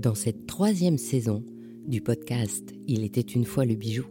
Dans 0.00 0.14
cette 0.14 0.46
troisième 0.46 0.96
saison 0.96 1.44
du 1.86 2.00
podcast 2.00 2.72
Il 2.88 3.04
était 3.04 3.20
une 3.20 3.44
fois 3.44 3.66
le 3.66 3.74
bijou, 3.74 4.06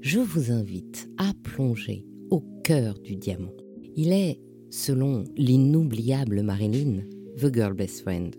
je 0.00 0.20
vous 0.20 0.52
invite 0.52 1.10
à 1.18 1.32
plonger 1.42 2.06
au 2.30 2.44
cœur 2.62 2.96
du 3.00 3.16
diamant. 3.16 3.50
Il 3.96 4.12
est, 4.12 4.38
selon 4.70 5.24
l'inoubliable 5.36 6.42
Marilyn, 6.42 7.00
The 7.38 7.52
Girl 7.52 7.74
Best 7.74 8.02
Friend, 8.02 8.32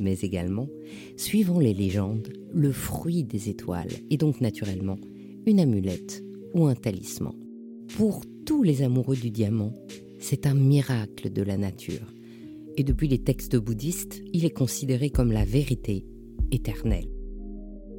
mais 0.00 0.18
également, 0.18 0.66
suivant 1.16 1.60
les 1.60 1.74
légendes, 1.74 2.32
le 2.52 2.72
fruit 2.72 3.22
des 3.22 3.48
étoiles 3.48 3.92
et 4.10 4.16
donc 4.16 4.40
naturellement 4.40 4.98
une 5.46 5.60
amulette 5.60 6.24
ou 6.54 6.66
un 6.66 6.74
talisman. 6.74 7.34
Pour 7.96 8.24
tous 8.44 8.64
les 8.64 8.82
amoureux 8.82 9.14
du 9.14 9.30
diamant, 9.30 9.74
c'est 10.18 10.44
un 10.44 10.54
miracle 10.54 11.32
de 11.32 11.42
la 11.42 11.56
nature. 11.56 12.12
Et 12.76 12.82
depuis 12.82 13.06
les 13.06 13.22
textes 13.22 13.56
bouddhistes, 13.56 14.24
il 14.32 14.44
est 14.44 14.50
considéré 14.50 15.10
comme 15.10 15.30
la 15.30 15.44
vérité 15.44 16.04
éternelle. 16.50 17.08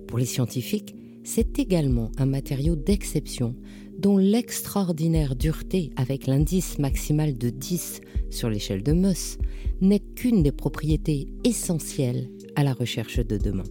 Pour 0.08 0.18
les 0.18 0.26
scientifiques, 0.26 0.96
c'est 1.24 1.60
également 1.60 2.12
un 2.18 2.26
matériau 2.26 2.76
d'exception 2.76 3.56
dont 4.00 4.18
l'extraordinaire 4.18 5.36
dureté 5.36 5.92
avec 5.98 6.26
l'indice 6.26 6.80
maximal 6.80 7.38
de 7.38 7.50
10 7.50 8.02
sur 8.30 8.50
l'échelle 8.50 8.84
de 8.84 8.94
Moss 8.94 9.38
n'est 9.82 10.00
qu'une 10.00 10.42
des 10.42 10.52
propriétés 10.52 11.28
essentielles 11.44 12.30
à 12.56 12.64
la 12.64 12.74
recherche 12.74 13.20
de 13.20 13.38
demain. 13.38 13.64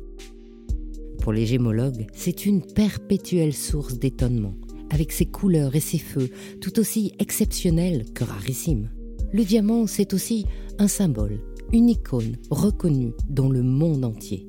Pour 1.22 1.33
les 1.33 1.47
gémologues, 1.47 2.06
c'est 2.12 2.47
une 2.47 2.62
perpétuelle 2.62 3.55
source 3.55 3.98
d'étonnement, 3.98 4.55
avec 4.91 5.12
ses 5.12 5.27
couleurs 5.27 5.74
et 5.74 5.80
ses 5.80 5.98
feux 5.98 6.30
tout 6.60 6.78
aussi 6.78 7.12
exceptionnels 7.19 8.05
que 8.14 8.24
rarissimes. 8.24 8.91
Le 9.33 9.45
diamant, 9.45 9.86
c'est 9.86 10.14
aussi 10.14 10.47
un 10.78 10.88
symbole, 10.88 11.41
une 11.72 11.91
icône 11.91 12.36
reconnue 12.50 13.12
dans 13.28 13.50
le 13.50 13.62
monde 13.62 14.05
entier. 14.05 14.47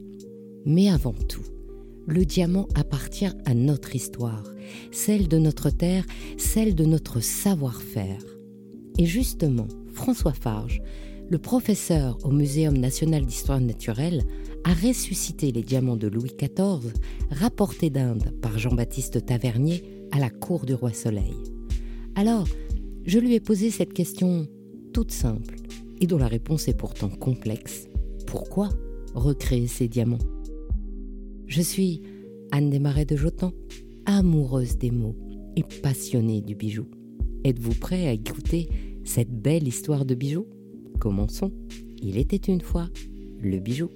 Mais 0.69 0.87
avant 0.87 1.15
tout, 1.27 1.41
le 2.05 2.25
diamant 2.25 2.67
appartient 2.75 3.31
à 3.45 3.55
notre 3.55 3.95
histoire, 3.95 4.43
celle 4.91 5.27
de 5.27 5.39
notre 5.39 5.71
terre, 5.71 6.05
celle 6.37 6.75
de 6.75 6.85
notre 6.85 7.21
savoir-faire. 7.21 8.23
Et 8.99 9.07
justement, 9.07 9.67
François 9.91 10.31
Farge, 10.31 10.79
le 11.27 11.39
professeur 11.39 12.19
au 12.23 12.29
Muséum 12.29 12.77
national 12.77 13.25
d'histoire 13.25 13.59
naturelle, 13.59 14.21
a 14.63 14.75
ressuscité 14.75 15.51
les 15.51 15.63
diamants 15.63 15.97
de 15.97 16.07
Louis 16.07 16.33
XIV, 16.37 16.93
rapportés 17.31 17.89
d'Inde 17.89 18.31
par 18.39 18.59
Jean-Baptiste 18.59 19.25
Tavernier 19.25 20.05
à 20.11 20.19
la 20.19 20.29
cour 20.29 20.67
du 20.67 20.75
roi 20.75 20.93
Soleil. 20.93 21.33
Alors, 22.13 22.47
je 23.07 23.17
lui 23.17 23.33
ai 23.33 23.39
posé 23.39 23.71
cette 23.71 23.93
question 23.93 24.45
toute 24.93 25.11
simple 25.11 25.55
et 25.99 26.05
dont 26.05 26.19
la 26.19 26.27
réponse 26.27 26.67
est 26.67 26.77
pourtant 26.77 27.09
complexe. 27.09 27.87
Pourquoi 28.27 28.69
recréer 29.15 29.65
ces 29.65 29.87
diamants? 29.87 30.19
Je 31.49 31.61
suis 31.61 32.01
Anne 32.51 32.69
Desmarais 32.69 33.05
de 33.05 33.15
Jotan, 33.15 33.51
amoureuse 34.05 34.77
des 34.77 34.91
mots 34.91 35.15
et 35.55 35.63
passionnée 35.63 36.41
du 36.41 36.55
bijou. 36.55 36.85
Êtes-vous 37.43 37.73
prêt 37.73 38.07
à 38.07 38.13
écouter 38.13 38.69
cette 39.03 39.31
belle 39.31 39.67
histoire 39.67 40.05
de 40.05 40.13
bijoux? 40.13 40.47
Commençons. 40.99 41.51
Il 42.01 42.17
était 42.17 42.37
une 42.37 42.61
fois 42.61 42.87
le 43.41 43.59
bijou. 43.59 43.89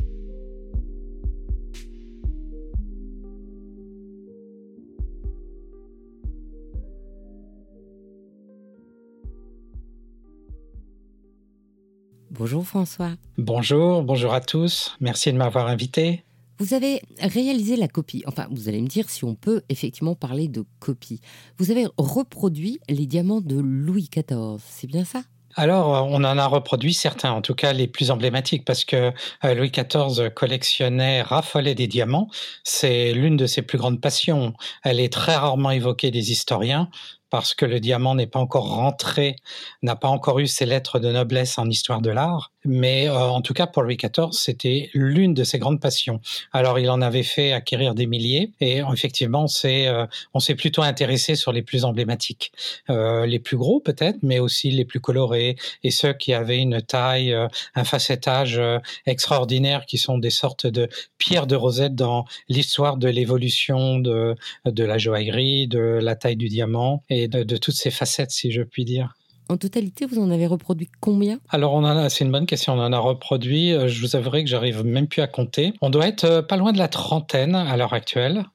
Bonjour 12.31 12.65
François. 12.65 13.11
Bonjour, 13.37 14.01
bonjour 14.01 14.33
à 14.33 14.41
tous. 14.41 14.97
Merci 14.99 15.31
de 15.31 15.37
m'avoir 15.37 15.67
invité. 15.67 16.23
Vous 16.63 16.73
avez 16.73 17.01
réalisé 17.19 17.75
la 17.75 17.89
copie. 17.89 18.23
Enfin, 18.25 18.47
vous 18.49 18.69
allez 18.69 18.79
me 18.79 18.87
dire 18.87 19.09
si 19.09 19.25
on 19.25 19.35
peut 19.35 19.63
effectivement 19.67 20.15
parler 20.15 20.47
de 20.47 20.63
copie. 20.79 21.19
Vous 21.57 21.71
avez 21.71 21.87
reproduit 21.97 22.79
les 22.87 23.05
diamants 23.05 23.41
de 23.41 23.57
Louis 23.59 24.09
XIV, 24.09 24.61
c'est 24.65 24.87
bien 24.87 25.03
ça? 25.03 25.23
Alors, 25.57 26.07
on 26.09 26.23
en 26.23 26.37
a 26.37 26.45
reproduit 26.47 26.93
certains, 26.93 27.33
en 27.33 27.41
tout 27.41 27.53
cas 27.53 27.73
les 27.73 27.89
plus 27.89 28.11
emblématiques, 28.11 28.63
parce 28.63 28.85
que 28.85 29.11
euh, 29.43 29.53
Louis 29.53 29.71
XIV 29.71 30.29
collectionnait, 30.29 31.21
raffolait 31.21 31.75
des 31.75 31.87
diamants. 31.87 32.29
C'est 32.63 33.11
l'une 33.11 33.35
de 33.35 33.45
ses 33.45 33.61
plus 33.61 33.77
grandes 33.77 33.99
passions. 33.99 34.53
Elle 34.85 35.01
est 35.01 35.11
très 35.11 35.35
rarement 35.35 35.71
évoquée 35.71 36.11
des 36.11 36.31
historiens, 36.31 36.89
parce 37.29 37.53
que 37.53 37.65
le 37.65 37.81
diamant 37.81 38.15
n'est 38.15 38.25
pas 38.25 38.39
encore 38.39 38.73
rentré, 38.73 39.35
n'a 39.81 39.97
pas 39.97 40.07
encore 40.07 40.39
eu 40.39 40.47
ses 40.47 40.65
lettres 40.65 40.99
de 40.99 41.11
noblesse 41.11 41.57
en 41.57 41.69
histoire 41.69 42.01
de 42.01 42.11
l'art. 42.11 42.52
Mais 42.65 43.07
euh, 43.07 43.13
en 43.13 43.41
tout 43.41 43.53
cas, 43.53 43.67
pour 43.67 43.83
Louis 43.83 43.97
XIV, 43.97 44.31
c'était 44.31 44.89
l'une 44.93 45.33
de 45.33 45.43
ses 45.43 45.59
grandes 45.59 45.81
passions. 45.81 46.21
Alors, 46.51 46.79
il 46.79 46.89
en 46.89 47.01
avait 47.01 47.23
fait 47.23 47.51
acquérir 47.51 47.95
des 47.95 48.05
milliers, 48.05 48.51
et 48.61 48.81
effectivement, 48.93 49.47
c'est, 49.47 49.87
euh, 49.87 50.05
on 50.33 50.39
s'est 50.39 50.55
plutôt 50.55 50.81
intéressé 50.81 51.35
sur 51.35 51.51
les 51.51 51.61
plus 51.61 51.85
emblématiques, 51.85 52.51
euh, 52.89 53.25
les 53.25 53.39
plus 53.39 53.57
gros 53.57 53.79
peut-être, 53.79 54.17
mais 54.21 54.39
aussi 54.39 54.71
les 54.71 54.85
plus 54.85 54.99
colorés, 54.99 55.55
et 55.83 55.91
ceux 55.91 56.13
qui 56.13 56.33
avaient 56.33 56.59
une 56.59 56.81
taille, 56.81 57.35
un 57.75 57.83
facettage 57.83 58.61
extraordinaire, 59.05 59.85
qui 59.85 59.97
sont 59.97 60.17
des 60.17 60.29
sortes 60.29 60.67
de 60.67 60.87
pierres 61.17 61.47
de 61.47 61.55
rosette 61.55 61.95
dans 61.95 62.25
l'histoire 62.49 62.97
de 62.97 63.07
l'évolution 63.07 63.99
de, 63.99 64.35
de 64.65 64.83
la 64.83 64.97
joaillerie, 64.97 65.67
de 65.67 65.99
la 66.01 66.15
taille 66.15 66.37
du 66.37 66.49
diamant. 66.49 67.03
Et 67.09 67.27
de, 67.27 67.57
toutes 67.57 67.75
ces 67.75 67.91
facettes, 67.91 68.31
si 68.31 68.51
je 68.51 68.61
puis 68.61 68.85
dire. 68.85 69.13
En 69.53 69.57
totalité, 69.57 70.07
vous 70.07 70.17
en 70.17 70.31
avez 70.31 70.47
reproduit 70.47 70.89
combien? 70.99 71.39
Alors, 71.49 71.75
on 71.75 72.09
c'est 72.09 72.25
une 72.25 72.31
bonne 72.31 72.47
question. 72.47 72.73
On 72.73 72.79
en 72.79 72.91
a 72.91 72.97
reproduit, 72.97 73.71
euh, 73.71 73.87
je 73.87 74.01
vous 74.01 74.15
avouerai 74.15 74.43
que 74.43 74.49
j'arrive 74.49 74.83
même 74.83 75.07
plus 75.07 75.21
à 75.21 75.27
compter. 75.27 75.73
On 75.79 75.91
doit 75.91 76.07
être 76.07 76.23
euh, 76.23 76.41
pas 76.41 76.57
loin 76.57 76.71
de 76.71 76.79
la 76.79 76.87
trentaine 76.87 77.53
à 77.53 77.77
l'heure 77.77 77.93
actuelle 77.93 78.45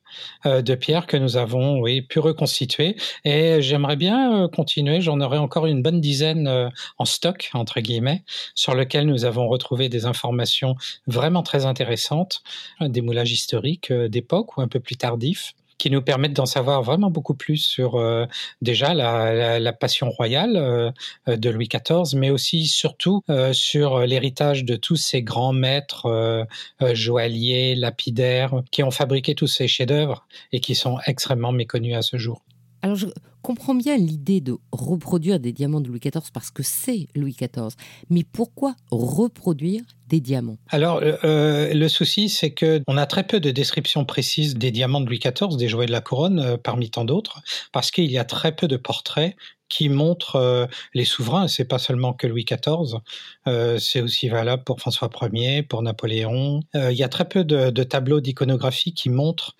euh, 0.44 0.60
de 0.60 0.74
pierres 0.74 1.06
que 1.06 1.16
nous 1.16 1.36
avons, 1.36 1.84
pu 2.08 2.18
reconstituer. 2.18 2.96
Et 3.24 3.62
j'aimerais 3.62 3.94
bien 3.94 4.48
continuer. 4.48 5.00
J'en 5.00 5.20
aurai 5.20 5.38
encore 5.38 5.66
une 5.66 5.82
bonne 5.82 6.00
dizaine 6.00 6.72
en 6.98 7.04
stock, 7.04 7.48
entre 7.54 7.78
guillemets, 7.78 8.24
sur 8.56 8.74
lequel 8.74 9.06
nous 9.06 9.24
avons 9.24 9.46
retrouvé 9.46 9.88
des 9.88 10.04
informations 10.04 10.74
vraiment 11.06 11.44
très 11.44 11.64
intéressantes, 11.64 12.42
des 12.80 13.02
moulages 13.02 13.30
historiques 13.30 13.92
d'époque 13.92 14.56
ou 14.56 14.62
un 14.62 14.68
peu 14.68 14.80
plus 14.80 14.96
tardifs 14.96 15.54
qui 15.78 15.90
nous 15.90 16.02
permettent 16.02 16.34
d'en 16.34 16.46
savoir 16.46 16.82
vraiment 16.82 17.10
beaucoup 17.10 17.34
plus 17.34 17.56
sur 17.56 17.94
euh, 17.94 18.26
déjà 18.60 18.94
la, 18.94 19.58
la, 19.60 19.72
passion 19.72 20.10
royale 20.10 20.56
euh, 20.56 20.90
de 21.28 21.50
Louis 21.50 21.68
XIV, 21.68 22.18
mais 22.18 22.30
aussi 22.30 22.66
surtout 22.66 23.22
euh, 23.30 23.52
sur 23.52 24.00
l'héritage 24.00 24.64
de 24.64 24.76
tous 24.76 24.96
ces 24.96 25.22
grands 25.22 25.52
maîtres 25.52 26.46
joailliers, 26.80 27.76
lapidaires, 27.76 28.62
qui 28.70 28.82
ont 28.82 28.90
fabriqué 28.90 29.34
tous 29.34 29.46
ces 29.46 29.68
chefs-d'œuvre 29.68 30.26
et 30.52 30.60
qui 30.60 30.74
sont 30.74 30.98
extrêmement 31.06 31.52
méconnus 31.52 31.96
à 31.96 32.02
ce 32.02 32.16
jour. 32.16 32.42
Alors 32.82 32.96
je 32.96 33.06
comprends 33.42 33.74
bien 33.74 33.96
l'idée 33.96 34.40
de 34.40 34.56
reproduire 34.72 35.40
des 35.40 35.52
diamants 35.52 35.80
de 35.80 35.88
Louis 35.88 36.00
XIV 36.00 36.30
parce 36.32 36.50
que 36.50 36.62
c'est 36.62 37.08
Louis 37.14 37.36
XIV, 37.38 37.74
mais 38.10 38.24
pourquoi 38.24 38.74
reproduire 38.90 39.82
des 40.08 40.20
diamants? 40.20 40.58
Alors 40.68 41.00
euh, 41.02 41.72
le 41.72 41.88
souci 41.88 42.28
c'est 42.28 42.50
que 42.50 42.82
on 42.86 42.96
a 42.96 43.06
très 43.06 43.24
peu 43.24 43.40
de 43.40 43.50
descriptions 43.50 44.04
précises 44.04 44.54
des 44.54 44.70
diamants 44.70 45.00
de 45.00 45.06
Louis 45.06 45.20
XIV, 45.20 45.56
des 45.56 45.68
joyaux 45.68 45.86
de 45.86 45.92
la 45.92 46.00
couronne 46.00 46.40
euh, 46.40 46.56
parmi 46.56 46.90
tant 46.90 47.04
d'autres, 47.04 47.42
parce 47.72 47.90
qu'il 47.90 48.10
y 48.10 48.18
a 48.18 48.24
très 48.24 48.54
peu 48.54 48.68
de 48.68 48.76
portraits 48.76 49.36
qui 49.68 49.88
montre 49.88 50.36
euh, 50.36 50.66
les 50.94 51.04
souverains. 51.04 51.48
C'est 51.48 51.64
pas 51.64 51.78
seulement 51.78 52.12
que 52.12 52.26
Louis 52.26 52.44
XIV, 52.44 53.00
euh, 53.46 53.78
c'est 53.78 54.00
aussi 54.00 54.28
valable 54.28 54.64
pour 54.64 54.80
François 54.80 55.10
Ier, 55.32 55.62
pour 55.62 55.82
Napoléon. 55.82 56.60
Euh, 56.74 56.90
il 56.92 56.98
y 56.98 57.02
a 57.02 57.08
très 57.08 57.28
peu 57.28 57.44
de, 57.44 57.82
tableaux 57.82 58.20
d'iconographie 58.20 58.92
qui 58.92 59.08
montrent 59.08 59.56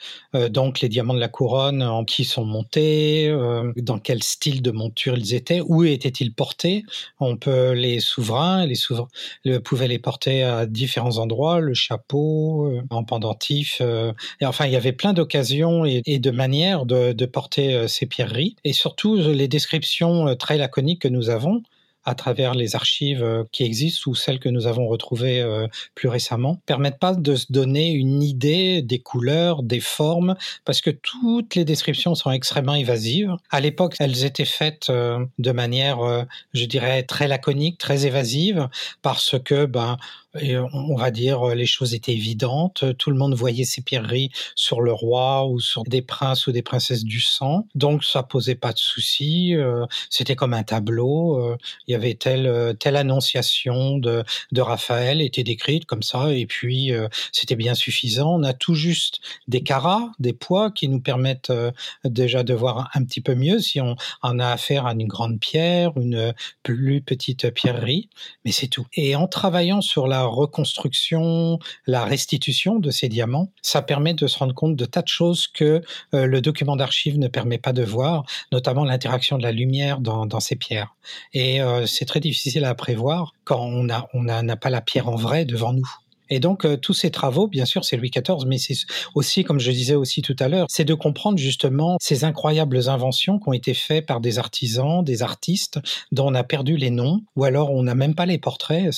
donc 0.50 0.80
les 0.80 0.88
diamants 0.88 1.14
de 1.14 1.20
la 1.20 1.28
couronne, 1.28 1.82
en 1.82 2.04
qui 2.04 2.24
sont 2.24 2.44
montés, 2.44 3.34
dans 3.76 3.98
quel 3.98 4.22
style 4.22 4.60
de 4.60 4.70
monture 4.70 5.16
ils 5.16 5.34
étaient, 5.34 5.60
où 5.60 5.84
étaient-ils 5.84 6.34
portés. 6.34 6.84
On 7.20 7.36
peut 7.36 7.72
les 7.72 8.00
souverains, 8.00 8.66
les 8.66 9.60
pouvaient 9.60 9.88
les 9.88 9.98
porter 9.98 10.42
à 10.42 10.66
différents 10.66 11.18
endroits, 11.18 11.60
le 11.60 11.74
chapeau, 11.74 12.70
en 12.90 13.04
pendentif. 13.04 13.80
et 13.80 14.46
enfin, 14.46 14.66
il 14.66 14.72
y 14.72 14.76
avait 14.76 14.92
plein 14.92 15.12
d'occasions 15.12 15.86
et, 15.86 16.02
et, 16.04 16.18
de 16.18 16.30
manières 16.30 16.84
de, 16.84 17.12
de 17.12 17.26
porter 17.26 17.88
ces 17.88 18.06
pierreries, 18.06 18.56
et 18.64 18.72
surtout 18.72 19.16
les 19.16 19.48
descriptions 19.48 19.97
euh, 20.06 20.34
très 20.34 20.58
laconique 20.58 21.02
que 21.02 21.08
nous 21.08 21.30
avons 21.30 21.62
à 22.04 22.14
travers 22.14 22.54
les 22.54 22.74
archives 22.74 23.22
euh, 23.22 23.44
qui 23.52 23.64
existent 23.64 24.10
ou 24.10 24.14
celles 24.14 24.38
que 24.38 24.48
nous 24.48 24.66
avons 24.66 24.86
retrouvées 24.86 25.42
euh, 25.42 25.66
plus 25.94 26.08
récemment, 26.08 26.58
permettent 26.64 26.98
pas 26.98 27.14
de 27.14 27.34
se 27.34 27.46
donner 27.50 27.90
une 27.90 28.22
idée 28.22 28.80
des 28.80 29.00
couleurs, 29.00 29.62
des 29.62 29.80
formes, 29.80 30.34
parce 30.64 30.80
que 30.80 30.90
toutes 30.90 31.54
les 31.54 31.64
descriptions 31.64 32.14
sont 32.14 32.30
extrêmement 32.30 32.76
évasives. 32.76 33.34
À 33.50 33.60
l'époque, 33.60 33.96
elles 33.98 34.24
étaient 34.24 34.46
faites 34.46 34.90
de 34.90 35.52
manière, 35.52 36.26
je 36.54 36.64
dirais, 36.64 37.02
très 37.02 37.28
laconique, 37.28 37.76
très 37.78 38.06
évasive, 38.06 38.68
parce 39.02 39.36
que 39.44 39.66
ben 39.66 39.98
on 40.34 40.94
va 40.96 41.10
dire 41.10 41.46
les 41.54 41.66
choses 41.66 41.94
étaient 41.94 42.12
évidentes. 42.12 42.84
Tout 42.98 43.10
le 43.10 43.16
monde 43.16 43.34
voyait 43.34 43.64
ces 43.64 43.82
pierreries 43.82 44.30
sur 44.54 44.80
le 44.80 44.92
roi 44.92 45.46
ou 45.46 45.60
sur 45.60 45.84
des 45.84 46.02
princes 46.02 46.46
ou 46.46 46.52
des 46.52 46.62
princesses 46.62 47.04
du 47.04 47.20
sang, 47.20 47.66
donc 47.74 48.04
ça 48.04 48.22
posait 48.22 48.54
pas 48.54 48.72
de 48.72 48.78
soucis. 48.78 49.54
C'était 50.10 50.36
comme 50.36 50.54
un 50.54 50.62
tableau. 50.62 51.56
Il 51.86 51.92
y 51.92 51.94
avait 51.94 52.14
telle 52.14 52.76
telle 52.78 52.96
annonciation 52.96 53.98
de, 53.98 54.24
de 54.52 54.60
Raphaël 54.60 55.22
était 55.22 55.44
décrite 55.44 55.86
comme 55.86 56.02
ça, 56.02 56.32
et 56.32 56.46
puis 56.46 56.92
c'était 57.32 57.56
bien 57.56 57.74
suffisant. 57.74 58.34
On 58.34 58.42
a 58.42 58.52
tout 58.52 58.74
juste 58.74 59.20
des 59.46 59.62
carats, 59.62 60.12
des 60.18 60.32
poids 60.32 60.70
qui 60.70 60.88
nous 60.88 61.00
permettent 61.00 61.52
déjà 62.04 62.42
de 62.42 62.54
voir 62.54 62.90
un 62.94 63.04
petit 63.04 63.20
peu 63.20 63.34
mieux 63.34 63.58
si 63.60 63.80
on 63.80 63.96
en 64.22 64.38
a 64.38 64.48
affaire 64.48 64.86
à 64.86 64.92
une 64.92 65.06
grande 65.06 65.40
pierre, 65.40 65.92
une 65.96 66.34
plus 66.62 67.00
petite 67.00 67.50
pierrerie, 67.50 68.08
mais 68.44 68.52
c'est 68.52 68.68
tout. 68.68 68.86
Et 68.94 69.16
en 69.16 69.26
travaillant 69.26 69.80
sur 69.80 70.06
la 70.06 70.17
reconstruction, 70.24 71.58
la 71.86 72.04
restitution 72.04 72.78
de 72.78 72.90
ces 72.90 73.08
diamants, 73.08 73.52
ça 73.62 73.82
permet 73.82 74.14
de 74.14 74.26
se 74.26 74.38
rendre 74.38 74.54
compte 74.54 74.76
de 74.76 74.84
tas 74.84 75.02
de 75.02 75.08
choses 75.08 75.46
que 75.48 75.82
euh, 76.14 76.26
le 76.26 76.40
document 76.40 76.76
d'archives 76.76 77.18
ne 77.18 77.28
permet 77.28 77.58
pas 77.58 77.72
de 77.72 77.82
voir, 77.82 78.24
notamment 78.52 78.84
l'interaction 78.84 79.38
de 79.38 79.42
la 79.42 79.52
lumière 79.52 80.00
dans, 80.00 80.40
ces 80.40 80.56
pierres. 80.56 80.94
Et 81.32 81.60
euh, 81.60 81.86
c'est 81.86 82.04
très 82.04 82.20
difficile 82.20 82.64
à 82.64 82.74
prévoir 82.74 83.32
quand 83.44 83.60
on 83.60 83.84
n'a 83.84 84.06
on 84.14 84.22
n'a 84.22 84.56
pas 84.56 84.70
la 84.70 84.80
pierre 84.80 85.08
en 85.08 85.16
vrai 85.16 85.44
devant 85.44 85.72
nous. 85.72 85.88
Et 86.30 86.40
donc 86.40 86.64
euh, 86.64 86.76
tous 86.76 86.94
ces 86.94 87.10
travaux, 87.10 87.46
bien 87.46 87.64
sûr, 87.64 87.84
c'est 87.84 87.96
Louis 87.96 88.10
XIV, 88.10 88.46
mais 88.46 88.58
c'est 88.58 88.74
aussi, 89.14 89.44
comme 89.44 89.60
je 89.60 89.70
disais 89.70 89.94
aussi 89.94 90.22
tout 90.22 90.36
à 90.38 90.48
l'heure, 90.48 90.66
c'est 90.68 90.84
de 90.84 90.94
comprendre 90.94 91.38
justement 91.38 91.96
ces 92.00 92.24
incroyables 92.24 92.88
inventions 92.88 93.38
qui 93.38 93.48
ont 93.48 93.52
été 93.52 93.74
faites 93.74 94.06
par 94.06 94.20
des 94.20 94.38
artisans, 94.38 95.04
des 95.04 95.22
artistes 95.22 95.80
dont 96.12 96.28
on 96.28 96.34
a 96.34 96.44
perdu 96.44 96.76
les 96.76 96.90
noms, 96.90 97.22
ou 97.36 97.44
alors 97.44 97.70
on 97.70 97.82
n'a 97.82 97.94
même 97.94 98.14
pas 98.14 98.26
les 98.26 98.38
portraits. 98.38 98.90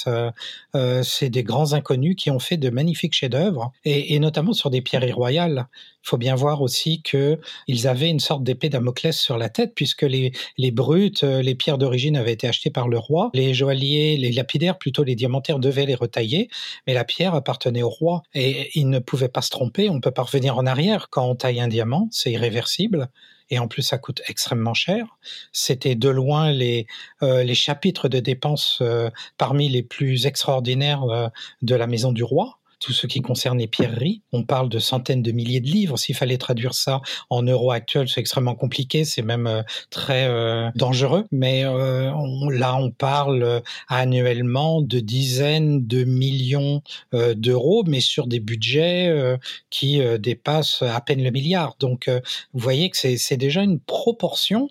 Euh, 0.75 1.03
c'est 1.03 1.31
des 1.31 1.43
grands 1.43 1.73
inconnus 1.73 2.17
qui 2.17 2.31
ont 2.31 2.38
fait 2.38 2.56
de 2.56 2.71
magnifiques 2.71 3.15
chefs-d'œuvre, 3.15 3.73
et, 3.85 4.19
notamment 4.19 4.53
sur 4.53 4.71
des 4.71 4.81
pierreries 4.81 5.12
royales. 5.12 5.67
Il 6.03 6.09
faut 6.09 6.17
bien 6.17 6.35
voir 6.35 6.62
aussi 6.62 7.03
qu'ils 7.03 7.87
avaient 7.87 8.09
une 8.09 8.21
sorte 8.21 8.43
d'épée 8.43 8.71
Damoclès 8.71 9.19
sur 9.19 9.37
la 9.37 9.50
tête, 9.50 9.75
puisque 9.75 10.03
les, 10.03 10.33
les 10.56 10.71
brutes, 10.71 11.25
euh, 11.25 11.43
les 11.43 11.55
pierres 11.55 11.76
d'origine 11.76 12.17
avaient 12.17 12.33
été 12.33 12.49
achetées 12.49 12.71
par 12.71 12.88
le 12.88 12.99
roi. 12.99 13.31
Les 13.35 13.53
joailliers, 13.53 14.17
les 14.17 14.33
lapidaires, 14.33 14.79
plutôt 14.79 15.05
les 15.05 15.15
diamantaires, 15.15 15.59
devaient 15.59 15.87
les 15.87 15.94
retailler, 15.94 16.49
mais 16.87 16.94
la 16.94 17.05
pierre 17.05 17.20
appartenait 17.27 17.83
au 17.83 17.89
roi. 17.89 18.23
Et 18.35 18.71
il 18.79 18.89
ne 18.89 18.99
pouvait 18.99 19.29
pas 19.29 19.43
se 19.43 19.51
tromper, 19.51 19.91
on 19.91 20.01
peut 20.01 20.11
pas 20.11 20.23
revenir 20.23 20.57
en 20.57 20.67
arrière. 20.67 21.09
Quand 21.11 21.27
on 21.27 21.35
taille 21.35 21.61
un 21.61 21.69
diamant, 21.69 22.09
c'est 22.11 22.33
irréversible 22.33 23.09
et 23.53 23.59
en 23.59 23.67
plus 23.67 23.83
ça 23.83 23.99
coûte 23.99 24.23
extrêmement 24.29 24.75
cher. 24.75 25.19
C'était 25.53 25.97
de 25.97 26.09
loin 26.09 26.53
les, 26.53 26.87
euh, 27.23 27.43
les 27.43 27.55
chapitres 27.55 28.09
de 28.09 28.21
dépenses 28.21 28.79
euh, 28.81 29.11
parmi 29.39 29.69
les 29.69 29.83
plus 29.83 30.27
extraordinaires 30.27 31.31
de 31.63 31.75
la 31.75 31.87
maison 31.87 32.13
du 32.13 32.23
roi 32.23 32.60
tout 32.81 32.93
ce 32.93 33.06
qui 33.06 33.21
concerne 33.21 33.59
les 33.59 33.67
pierreries. 33.67 34.23
On 34.32 34.43
parle 34.43 34.69
de 34.69 34.79
centaines 34.79 35.23
de 35.23 35.32
milliers 35.32 35.61
de 35.61 35.69
livres. 35.69 35.99
S'il 35.99 36.17
fallait 36.17 36.38
traduire 36.38 36.75
ça 36.75 37.00
en 37.29 37.43
euros 37.43 37.71
actuels, 37.71 38.09
c'est 38.09 38.21
extrêmement 38.21 38.55
compliqué, 38.55 39.05
c'est 39.05 39.23
même 39.23 39.47
euh, 39.47 39.62
très 39.91 40.27
euh, 40.27 40.71
dangereux. 40.75 41.27
Mais 41.31 41.65
euh, 41.65 42.11
là, 42.50 42.77
on 42.77 42.91
parle 42.91 43.62
annuellement 43.88 44.81
de 44.81 44.99
dizaines 44.99 45.87
de 45.87 46.05
millions 46.05 46.82
d'euros, 47.12 47.85
mais 47.87 48.00
sur 48.00 48.27
des 48.27 48.41
budgets 48.41 49.37
qui 49.69 50.00
dépassent 50.19 50.83
à 50.83 51.00
peine 51.00 51.23
le 51.23 51.31
milliard. 51.31 51.76
Donc, 51.79 52.09
vous 52.09 52.61
voyez 52.61 52.88
que 52.91 52.97
c'est 52.97 53.37
déjà 53.37 53.62
une 53.62 53.79
proportion 53.79 54.69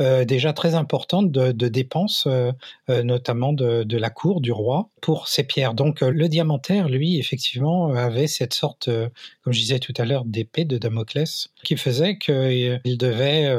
euh, 0.00 0.24
déjà 0.24 0.52
très 0.52 0.76
importante 0.76 1.32
de, 1.32 1.50
de 1.50 1.66
dépenses, 1.68 2.28
euh, 2.28 2.52
euh, 2.88 3.02
notamment 3.02 3.52
de, 3.52 3.82
de, 3.82 3.96
la 3.96 4.10
cour 4.10 4.40
du 4.40 4.52
roi, 4.52 4.90
pour 5.00 5.26
ces 5.26 5.42
pierres. 5.42 5.74
Donc 5.74 6.02
le 6.02 6.28
diamantaire, 6.28 6.88
lui, 6.88 7.18
effectivement, 7.18 7.92
avait 7.92 8.28
cette 8.28 8.54
sorte, 8.54 8.88
comme 9.42 9.52
je 9.52 9.58
disais 9.58 9.80
tout 9.80 9.94
à 9.96 10.04
l'heure, 10.04 10.24
d'épée 10.24 10.64
de 10.64 10.78
Damoclès, 10.78 11.48
qui 11.64 11.76
faisait 11.76 12.16
qu'il 12.18 12.98
devait 12.98 13.52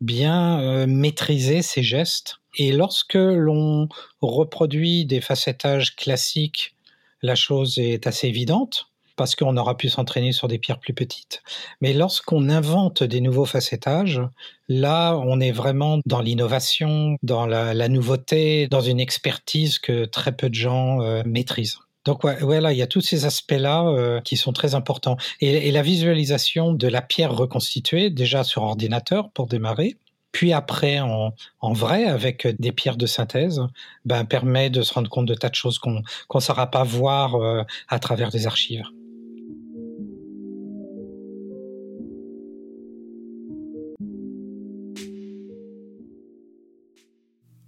bien 0.00 0.86
maîtriser 0.86 1.62
ses 1.62 1.82
gestes. 1.82 2.40
Et 2.56 2.72
lorsque 2.72 3.14
l'on 3.14 3.88
reproduit 4.20 5.06
des 5.06 5.20
facettages 5.20 5.96
classiques, 5.96 6.74
la 7.22 7.34
chose 7.34 7.78
est 7.78 8.06
assez 8.06 8.26
évidente 8.26 8.89
parce 9.20 9.36
qu'on 9.36 9.58
aura 9.58 9.76
pu 9.76 9.90
s'entraîner 9.90 10.32
sur 10.32 10.48
des 10.48 10.56
pierres 10.56 10.78
plus 10.78 10.94
petites. 10.94 11.42
Mais 11.82 11.92
lorsqu'on 11.92 12.48
invente 12.48 13.02
des 13.02 13.20
nouveaux 13.20 13.44
facettages, 13.44 14.22
là, 14.66 15.14
on 15.26 15.40
est 15.40 15.50
vraiment 15.50 15.98
dans 16.06 16.22
l'innovation, 16.22 17.18
dans 17.22 17.46
la, 17.46 17.88
nouveauté, 17.90 18.66
dans 18.68 18.80
une 18.80 18.98
expertise 18.98 19.78
que 19.78 20.06
très 20.06 20.32
peu 20.32 20.48
de 20.48 20.54
gens 20.54 21.02
euh, 21.02 21.22
maîtrisent. 21.26 21.80
Donc 22.06 22.24
voilà, 22.24 22.72
il 22.72 22.78
y 22.78 22.82
a 22.82 22.86
tous 22.86 23.02
ces 23.02 23.26
aspects-là 23.26 23.88
euh, 23.88 24.22
qui 24.22 24.38
sont 24.38 24.54
très 24.54 24.74
importants. 24.74 25.18
Et, 25.42 25.70
la 25.70 25.82
visualisation 25.82 26.72
de 26.72 26.88
la 26.88 27.02
pierre 27.02 27.36
reconstituée, 27.36 28.08
déjà 28.08 28.42
sur 28.42 28.62
ordinateur 28.62 29.28
pour 29.32 29.48
démarrer, 29.48 29.98
puis 30.32 30.54
après 30.54 31.00
en, 31.00 31.34
en, 31.60 31.72
vrai 31.74 32.06
avec 32.06 32.46
des 32.58 32.72
pierres 32.72 32.96
de 32.96 33.04
synthèse, 33.04 33.60
ben, 34.06 34.24
permet 34.24 34.70
de 34.70 34.80
se 34.80 34.94
rendre 34.94 35.10
compte 35.10 35.26
de 35.26 35.34
tas 35.34 35.50
de 35.50 35.54
choses 35.54 35.78
qu'on 35.78 36.00
ne 36.34 36.40
saura 36.40 36.70
pas 36.70 36.84
voir 36.84 37.34
euh, 37.34 37.64
à 37.88 37.98
travers 37.98 38.30
des 38.30 38.46
archives. 38.46 38.86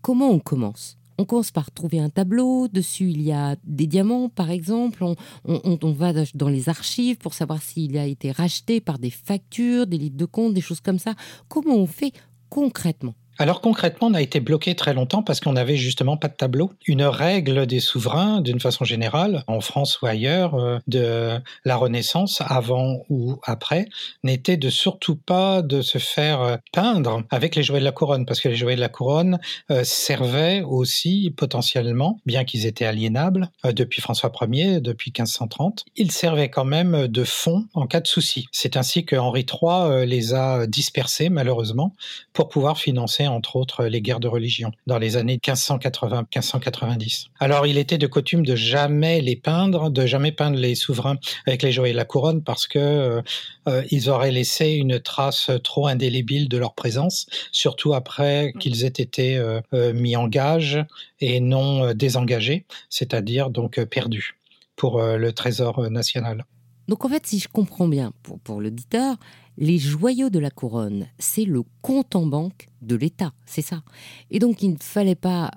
Comment 0.02 0.30
on 0.30 0.38
commence? 0.38 0.98
On 1.18 1.24
commence 1.24 1.50
par 1.50 1.70
trouver 1.70 2.00
un 2.00 2.10
tableau, 2.10 2.68
dessus 2.68 3.10
il 3.10 3.22
y 3.22 3.32
a 3.32 3.56
des 3.64 3.86
diamants 3.86 4.28
par 4.28 4.50
exemple, 4.50 5.04
on, 5.44 5.92
va 5.92 6.12
dans 6.34 6.48
les 6.48 6.68
archives 6.68 7.18
pour 7.18 7.34
savoir 7.34 7.62
s'il 7.62 7.96
a 7.96 8.06
été 8.06 8.32
racheté 8.32 8.80
par 8.80 8.98
des 8.98 9.10
factures, 9.10 9.86
des 9.86 9.98
livres 9.98 10.16
de 10.16 10.24
compte, 10.24 10.54
des 10.54 10.60
choses 10.60 10.80
comme 10.80 10.98
ça. 10.98 11.14
Comment 11.48 11.76
on 11.76 11.86
fait 11.86 12.12
concrètement? 12.48 13.14
Alors 13.38 13.60
concrètement, 13.60 14.08
on 14.08 14.14
a 14.14 14.20
été 14.20 14.40
bloqué 14.40 14.74
très 14.74 14.94
longtemps 14.94 15.22
parce 15.22 15.40
qu'on 15.40 15.52
n'avait 15.52 15.76
justement 15.76 16.16
pas 16.16 16.28
de 16.28 16.34
tableau. 16.34 16.72
Une 16.86 17.02
règle 17.02 17.66
des 17.66 17.80
souverains, 17.80 18.40
d'une 18.40 18.60
façon 18.60 18.84
générale, 18.84 19.42
en 19.46 19.60
France 19.60 20.00
ou 20.00 20.06
ailleurs, 20.06 20.54
euh, 20.54 20.78
de 20.86 21.40
la 21.64 21.76
Renaissance, 21.76 22.42
avant 22.46 23.04
ou 23.08 23.38
après, 23.44 23.86
n'était 24.22 24.56
de 24.56 24.70
surtout 24.70 25.16
pas 25.16 25.62
de 25.62 25.80
se 25.80 25.98
faire 25.98 26.42
euh, 26.42 26.56
peindre 26.72 27.22
avec 27.30 27.56
les 27.56 27.62
jouets 27.62 27.80
de 27.80 27.84
la 27.84 27.92
couronne, 27.92 28.26
parce 28.26 28.40
que 28.40 28.48
les 28.48 28.56
jouets 28.56 28.76
de 28.76 28.80
la 28.80 28.88
couronne 28.88 29.38
euh, 29.70 29.82
servaient 29.84 30.62
aussi 30.62 31.32
potentiellement, 31.36 32.20
bien 32.26 32.44
qu'ils 32.44 32.66
étaient 32.66 32.84
aliénables 32.84 33.50
depuis 33.64 34.02
François 34.02 34.30
Ier, 34.42 34.80
depuis 34.80 35.10
1530, 35.10 35.84
ils 35.96 36.12
servaient 36.12 36.50
quand 36.50 36.64
même 36.64 37.06
de 37.08 37.24
fond 37.24 37.66
en 37.74 37.86
cas 37.86 38.00
de 38.00 38.06
souci. 38.06 38.46
C'est 38.52 38.76
ainsi 38.76 39.04
que 39.04 39.16
Henri 39.16 39.46
III 39.46 40.06
les 40.06 40.34
a 40.34 40.66
dispersés 40.66 41.28
malheureusement 41.28 41.94
pour 42.32 42.48
pouvoir 42.48 42.78
financer 42.78 43.21
entre 43.26 43.56
autres 43.56 43.84
les 43.84 44.00
guerres 44.00 44.20
de 44.20 44.28
religion 44.28 44.72
dans 44.86 44.98
les 44.98 45.16
années 45.16 45.38
1580-1590. 45.38 47.26
Alors 47.40 47.66
il 47.66 47.78
était 47.78 47.98
de 47.98 48.06
coutume 48.06 48.44
de 48.44 48.56
jamais 48.56 49.20
les 49.20 49.36
peindre, 49.36 49.90
de 49.90 50.06
jamais 50.06 50.32
peindre 50.32 50.58
les 50.58 50.74
souverains 50.74 51.18
avec 51.46 51.62
les 51.62 51.72
joyaux 51.72 51.92
de 51.92 51.96
la 51.96 52.04
couronne 52.04 52.42
parce 52.42 52.66
que 52.66 52.78
euh, 52.78 53.22
euh, 53.68 53.82
ils 53.90 54.08
auraient 54.08 54.30
laissé 54.30 54.70
une 54.70 55.00
trace 55.00 55.50
trop 55.62 55.86
indélébile 55.86 56.48
de 56.48 56.58
leur 56.58 56.74
présence, 56.74 57.26
surtout 57.52 57.94
après 57.94 58.52
qu'ils 58.58 58.84
aient 58.84 58.88
été 58.88 59.36
euh, 59.36 59.60
mis 59.92 60.16
en 60.16 60.28
gage 60.28 60.84
et 61.20 61.40
non 61.40 61.94
désengagés, 61.94 62.66
c'est-à-dire 62.90 63.50
donc 63.50 63.82
perdus 63.84 64.38
pour 64.76 65.00
le 65.02 65.32
trésor 65.32 65.90
national. 65.90 66.44
Donc 66.88 67.04
en 67.04 67.08
fait, 67.08 67.26
si 67.26 67.38
je 67.38 67.48
comprends 67.48 67.88
bien, 67.88 68.12
pour, 68.22 68.40
pour 68.40 68.60
l'auditeur, 68.60 69.16
les 69.56 69.78
joyaux 69.78 70.30
de 70.30 70.38
la 70.38 70.50
couronne, 70.50 71.06
c'est 71.18 71.44
le 71.44 71.62
compte 71.82 72.16
en 72.16 72.26
banque 72.26 72.68
de 72.80 72.96
l'État, 72.96 73.32
c'est 73.46 73.62
ça. 73.62 73.82
Et 74.30 74.38
donc 74.38 74.62
il 74.62 74.72
ne 74.72 74.78
fallait 74.78 75.14
pas 75.14 75.50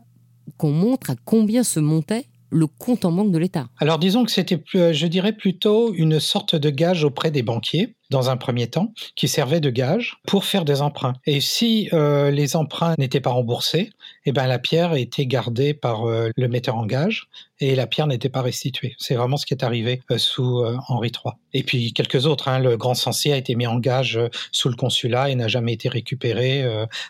qu'on 0.58 0.72
montre 0.72 1.10
à 1.10 1.16
combien 1.26 1.64
se 1.64 1.80
montait 1.80 2.28
le 2.50 2.68
compte 2.68 3.06
en 3.06 3.12
banque 3.12 3.32
de 3.32 3.38
l'État. 3.38 3.68
Alors 3.80 4.00
disons 4.00 4.24
que 4.24 4.32
c'était, 4.32 4.62
euh, 4.76 4.94
je 4.94 5.08
dirais 5.08 5.34
plutôt 5.34 5.94
une 5.94 6.20
sorte 6.20 6.56
de 6.56 6.70
gage 6.70 7.04
auprès 7.04 7.32
des 7.32 7.44
banquiers 7.44 7.96
dans 8.12 8.30
un 8.30 8.38
premier 8.38 8.68
temps, 8.68 8.94
qui 9.16 9.28
servait 9.28 9.60
de 9.60 9.72
gage 9.72 10.18
pour 10.28 10.46
faire 10.46 10.64
des 10.64 10.84
emprunts. 10.84 11.14
Et 11.26 11.42
si 11.42 11.90
euh, 11.92 12.30
les 12.30 12.56
emprunts 12.56 12.94
n'étaient 13.00 13.20
pas 13.20 13.32
remboursés, 13.32 13.90
eh 14.28 14.32
ben 14.32 14.46
la 14.46 14.60
pierre 14.60 14.94
était 14.94 15.26
gardée 15.26 15.74
par 15.74 16.08
euh, 16.08 16.30
le 16.38 16.48
metteur 16.48 16.76
en 16.76 16.86
gage 16.86 17.28
et 17.60 17.74
la 17.74 17.88
pierre 17.88 18.06
n'était 18.06 18.30
pas 18.30 18.44
restituée. 18.44 18.94
C'est 19.00 19.16
vraiment 19.16 19.38
ce 19.38 19.48
qui 19.48 19.56
est 19.56 19.64
arrivé 19.64 20.04
sous 20.18 20.64
Henri 20.88 21.08
III. 21.08 21.34
Et 21.54 21.64
puis 21.64 21.94
quelques 21.94 22.28
autres. 22.28 22.48
Hein, 22.48 22.60
le 22.60 22.78
Grand 22.78 22.94
Censier 22.94 23.34
a 23.34 23.38
été 23.38 23.56
mis 23.56 23.66
en 23.66 23.80
gage 23.80 24.20
sous 24.52 24.70
le 24.70 24.76
consulat 24.76 25.30
et 25.30 25.36
n'a 25.36 25.48
jamais 25.48 25.74
été 25.74 25.88
récupéré 25.88 26.64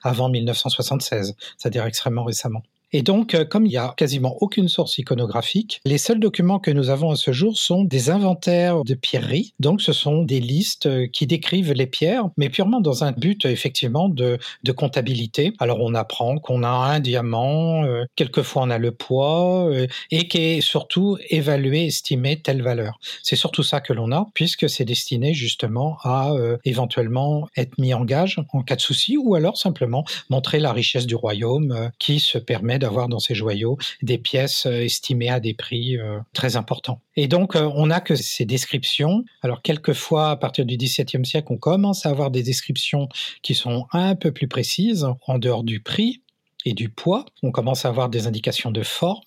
avant 0.03 0.29
1976, 0.29 1.35
c'est-à-dire 1.57 1.85
extrêmement 1.85 2.23
récemment. 2.23 2.61
Et 2.95 3.01
donc, 3.01 3.33
euh, 3.33 3.43
comme 3.43 3.65
il 3.65 3.71
n'y 3.71 3.77
a 3.77 3.93
quasiment 3.97 4.37
aucune 4.39 4.69
source 4.69 4.97
iconographique, 4.97 5.81
les 5.83 5.97
seuls 5.97 6.21
documents 6.21 6.59
que 6.59 6.71
nous 6.71 6.89
avons 6.89 7.11
à 7.11 7.17
ce 7.17 7.33
jour 7.33 7.57
sont 7.57 7.83
des 7.83 8.09
inventaires 8.09 8.85
de 8.85 8.93
pierreries. 8.93 9.53
Donc, 9.59 9.81
ce 9.81 9.91
sont 9.91 10.23
des 10.23 10.39
listes 10.39 10.85
euh, 10.85 11.05
qui 11.05 11.27
décrivent 11.27 11.73
les 11.73 11.87
pierres, 11.87 12.29
mais 12.37 12.47
purement 12.47 12.79
dans 12.79 13.03
un 13.03 13.11
but, 13.11 13.43
effectivement, 13.43 14.07
de, 14.07 14.37
de 14.63 14.71
comptabilité. 14.71 15.51
Alors, 15.59 15.81
on 15.81 15.93
apprend 15.93 16.37
qu'on 16.37 16.63
a 16.63 16.69
un 16.69 17.01
diamant, 17.01 17.83
euh, 17.83 18.05
quelquefois 18.15 18.61
on 18.61 18.69
a 18.69 18.77
le 18.77 18.93
poids, 18.93 19.69
et 20.09 20.29
qui 20.29 20.37
est 20.37 20.61
surtout 20.61 21.17
évalué, 21.29 21.87
estimé 21.87 22.39
telle 22.41 22.61
valeur. 22.61 22.97
C'est 23.23 23.35
surtout 23.35 23.63
ça 23.63 23.81
que 23.81 23.91
l'on 23.91 24.13
a, 24.13 24.27
puisque 24.33 24.69
c'est 24.69 24.85
destiné 24.85 25.33
justement 25.33 25.97
à 26.03 26.31
éventuellement 26.63 27.49
être 27.57 27.77
mis 27.77 27.93
en 27.93 28.05
gage 28.05 28.39
en 28.53 28.61
cas 28.61 28.77
de 28.77 28.81
souci, 28.81 29.17
ou 29.17 29.35
alors 29.35 29.57
simplement 29.57 30.05
montrer 30.29 30.59
la 30.59 30.71
richesse 30.71 31.05
du 31.05 31.15
royaume 31.15 31.89
qui 31.99 32.21
se 32.21 32.37
permet 32.37 32.79
d'avoir 32.85 33.09
dans 33.09 33.19
ces 33.19 33.33
joyaux 33.33 33.77
des 34.01 34.17
pièces 34.17 34.67
euh, 34.67 34.83
estimées 34.83 35.29
à 35.29 35.39
des 35.39 35.53
prix 35.53 35.97
euh, 35.97 36.19
très 36.33 36.55
importants. 36.55 37.01
Et 37.15 37.27
donc, 37.27 37.55
euh, 37.55 37.69
on 37.75 37.89
a 37.89 37.99
que 37.99 38.15
ces 38.15 38.45
descriptions. 38.45 39.23
Alors, 39.41 39.61
quelquefois, 39.63 40.29
à 40.29 40.35
partir 40.35 40.65
du 40.65 40.77
XVIIe 40.77 41.25
siècle, 41.25 41.47
on 41.49 41.57
commence 41.57 42.05
à 42.05 42.09
avoir 42.09 42.29
des 42.29 42.43
descriptions 42.43 43.09
qui 43.41 43.55
sont 43.55 43.87
un 43.91 44.15
peu 44.15 44.31
plus 44.31 44.47
précises, 44.47 45.07
en 45.27 45.39
dehors 45.39 45.63
du 45.63 45.79
prix 45.79 46.21
et 46.65 46.73
du 46.73 46.89
poids. 46.89 47.25
On 47.41 47.51
commence 47.51 47.85
à 47.85 47.89
avoir 47.89 48.09
des 48.09 48.27
indications 48.27 48.71
de 48.71 48.83
forme. 48.83 49.21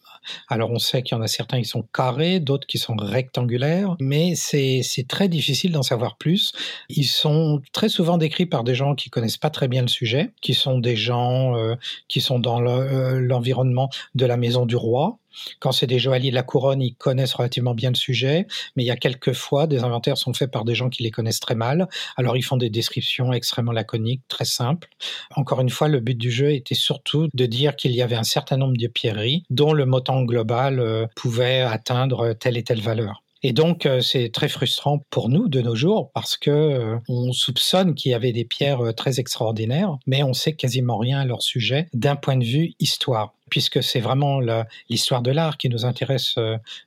Alors 0.48 0.70
on 0.70 0.78
sait 0.78 1.02
qu'il 1.02 1.16
y 1.16 1.18
en 1.18 1.22
a 1.22 1.28
certains 1.28 1.58
qui 1.58 1.64
sont 1.64 1.82
carrés, 1.82 2.40
d'autres 2.40 2.66
qui 2.66 2.78
sont 2.78 2.96
rectangulaires, 2.96 3.96
mais 4.00 4.34
c'est 4.34 4.82
très 5.08 5.28
difficile 5.28 5.72
d'en 5.72 5.82
savoir 5.82 6.16
plus. 6.16 6.52
Ils 6.88 7.04
sont 7.04 7.60
très 7.72 7.88
souvent 7.88 8.18
décrits 8.18 8.46
par 8.46 8.64
des 8.64 8.74
gens 8.74 8.94
qui 8.94 9.10
connaissent 9.10 9.36
pas 9.36 9.50
très 9.50 9.68
bien 9.68 9.82
le 9.82 9.88
sujet, 9.88 10.32
qui 10.40 10.54
sont 10.54 10.78
des 10.78 10.96
gens 10.96 11.56
euh, 11.56 11.74
qui 12.08 12.20
sont 12.20 12.38
dans 12.38 12.60
euh, 12.60 13.18
l'environnement 13.20 13.90
de 14.14 14.26
la 14.26 14.36
maison 14.36 14.66
du 14.66 14.76
roi, 14.76 15.18
quand 15.60 15.72
c'est 15.72 15.86
des 15.86 15.98
joailliers 15.98 16.30
de 16.30 16.34
la 16.34 16.42
couronne, 16.42 16.80
ils 16.80 16.94
connaissent 16.94 17.34
relativement 17.34 17.74
bien 17.74 17.90
le 17.90 17.96
sujet, 17.96 18.46
mais 18.76 18.84
il 18.84 18.86
y 18.86 18.90
a 18.90 18.96
quelques 18.96 19.32
fois, 19.32 19.66
des 19.66 19.84
inventaires 19.84 20.18
sont 20.18 20.32
faits 20.32 20.50
par 20.50 20.64
des 20.64 20.74
gens 20.74 20.88
qui 20.88 21.02
les 21.02 21.10
connaissent 21.10 21.40
très 21.40 21.54
mal. 21.54 21.88
Alors 22.16 22.36
ils 22.36 22.42
font 22.42 22.56
des 22.56 22.70
descriptions 22.70 23.32
extrêmement 23.32 23.72
laconiques, 23.72 24.22
très 24.28 24.44
simples. 24.44 24.88
Encore 25.34 25.60
une 25.60 25.70
fois, 25.70 25.88
le 25.88 26.00
but 26.00 26.16
du 26.16 26.30
jeu 26.30 26.52
était 26.52 26.74
surtout 26.74 27.28
de 27.32 27.46
dire 27.46 27.76
qu'il 27.76 27.92
y 27.92 28.02
avait 28.02 28.16
un 28.16 28.24
certain 28.24 28.56
nombre 28.56 28.76
de 28.76 28.86
pierreries 28.86 29.44
dont 29.50 29.72
le 29.72 29.86
montant 29.86 30.22
global 30.22 30.80
euh, 30.80 31.06
pouvait 31.14 31.60
atteindre 31.60 32.32
telle 32.34 32.56
et 32.56 32.64
telle 32.64 32.80
valeur. 32.80 33.22
Et 33.42 33.52
donc, 33.52 33.86
euh, 33.86 34.00
c'est 34.00 34.30
très 34.30 34.48
frustrant 34.48 35.04
pour 35.10 35.28
nous 35.28 35.48
de 35.48 35.60
nos 35.60 35.76
jours 35.76 36.10
parce 36.12 36.36
que 36.36 36.50
euh, 36.50 36.96
on 37.08 37.32
soupçonne 37.32 37.94
qu'il 37.94 38.10
y 38.10 38.14
avait 38.14 38.32
des 38.32 38.44
pierres 38.44 38.80
euh, 38.80 38.92
très 38.92 39.20
extraordinaires, 39.20 39.96
mais 40.06 40.22
on 40.22 40.32
sait 40.32 40.54
quasiment 40.54 40.98
rien 40.98 41.20
à 41.20 41.24
leur 41.24 41.42
sujet 41.42 41.88
d'un 41.94 42.16
point 42.16 42.36
de 42.36 42.44
vue 42.44 42.72
histoire, 42.80 43.34
puisque 43.48 43.82
c'est 43.82 44.00
vraiment 44.00 44.40
l'histoire 44.88 45.22
de 45.22 45.30
l'art 45.30 45.56
qui 45.56 45.68
nous 45.68 45.84
intéresse 45.84 46.36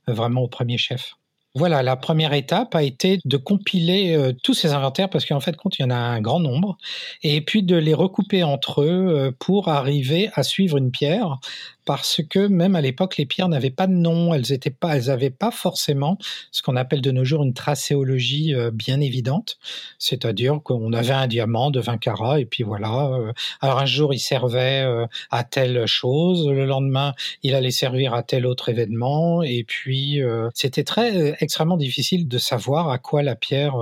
vraiment 0.08 0.42
au 0.42 0.48
premier 0.48 0.78
chef. 0.78 1.16
Voilà, 1.54 1.84
la 1.84 1.98
première 1.98 2.34
étape 2.34 2.76
a 2.76 2.84
été 2.84 3.20
de 3.26 3.38
compiler 3.38 4.32
tous 4.42 4.54
ces 4.54 4.72
inventaires 4.72 5.10
parce 5.10 5.26
qu'en 5.26 5.42
fait, 5.42 5.58
compte, 5.58 5.78
il 5.80 5.82
y 5.82 5.86
en 5.86 5.90
a 5.90 5.96
un 5.96 6.22
grand 6.22 6.40
nombre, 6.40 6.78
et 7.24 7.42
puis 7.42 7.64
de 7.64 7.76
les 7.76 7.94
recouper 7.94 8.44
entre 8.44 8.84
eux 8.84 9.36
pour 9.40 9.68
arriver 9.68 10.30
à 10.34 10.44
suivre 10.44 10.78
une 10.78 10.92
pierre 10.92 11.40
parce 11.86 12.22
que 12.30 12.48
même 12.48 12.76
à 12.76 12.82
l'époque, 12.82 13.18
les 13.18 13.26
pierres 13.26 13.50
n'avaient 13.50 13.72
pas 13.72 13.88
de 13.88 13.94
nom, 13.94 14.34
elles 14.34 14.52
étaient 14.52 14.70
pas, 14.70 15.00
n'avaient 15.00 15.30
pas 15.30 15.52
forcément 15.52 16.18
ce 16.52 16.62
qu'on 16.62 16.76
appelle 16.76 17.02
de 17.02 17.12
nos 17.12 17.24
jours 17.24 17.44
une 17.44 17.54
tracéologie 17.54 18.54
euh, 18.54 18.72
bien 18.72 19.00
évidente, 19.00 19.58
c'est-à-dire 19.98 20.60
qu'on 20.64 20.94
avait 20.94 21.14
un 21.14 21.28
diamant 21.28 21.72
de 21.72 21.80
20 21.80 21.98
carats 21.98 22.40
et 22.40 22.46
puis 22.46 22.64
voilà. 22.64 23.08
Euh, 23.08 23.34
alors 23.62 23.80
un 23.80 23.86
jour, 23.86 24.14
il 24.14 24.20
servait 24.20 24.84
euh, 24.84 25.06
à 25.32 25.44
telle 25.44 25.86
chose, 25.88 26.48
le 26.48 26.66
lendemain, 26.66 27.14
il 27.44 27.56
allait 27.56 27.72
servir 27.72 28.14
à 28.14 28.24
tel 28.24 28.46
autre 28.46 28.70
événement 28.70 29.44
et 29.44 29.64
puis 29.64 30.22
c'était 30.54 30.84
très 30.84 31.36
extrêmement 31.40 31.78
difficile 31.78 32.28
de 32.28 32.38
savoir 32.38 32.90
à 32.90 32.98
quoi 32.98 33.24
la 33.24 33.36
pierre 33.36 33.76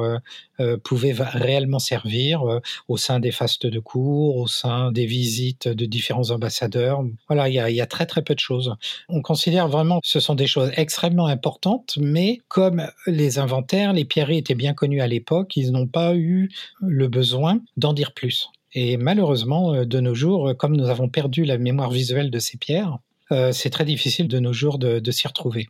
pouvait 0.84 1.14
réellement 1.14 1.80
servir 1.80 2.44
au 2.88 2.98
sein 2.98 3.20
des 3.20 3.32
fastes 3.32 3.66
de 3.66 3.80
cours, 3.80 4.38
au 4.38 4.48
sein 4.48 4.92
des 4.92 5.06
visites 5.06 5.68
de 5.68 5.86
différents 5.86 6.32
ambassadeurs. 6.32 7.04
Voilà, 7.28 7.50
il 7.50 7.56
y 7.56 7.82
a 7.82 7.88
très 7.90 8.06
très 8.06 8.22
peu 8.22 8.34
de 8.34 8.40
choses. 8.40 8.76
On 9.10 9.22
considère 9.22 9.68
vraiment 9.68 10.00
que 10.00 10.08
ce 10.08 10.20
sont 10.20 10.36
des 10.36 10.48
choses 10.48 10.72
extrêmement 10.78 11.28
importantes, 11.28 11.98
mais 12.00 12.40
comme 12.48 12.88
les 13.08 13.40
inventaires, 13.40 13.92
les 13.92 14.06
pierreries 14.06 14.38
étaient 14.38 14.56
bien 14.56 14.74
connus 14.74 15.02
à 15.02 15.08
l'époque, 15.08 15.58
ils 15.58 15.72
n'ont 15.72 15.88
pas 15.88 16.16
eu 16.16 16.50
le 16.80 17.08
besoin 17.08 17.60
d'en 17.78 17.94
dire 17.94 18.14
plus. 18.14 18.50
Et 18.74 18.98
malheureusement, 18.98 19.74
euh, 19.74 19.86
de 19.86 20.00
nos 20.00 20.14
jours, 20.14 20.56
comme 20.58 20.76
nous 20.76 20.90
avons 20.90 21.10
perdu 21.10 21.44
la 21.44 21.58
mémoire 21.58 21.90
visuelle 21.90 22.32
de 22.32 22.40
ces 22.40 22.58
pierres, 22.58 23.00
euh, 23.32 23.52
c'est 23.52 23.70
très 23.70 23.86
difficile 23.86 24.28
de 24.28 24.40
nos 24.40 24.54
jours 24.54 24.80
de, 24.80 25.00
de 25.00 25.12
s'y 25.12 25.28
retrouver. 25.28 25.68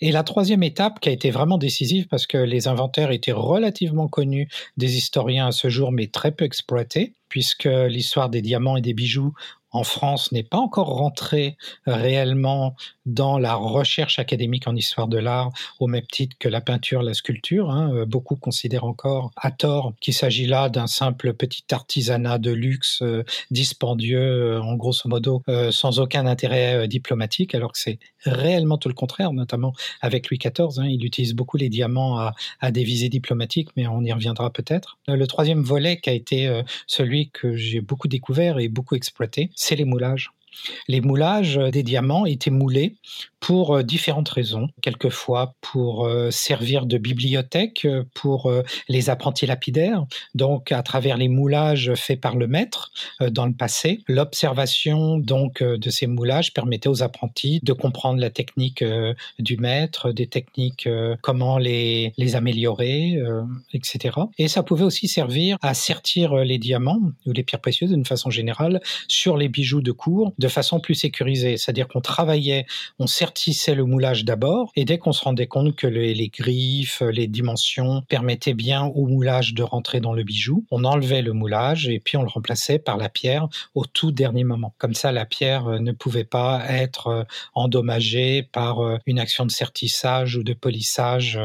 Et 0.00 0.12
la 0.12 0.22
troisième 0.22 0.62
étape 0.62 1.00
qui 1.00 1.08
a 1.08 1.12
été 1.12 1.30
vraiment 1.30 1.58
décisive 1.58 2.06
parce 2.06 2.26
que 2.26 2.38
les 2.38 2.68
inventaires 2.68 3.10
étaient 3.10 3.32
relativement 3.32 4.08
connus 4.08 4.48
des 4.76 4.96
historiens 4.96 5.48
à 5.48 5.52
ce 5.52 5.68
jour, 5.68 5.92
mais 5.92 6.06
très 6.06 6.32
peu 6.32 6.44
exploités, 6.44 7.14
puisque 7.28 7.64
l'histoire 7.64 8.28
des 8.28 8.42
diamants 8.42 8.76
et 8.76 8.82
des 8.82 8.94
bijoux 8.94 9.32
en 9.76 9.84
France 9.84 10.32
n'est 10.32 10.42
pas 10.42 10.56
encore 10.56 10.88
rentré 10.88 11.56
réellement 11.86 12.74
dans 13.04 13.38
la 13.38 13.54
recherche 13.54 14.18
académique 14.18 14.66
en 14.66 14.74
histoire 14.74 15.06
de 15.06 15.18
l'art 15.18 15.52
au 15.78 15.86
même 15.86 16.06
titre 16.06 16.36
que 16.38 16.48
la 16.48 16.60
peinture, 16.60 17.02
la 17.02 17.14
sculpture. 17.14 17.70
Hein. 17.70 17.92
Euh, 17.94 18.06
beaucoup 18.06 18.36
considèrent 18.36 18.84
encore 18.84 19.30
à 19.36 19.50
tort 19.50 19.92
qu'il 20.00 20.14
s'agit 20.14 20.46
là 20.46 20.68
d'un 20.68 20.86
simple 20.86 21.34
petit 21.34 21.64
artisanat 21.70 22.38
de 22.38 22.50
luxe 22.50 23.00
euh, 23.02 23.22
dispendieux, 23.50 24.56
euh, 24.56 24.60
en 24.62 24.74
grosso 24.74 25.08
modo, 25.08 25.42
sans 25.70 26.00
aucun 26.00 26.26
intérêt 26.26 26.88
diplomatique, 26.88 27.54
alors 27.54 27.72
que 27.72 27.78
c'est 27.78 27.98
réellement 28.24 28.78
tout 28.78 28.88
le 28.88 28.94
contraire, 28.94 29.32
notamment 29.32 29.72
avec 30.00 30.30
Louis 30.30 30.38
XIV. 30.38 30.80
Hein. 30.80 30.86
il 30.88 31.04
utilise 31.04 31.34
beaucoup 31.34 31.56
les 31.56 31.68
diamants 31.68 32.18
à, 32.18 32.34
à, 32.60 32.70
des 32.70 32.82
visées 32.82 33.08
diplomatiques, 33.08 33.68
mais 33.76 33.86
on 33.86 34.02
y 34.02 34.12
reviendra 34.12 34.50
peut-être. 34.50 34.98
Le 35.06 35.26
troisième 35.26 35.62
volet 35.62 35.98
qui 36.00 36.10
a 36.10 36.12
été 36.12 36.62
celui 36.86 37.30
que 37.30 37.54
j'ai 37.54 37.80
beaucoup 37.80 38.08
découvert 38.08 38.58
et 38.58 38.68
beaucoup 38.68 38.94
exploité, 38.94 39.50
c'est 39.66 39.76
les 39.76 39.84
moulages. 39.84 40.30
Les 40.86 41.00
moulages 41.00 41.56
des 41.56 41.82
diamants 41.82 42.24
étaient 42.24 42.50
moulés 42.50 42.94
pour 43.46 43.76
euh, 43.76 43.82
différentes 43.84 44.28
raisons. 44.28 44.66
Quelquefois 44.82 45.54
pour 45.60 46.04
euh, 46.04 46.32
servir 46.32 46.84
de 46.84 46.98
bibliothèque 46.98 47.84
euh, 47.84 48.02
pour 48.12 48.52
les 48.88 49.08
apprentis 49.08 49.46
lapidaires, 49.46 50.04
donc 50.34 50.72
à 50.72 50.82
travers 50.82 51.16
les 51.16 51.28
moulages 51.28 51.94
faits 51.94 52.20
par 52.20 52.34
le 52.34 52.48
maître 52.48 52.90
dans 53.20 53.46
le 53.46 53.52
passé. 53.52 54.00
L'observation 54.08 55.18
donc 55.18 55.62
de 55.62 55.90
ces 55.90 56.06
moulages 56.06 56.52
permettait 56.52 56.88
aux 56.88 57.02
apprentis 57.02 57.60
de 57.62 57.72
comprendre 57.72 58.20
la 58.20 58.30
technique 58.30 58.82
du 59.38 59.56
maître, 59.56 60.12
des 60.12 60.26
techniques, 60.26 60.88
comment 61.22 61.58
les, 61.58 62.12
les 62.16 62.36
améliorer, 62.36 63.18
etc. 63.72 64.18
Et 64.38 64.48
ça 64.48 64.62
pouvait 64.62 64.84
aussi 64.84 65.08
servir 65.08 65.56
à 65.62 65.74
sertir 65.74 66.36
les 66.36 66.58
diamants 66.58 67.12
ou 67.26 67.32
les 67.32 67.42
pierres 67.42 67.60
précieuses 67.60 67.90
d'une 67.90 68.06
façon 68.06 68.30
générale 68.30 68.80
sur 69.08 69.36
les 69.36 69.48
bijoux 69.48 69.82
de 69.82 69.92
cour 69.92 70.32
de 70.38 70.48
façon 70.48 70.80
plus 70.80 70.94
sécurisée. 70.94 71.56
C'est-à-dire 71.56 71.88
qu'on 71.88 72.00
travaillait, 72.00 72.66
on 72.98 73.06
sertait 73.06 73.35
c'est 73.38 73.74
le 73.74 73.84
moulage 73.84 74.24
d'abord, 74.24 74.70
et 74.76 74.84
dès 74.84 74.98
qu'on 74.98 75.12
se 75.12 75.24
rendait 75.24 75.46
compte 75.46 75.76
que 75.76 75.86
les, 75.86 76.28
griffes, 76.28 77.02
les 77.02 77.26
dimensions 77.26 78.02
permettaient 78.08 78.54
bien 78.54 78.84
au 78.84 79.06
moulage 79.06 79.54
de 79.54 79.62
rentrer 79.62 80.00
dans 80.00 80.12
le 80.12 80.24
bijou, 80.24 80.64
on 80.70 80.84
enlevait 80.84 81.22
le 81.22 81.32
moulage 81.32 81.88
et 81.88 82.00
puis 82.00 82.16
on 82.16 82.22
le 82.22 82.28
remplaçait 82.28 82.78
par 82.78 82.96
la 82.96 83.08
pierre 83.08 83.48
au 83.74 83.84
tout 83.84 84.12
dernier 84.12 84.44
moment. 84.44 84.74
Comme 84.78 84.94
ça, 84.94 85.12
la 85.12 85.26
pierre 85.26 85.66
euh, 85.66 85.78
ne 85.78 85.92
pouvait 85.92 86.24
pas 86.24 86.64
être 86.68 87.06
euh, 87.08 87.24
endommagée 87.54 88.42
par 88.42 88.80
euh, 88.80 88.98
une 89.06 89.18
action 89.18 89.46
de 89.46 89.50
sertissage 89.50 90.36
ou 90.36 90.42
de 90.42 90.54
polissage 90.54 91.38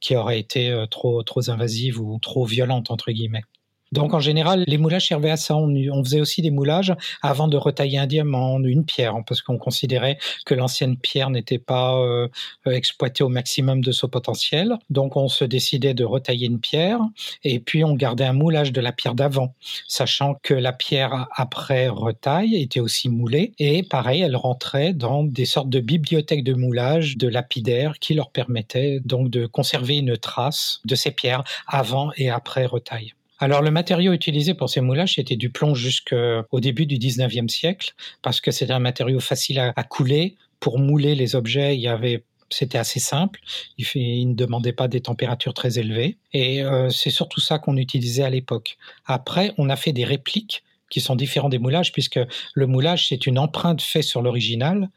qui 0.00 0.16
aurait 0.16 0.38
été 0.38 0.84
trop, 0.90 1.22
trop 1.22 1.50
invasive 1.50 2.00
ou 2.00 2.18
trop 2.18 2.44
violente, 2.44 2.90
entre 2.90 3.10
guillemets. 3.12 3.42
Donc 3.92 4.14
en 4.14 4.20
général, 4.20 4.64
les 4.66 4.78
moulages 4.78 5.08
servaient 5.08 5.30
à 5.30 5.36
ça. 5.36 5.56
On, 5.56 6.04
faisait 6.04 6.20
aussi 6.20 6.42
des 6.42 6.50
moulages 6.50 6.94
avant 7.22 7.48
de 7.48 7.56
retailler 7.56 7.98
un 7.98 8.06
diamant, 8.06 8.58
une 8.60 8.84
pierre, 8.84 9.14
hein, 9.14 9.22
parce 9.26 9.42
qu'on 9.42 9.58
considérait 9.58 10.18
que 10.46 10.54
l'ancienne 10.54 10.96
pierre 10.96 11.30
n'était 11.30 11.58
pas 11.58 11.98
euh, 11.98 12.28
exploitée 12.66 13.24
au 13.24 13.28
maximum 13.28 13.82
de 13.82 13.92
son 13.92 14.08
potentiel. 14.08 14.76
Donc 14.90 15.16
on 15.16 15.28
se 15.28 15.44
décidait 15.44 15.94
de 15.94 16.04
retailler 16.04 16.46
une 16.46 16.60
pierre 16.60 17.00
et 17.44 17.58
puis 17.60 17.84
on 17.84 17.94
gardait 17.94 18.24
un 18.24 18.32
moulage 18.32 18.72
de 18.72 18.80
la 18.80 18.92
pierre 18.92 19.14
d'avant, 19.14 19.54
sachant 19.86 20.34
que 20.42 20.54
la 20.54 20.72
pierre 20.72 21.28
après 21.34 21.88
retaille 21.88 22.56
était 22.56 22.80
aussi 22.80 23.08
moulée 23.08 23.52
et 23.58 23.82
pareil, 23.82 24.22
elle 24.22 24.36
rentrait 24.36 24.92
dans 24.92 25.24
des 25.24 25.44
sortes 25.44 25.70
de 25.70 25.80
bibliothèques 25.80 26.44
de 26.44 26.54
moulage 26.54 27.16
de 27.16 27.28
lapidaires 27.28 27.98
qui 27.98 28.14
leur 28.14 28.30
permettaient 28.30 29.00
donc 29.04 29.30
de 29.30 29.46
conserver 29.46 29.98
une 29.98 30.16
trace 30.16 30.80
de 30.84 30.94
ces 30.94 31.10
pierres 31.10 31.44
avant 31.66 32.10
et 32.16 32.30
après 32.30 32.66
retaille. 32.66 33.14
Alors 33.38 33.62
le 33.62 33.70
matériau 33.70 34.12
utilisé 34.12 34.54
pour 34.54 34.68
ces 34.68 34.80
moulages, 34.80 35.14
c'était 35.14 35.36
du 35.36 35.50
plomb 35.50 35.74
jusqu'au 35.74 36.60
début 36.60 36.86
du 36.86 36.96
19e 36.96 37.48
siècle, 37.48 37.94
parce 38.22 38.40
que 38.40 38.50
c'était 38.50 38.72
un 38.72 38.80
matériau 38.80 39.20
facile 39.20 39.58
à, 39.58 39.84
couler. 39.84 40.36
Pour 40.60 40.80
mouler 40.80 41.14
les 41.14 41.36
objets, 41.36 41.76
il 41.76 41.80
y 41.80 41.88
avait 41.88 42.24
c'était 42.50 42.78
assez 42.78 42.98
simple. 42.98 43.40
Il, 43.76 44.30
ne 44.30 44.34
demandait 44.34 44.72
pas 44.72 44.88
des 44.88 45.02
températures 45.02 45.54
très 45.54 45.78
élevées. 45.78 46.16
Et 46.32 46.62
euh, 46.62 46.88
c'est 46.88 47.10
surtout 47.10 47.40
ça 47.40 47.58
qu'on 47.58 47.76
utilisait 47.76 48.22
à 48.22 48.30
l'époque. 48.30 48.78
Après, 49.04 49.52
on 49.58 49.68
a 49.68 49.76
fait 49.76 49.92
des 49.92 50.04
répliques 50.04 50.64
qui 50.90 51.00
sont 51.00 51.14
différents 51.14 51.50
des 51.50 51.58
moulages, 51.58 51.92
puisque 51.92 52.18
le 52.54 52.66
moulage, 52.66 53.08
c'est 53.08 53.26
une 53.26 53.38
empreinte 53.38 53.82
faite 53.82 54.04
sur 54.04 54.22
l'original. 54.22 54.88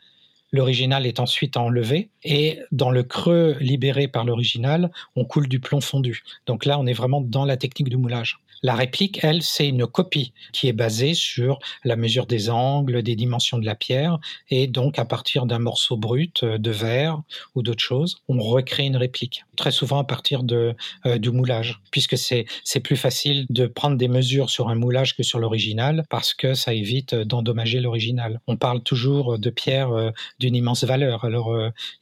L'original 0.51 1.05
est 1.05 1.20
ensuite 1.20 1.55
enlevé 1.58 2.10
et 2.24 2.60
dans 2.72 2.91
le 2.91 3.03
creux 3.03 3.55
libéré 3.60 4.08
par 4.08 4.25
l'original, 4.25 4.91
on 5.15 5.24
coule 5.25 5.48
du 5.48 5.60
plomb 5.60 5.81
fondu. 5.81 6.24
Donc 6.46 6.65
là, 6.65 6.77
on 6.79 6.86
est 6.86 6.93
vraiment 6.93 7.22
dans 7.22 7.46
la 7.46 7.58
technique 7.58 7.89
du 7.89 7.98
moulage. 7.98 8.39
La 8.63 8.75
réplique, 8.75 9.24
elle, 9.24 9.41
c'est 9.41 9.68
une 9.68 9.88
copie 9.88 10.34
qui 10.53 10.68
est 10.68 10.74
basée 10.74 11.15
sur 11.15 11.58
la 11.84 11.96
mesure 11.96 12.27
des 12.27 12.51
angles, 12.51 13.01
des 13.01 13.15
dimensions 13.15 13.58
de 13.58 13.65
la 13.65 13.74
pierre, 13.74 14.20
et 14.51 14.68
donc 14.68 15.00
à 15.00 15.06
partir 15.06 15.48
d'un 15.48 15.58
morceau 15.58 15.98
brut 15.98 16.44
euh, 16.44 16.60
de 16.60 16.70
verre 16.70 17.24
ou 17.56 17.63
d'autre 17.63 17.82
chose, 17.82 18.22
on 18.27 18.39
recrée 18.39 18.86
une 18.86 18.98
réplique. 18.98 19.46
Très 19.58 19.72
souvent 19.72 19.98
à 19.98 20.03
partir 20.03 20.44
de, 20.44 20.75
euh, 21.08 21.18
du 21.18 21.32
moulage, 21.32 21.82
puisque 21.89 22.18
c'est 22.18 22.46
plus 22.84 22.98
facile 22.98 23.48
de 23.50 23.65
prendre 23.65 23.98
des 23.98 24.08
mesures 24.08 24.51
sur 24.51 24.70
un 24.70 24.75
moulage 24.75 25.15
que 25.15 25.24
sur 25.24 25.39
l'original, 25.39 26.03
parce 26.12 26.36
que 26.36 26.53
ça 26.53 26.74
évite 26.75 27.15
d'endommager 27.15 27.80
l'original. 27.80 28.41
On 28.46 28.58
parle 28.58 28.84
toujours 28.84 29.39
de 29.39 29.50
pierres 29.50 29.91
euh, 29.91 30.12
d'une 30.39 30.56
immense 30.56 30.84
valeur, 30.84 31.25
alors 31.25 31.51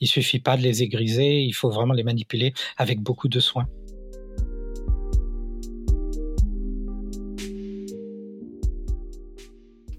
il 0.01 0.07
suffit 0.07 0.39
pas 0.39 0.57
de 0.57 0.61
les 0.61 0.83
égriser, 0.83 1.41
il 1.41 1.53
faut 1.53 1.69
vraiment 1.69 1.93
les 1.93 2.03
manipuler 2.03 2.53
avec 2.77 2.99
beaucoup 2.99 3.29
de 3.29 3.39
soin. 3.39 3.65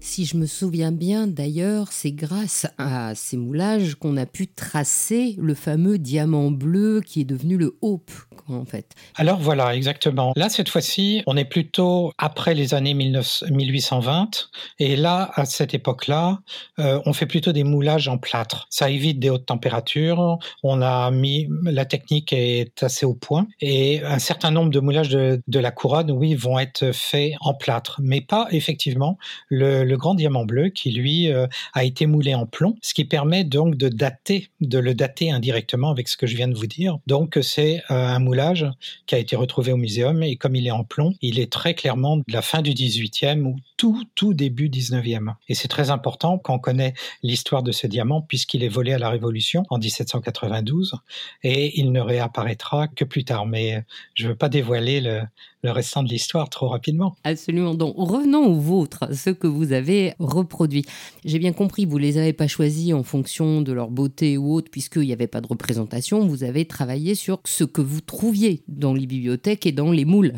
Si 0.03 0.25
je 0.25 0.35
me 0.35 0.47
souviens 0.47 0.91
bien, 0.91 1.27
d'ailleurs, 1.27 1.91
c'est 1.91 2.11
grâce 2.11 2.65
à 2.79 3.13
ces 3.13 3.37
moulages 3.37 3.93
qu'on 3.93 4.17
a 4.17 4.25
pu 4.25 4.47
tracer 4.47 5.35
le 5.39 5.53
fameux 5.53 5.99
diamant 5.99 6.49
bleu 6.49 7.01
qui 7.05 7.21
est 7.21 7.25
devenu 7.25 7.55
le 7.55 7.77
Hope, 7.83 8.09
en 8.49 8.65
fait. 8.65 8.95
Alors 9.15 9.39
voilà, 9.39 9.75
exactement. 9.75 10.33
Là, 10.35 10.49
cette 10.49 10.69
fois-ci, 10.69 11.21
on 11.27 11.37
est 11.37 11.45
plutôt 11.45 12.11
après 12.17 12.55
les 12.55 12.73
années 12.73 12.95
1820. 12.95 14.49
Et 14.79 14.95
là, 14.95 15.31
à 15.35 15.45
cette 15.45 15.75
époque-là, 15.75 16.39
euh, 16.79 16.99
on 17.05 17.13
fait 17.13 17.27
plutôt 17.27 17.51
des 17.51 17.63
moulages 17.63 18.07
en 18.07 18.17
plâtre. 18.17 18.65
Ça 18.71 18.89
évite 18.89 19.19
des 19.19 19.29
hautes 19.29 19.45
températures. 19.45 20.39
On 20.63 20.81
a 20.81 21.11
mis, 21.11 21.47
la 21.63 21.85
technique 21.85 22.33
est 22.33 22.81
assez 22.81 23.05
au 23.05 23.13
point. 23.13 23.47
Et 23.61 24.01
un 24.03 24.19
certain 24.19 24.49
nombre 24.49 24.71
de 24.71 24.79
moulages 24.79 25.09
de, 25.09 25.41
la 25.47 25.71
couronne, 25.71 26.09
oui, 26.09 26.33
vont 26.33 26.57
être 26.57 26.91
faits 26.91 27.33
en 27.41 27.53
plâtre. 27.53 27.99
Mais 28.01 28.21
pas 28.21 28.47
effectivement 28.49 29.19
le, 29.49 29.90
le 29.91 29.97
grand 29.97 30.15
diamant 30.15 30.45
bleu 30.45 30.69
qui, 30.69 30.91
lui, 30.91 31.31
euh, 31.31 31.47
a 31.73 31.83
été 31.83 32.05
moulé 32.05 32.33
en 32.33 32.45
plomb, 32.45 32.75
ce 32.81 32.93
qui 32.93 33.05
permet 33.05 33.43
donc 33.43 33.75
de 33.75 33.87
le 33.87 34.93
dater 34.93 35.31
indirectement 35.31 35.91
avec 35.91 36.07
ce 36.07 36.17
que 36.17 36.25
je 36.25 36.35
viens 36.35 36.47
de 36.47 36.55
vous 36.55 36.65
dire. 36.65 36.97
Donc, 37.07 37.37
c'est 37.41 37.83
euh, 37.91 38.07
un 38.07 38.19
moulage 38.19 38.65
qui 39.05 39.15
a 39.15 39.17
été 39.17 39.35
retrouvé 39.35 39.73
au 39.73 39.77
muséum 39.77 40.23
et 40.23 40.37
comme 40.37 40.55
il 40.55 40.65
est 40.65 40.71
en 40.71 40.83
plomb, 40.83 41.13
il 41.21 41.39
est 41.39 41.51
très 41.51 41.73
clairement 41.73 42.17
de 42.17 42.23
la 42.29 42.41
fin 42.41 42.61
du 42.61 42.71
18e 42.71 43.43
ou 43.43 43.57
tout, 43.77 44.03
tout 44.15 44.33
début 44.33 44.69
19e. 44.69 45.35
Et 45.49 45.55
c'est 45.55 45.67
très 45.67 45.89
important 45.89 46.37
quand 46.37 46.55
on 46.55 46.59
connaît 46.59 46.93
l'histoire 47.21 47.63
de 47.63 47.71
ce 47.71 47.85
diamant 47.85 48.21
puisqu'il 48.21 48.63
est 48.63 48.69
volé 48.69 48.93
à 48.93 48.97
la 48.97 49.09
Révolution 49.09 49.63
en 49.69 49.77
1792 49.77 50.95
et 51.43 51.79
il 51.79 51.91
ne 51.91 51.99
réapparaîtra 51.99 52.87
que 52.87 53.03
plus 53.03 53.25
tard. 53.25 53.45
Mais 53.45 53.83
je 54.13 54.23
ne 54.23 54.29
veux 54.29 54.37
pas 54.37 54.49
dévoiler 54.49 55.01
le, 55.01 55.23
le 55.63 55.71
restant 55.71 56.03
de 56.03 56.09
l'histoire 56.09 56.49
trop 56.49 56.69
rapidement. 56.69 57.15
Absolument. 57.23 57.75
Donc 57.75 57.95
revenons 57.97 58.45
aux 58.47 58.59
vôtres, 58.59 59.13
ceux 59.13 59.33
que 59.33 59.47
vous 59.47 59.73
avez 59.73 60.13
reproduits. 60.19 60.85
J'ai 61.23 61.39
bien 61.39 61.53
compris, 61.53 61.85
vous 61.85 61.97
les 61.97 62.17
avez 62.17 62.33
pas 62.33 62.47
choisis 62.47 62.93
en 62.93 63.03
fonction 63.03 63.61
de 63.61 63.71
leur 63.71 63.89
beauté 63.89 64.37
ou 64.37 64.53
autre, 64.53 64.71
puisqu'il 64.71 65.01
n'y 65.03 65.13
avait 65.13 65.27
pas 65.27 65.41
de 65.41 65.47
représentation. 65.47 66.25
Vous 66.25 66.43
avez 66.43 66.65
travaillé 66.65 67.15
sur 67.15 67.39
ce 67.45 67.63
que 67.63 67.81
vous 67.81 68.01
trouviez 68.01 68.63
dans 68.67 68.93
les 68.93 69.05
bibliothèques 69.05 69.65
et 69.65 69.71
dans 69.71 69.91
les 69.91 70.05
moules. 70.05 70.33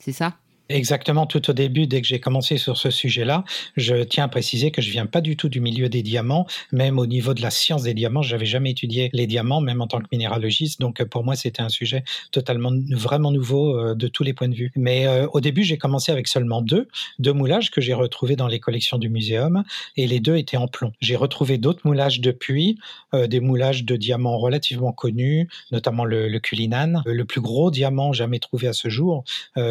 C'est 0.00 0.12
ça? 0.12 0.36
Exactement, 0.70 1.26
tout 1.26 1.50
au 1.50 1.52
début, 1.52 1.86
dès 1.86 2.00
que 2.00 2.06
j'ai 2.06 2.20
commencé 2.20 2.56
sur 2.56 2.78
ce 2.78 2.90
sujet-là, 2.90 3.44
je 3.76 4.02
tiens 4.02 4.24
à 4.24 4.28
préciser 4.28 4.70
que 4.70 4.80
je 4.80 4.90
viens 4.90 5.04
pas 5.04 5.20
du 5.20 5.36
tout 5.36 5.50
du 5.50 5.60
milieu 5.60 5.90
des 5.90 6.02
diamants, 6.02 6.46
même 6.72 6.98
au 6.98 7.04
niveau 7.04 7.34
de 7.34 7.42
la 7.42 7.50
science 7.50 7.82
des 7.82 7.92
diamants, 7.92 8.22
j'avais 8.22 8.46
jamais 8.46 8.70
étudié 8.70 9.10
les 9.12 9.26
diamants, 9.26 9.60
même 9.60 9.82
en 9.82 9.86
tant 9.86 10.00
que 10.00 10.06
minéralogiste, 10.10 10.80
donc 10.80 11.04
pour 11.04 11.22
moi 11.22 11.36
c'était 11.36 11.60
un 11.60 11.68
sujet 11.68 12.02
totalement 12.32 12.72
vraiment 12.92 13.30
nouveau 13.30 13.78
euh, 13.78 13.94
de 13.94 14.08
tous 14.08 14.22
les 14.22 14.32
points 14.32 14.48
de 14.48 14.54
vue. 14.54 14.72
Mais 14.74 15.06
euh, 15.06 15.26
au 15.34 15.40
début, 15.40 15.64
j'ai 15.64 15.76
commencé 15.76 16.10
avec 16.12 16.28
seulement 16.28 16.62
deux, 16.62 16.88
moulages 17.18 17.70
que 17.70 17.82
j'ai 17.82 17.92
retrouvés 17.92 18.36
dans 18.36 18.48
les 18.48 18.58
collections 18.58 18.96
du 18.96 19.10
muséum, 19.10 19.64
et 19.98 20.06
les 20.06 20.18
deux 20.18 20.36
étaient 20.36 20.56
en 20.56 20.66
plomb. 20.68 20.92
J'ai 21.02 21.16
retrouvé 21.16 21.58
d'autres 21.58 21.82
moulages 21.84 22.20
depuis, 22.22 22.78
euh, 23.12 23.26
des 23.26 23.40
moulages 23.40 23.84
de 23.84 23.96
diamants 23.96 24.38
relativement 24.38 24.92
connus, 24.92 25.46
notamment 25.72 26.06
le, 26.06 26.28
le 26.28 26.40
Culinan, 26.40 27.02
le 27.04 27.24
plus 27.26 27.42
gros 27.42 27.70
diamant 27.70 28.14
jamais 28.14 28.38
trouvé 28.38 28.66
à 28.66 28.72
ce 28.72 28.88
jour, 28.88 29.24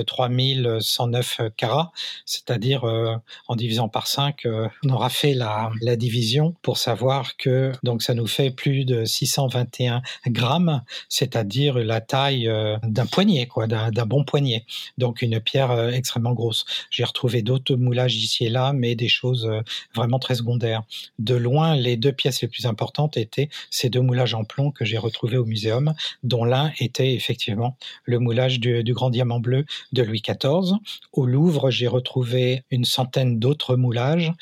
3000 0.05 0.81
109 0.83 1.41
carats, 1.57 1.91
c'est-à-dire 2.25 2.83
euh, 2.83 3.15
en 3.47 3.55
divisant 3.55 3.89
par 3.89 4.07
5, 4.07 4.45
euh, 4.45 4.67
on 4.83 4.89
aura 4.89 5.09
fait 5.09 5.33
la, 5.33 5.71
division 5.95 6.55
pour 6.63 6.77
savoir 6.77 7.37
que 7.37 7.71
donc 7.83 8.01
ça 8.01 8.15
nous 8.15 8.25
fait 8.25 8.49
plus 8.49 8.83
de 8.83 9.05
621 9.05 10.01
grammes, 10.27 10.81
c'est-à-dire 11.07 11.77
la 11.77 12.01
taille 12.01 12.47
euh, 12.47 12.77
d'un 12.84 13.05
poignet, 13.05 13.45
quoi, 13.45 13.67
d'un 13.67 14.05
bon 14.05 14.23
poignet. 14.23 14.65
Donc 14.97 15.21
une 15.21 15.39
pierre 15.39 15.89
extrêmement 15.89 16.34
grosse. 16.34 16.65
J'ai 16.89 17.03
retrouvé 17.03 17.43
d'autres 17.43 17.75
moulages 17.75 18.15
ici 18.15 18.45
et 18.45 18.49
là, 18.49 18.73
mais 18.73 18.95
des 18.95 19.08
choses 19.08 19.49
vraiment 19.93 20.17
très 20.17 20.36
secondaires. 20.36 20.81
De 21.19 21.36
loin, 21.36 21.75
les 21.75 21.95
deux 21.95 22.12
pièces 22.12 22.41
les 22.41 22.47
plus 22.47 22.65
importantes 22.65 23.17
étaient 23.17 23.49
ces 23.69 23.89
deux 23.89 24.01
moulages 24.01 24.34
en 24.34 24.43
plomb 24.43 24.71
que 24.71 24.84
j'ai 24.84 24.97
retrouvés 24.97 25.38
au 25.38 25.45
muséum, 25.45 25.93
dont 26.23 26.43
l'un 26.43 26.71
était 26.79 27.13
effectivement 27.13 27.77
le 28.05 28.19
moulage 28.19 28.60
du 28.60 28.93
grand 28.93 29.12
diamant 29.12 29.39
bleu 29.39 29.65
de 29.91 30.01
Louis 30.01 30.21
XIV 30.21 30.72
au 31.12 31.25
Louvre, 31.25 31.69
j'ai 31.71 31.88
retrouvé 31.88 32.63
une 32.71 32.86
centaine 32.86 33.39
d'autres 33.39 33.75
moulages 33.75 34.33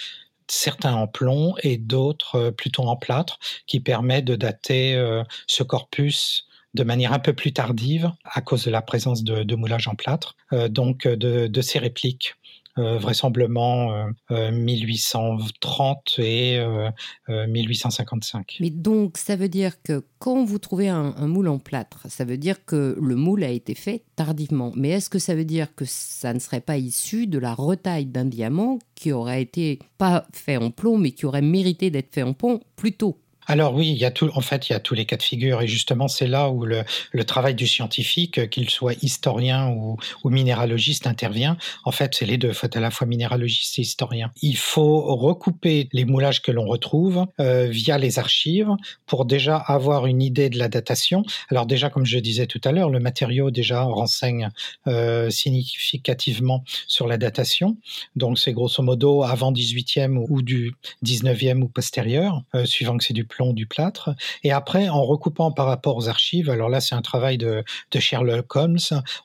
certains 0.52 0.94
en 0.94 1.08
plomb 1.08 1.56
et 1.63 1.78
d'autres 1.78 2.36
euh, 2.36 2.52
plutôt 2.52 2.84
en 2.84 2.96
plâtre, 2.96 3.39
qui 3.67 3.80
permet 3.80 4.22
de 4.22 4.36
dater 4.36 4.96
euh, 4.96 5.24
ce 5.48 5.63
corpus 5.63 6.48
de 6.74 6.84
manière 6.84 7.12
un 7.12 7.20
peu 7.20 7.34
plus 7.34 7.52
tardive 7.52 8.12
à 8.24 8.41
cause 8.41 8.65
de 8.65 8.72
la 8.72 8.82
présence 8.82 9.24
de, 9.24 9.56
moulages 9.56 9.88
en 9.88 9.96
plâtre, 9.96 10.36
euh, 10.54 10.70
donc 10.70 11.08
de, 11.08 11.62
ces 11.62 11.80
répliques. 11.80 12.36
Euh, 12.78 12.98
vraisemblablement 13.00 14.08
1830 14.30 16.16
euh, 16.20 16.90
et 17.28 17.48
1855. 17.48 18.60
Mais 18.62 18.70
donc, 18.70 19.18
ça 19.18 19.36
veut 19.36 19.50
dire 19.50 19.82
que 19.82 20.06
quand 20.20 20.46
vous 20.46 20.58
trouvez 20.58 20.88
un, 20.88 21.12
moule 21.28 21.50
en 21.50 21.60
plâtre, 21.60 22.06
ça 22.08 22.24
veut 22.24 22.38
dire 22.38 22.64
que 22.64 22.98
le 23.02 23.16
moule 23.16 23.44
a 23.44 23.50
été 23.50 23.76
fait 23.76 24.06
tardivement. 24.16 24.72
Mais 24.78 24.92
est-ce 24.92 25.10
que 25.10 25.20
ça 25.20 25.36
veut 25.36 25.44
dire 25.44 25.76
que 25.76 25.84
ça 25.86 26.34
ne 26.34 26.40
serait 26.40 26.62
pas 26.62 26.78
issu 26.78 27.28
de 27.28 27.40
la 27.40 27.54
retaille 27.54 28.06
d'un 28.06 28.24
diamant 28.24 28.80
qui 28.96 29.12
aurait 29.12 29.42
été 29.42 29.80
pas 29.98 30.26
fait 30.32 30.56
en 30.56 30.72
plomb, 30.72 30.98
mais 30.98 31.12
qui 31.12 31.26
aurait 31.26 31.42
mérité 31.42 31.90
d'être 31.90 32.14
fait 32.14 32.24
en 32.24 32.32
plomb 32.32 32.62
plus 32.78 32.94
tôt? 32.94 33.21
Alors 33.48 33.74
oui, 33.74 33.90
il 33.90 33.98
y 33.98 34.06
a 34.06 34.12
tout, 34.12 34.30
en 34.36 34.42
fait, 34.42 34.70
il 34.70 34.74
y 34.74 34.76
a 34.76 34.80
tous 34.80 34.94
les 34.94 35.06
cas 35.06 35.18
de 35.18 35.24
figure, 35.24 35.62
et 35.62 35.68
justement, 35.68 36.08
c'est 36.08 36.28
là 36.28 36.50
où 36.50 36.66
le, 36.66 36.84
travail 37.26 37.56
du 37.56 37.68
scientifique, 37.68 38.50
qu'il 38.50 38.70
soit 38.70 38.94
historien 39.04 39.70
ou, 39.70 39.98
minéralogiste, 40.30 41.08
intervient. 41.08 41.58
En 41.86 41.92
fait, 41.92 42.16
c'est 42.16 42.26
les 42.26 42.38
deux. 42.38 42.54
Faut 42.54 42.68
à 42.74 42.80
la 42.80 42.92
fois 42.92 43.08
minéralogiste 43.08 43.80
et 43.80 43.82
historien. 43.82 44.32
Il 44.42 44.58
faut 44.58 45.16
recouper 45.16 45.90
les 45.92 46.06
moulages 46.06 46.42
que 46.42 46.52
l'on 46.52 46.66
retrouve 46.66 47.26
euh, 47.40 47.68
via 47.68 47.98
les 47.98 48.20
archives 48.20 48.70
pour 49.06 49.26
déjà 49.26 49.58
avoir 49.58 50.06
une 50.06 50.22
idée 50.22 50.50
de 50.50 50.58
la 50.58 50.68
datation. 50.68 51.24
Alors 51.50 51.66
déjà, 51.66 51.90
comme 51.90 52.06
je 52.06 52.20
disais 52.20 52.48
tout 52.48 52.62
à 52.64 52.72
l'heure, 52.72 52.90
le 52.90 53.00
matériau 53.00 53.52
déjà 53.52 53.82
renseigne 53.84 54.50
euh, 54.88 55.30
significativement 55.30 56.64
sur 56.88 57.08
la 57.08 57.18
datation. 57.18 57.78
Donc 58.16 58.40
c'est 58.40 58.54
grosso 58.54 58.82
modo 58.84 59.24
avant 59.24 59.52
18e 59.52 60.26
ou 60.30 60.42
du 60.42 60.74
19e 61.06 61.62
ou 61.62 61.68
postérieur, 61.68 62.44
euh, 62.56 62.66
suivant 62.66 62.98
que 62.98 63.04
c'est 63.04 63.14
du 63.14 63.26
plomb, 63.32 63.54
du 63.54 63.65
plâtre. 63.65 64.12
Et 64.44 64.52
après, 64.52 64.89
en 64.89 65.04
recoupant 65.04 65.52
par 65.52 65.65
rapport 65.65 65.98
aux 65.98 66.08
archives, 66.10 66.50
alors 66.50 66.70
là, 66.70 66.82
c'est 66.82 66.96
un 66.96 67.02
travail 67.02 67.38
de, 67.38 67.63
Sherlock 67.98 68.56
Holmes, 68.56 68.78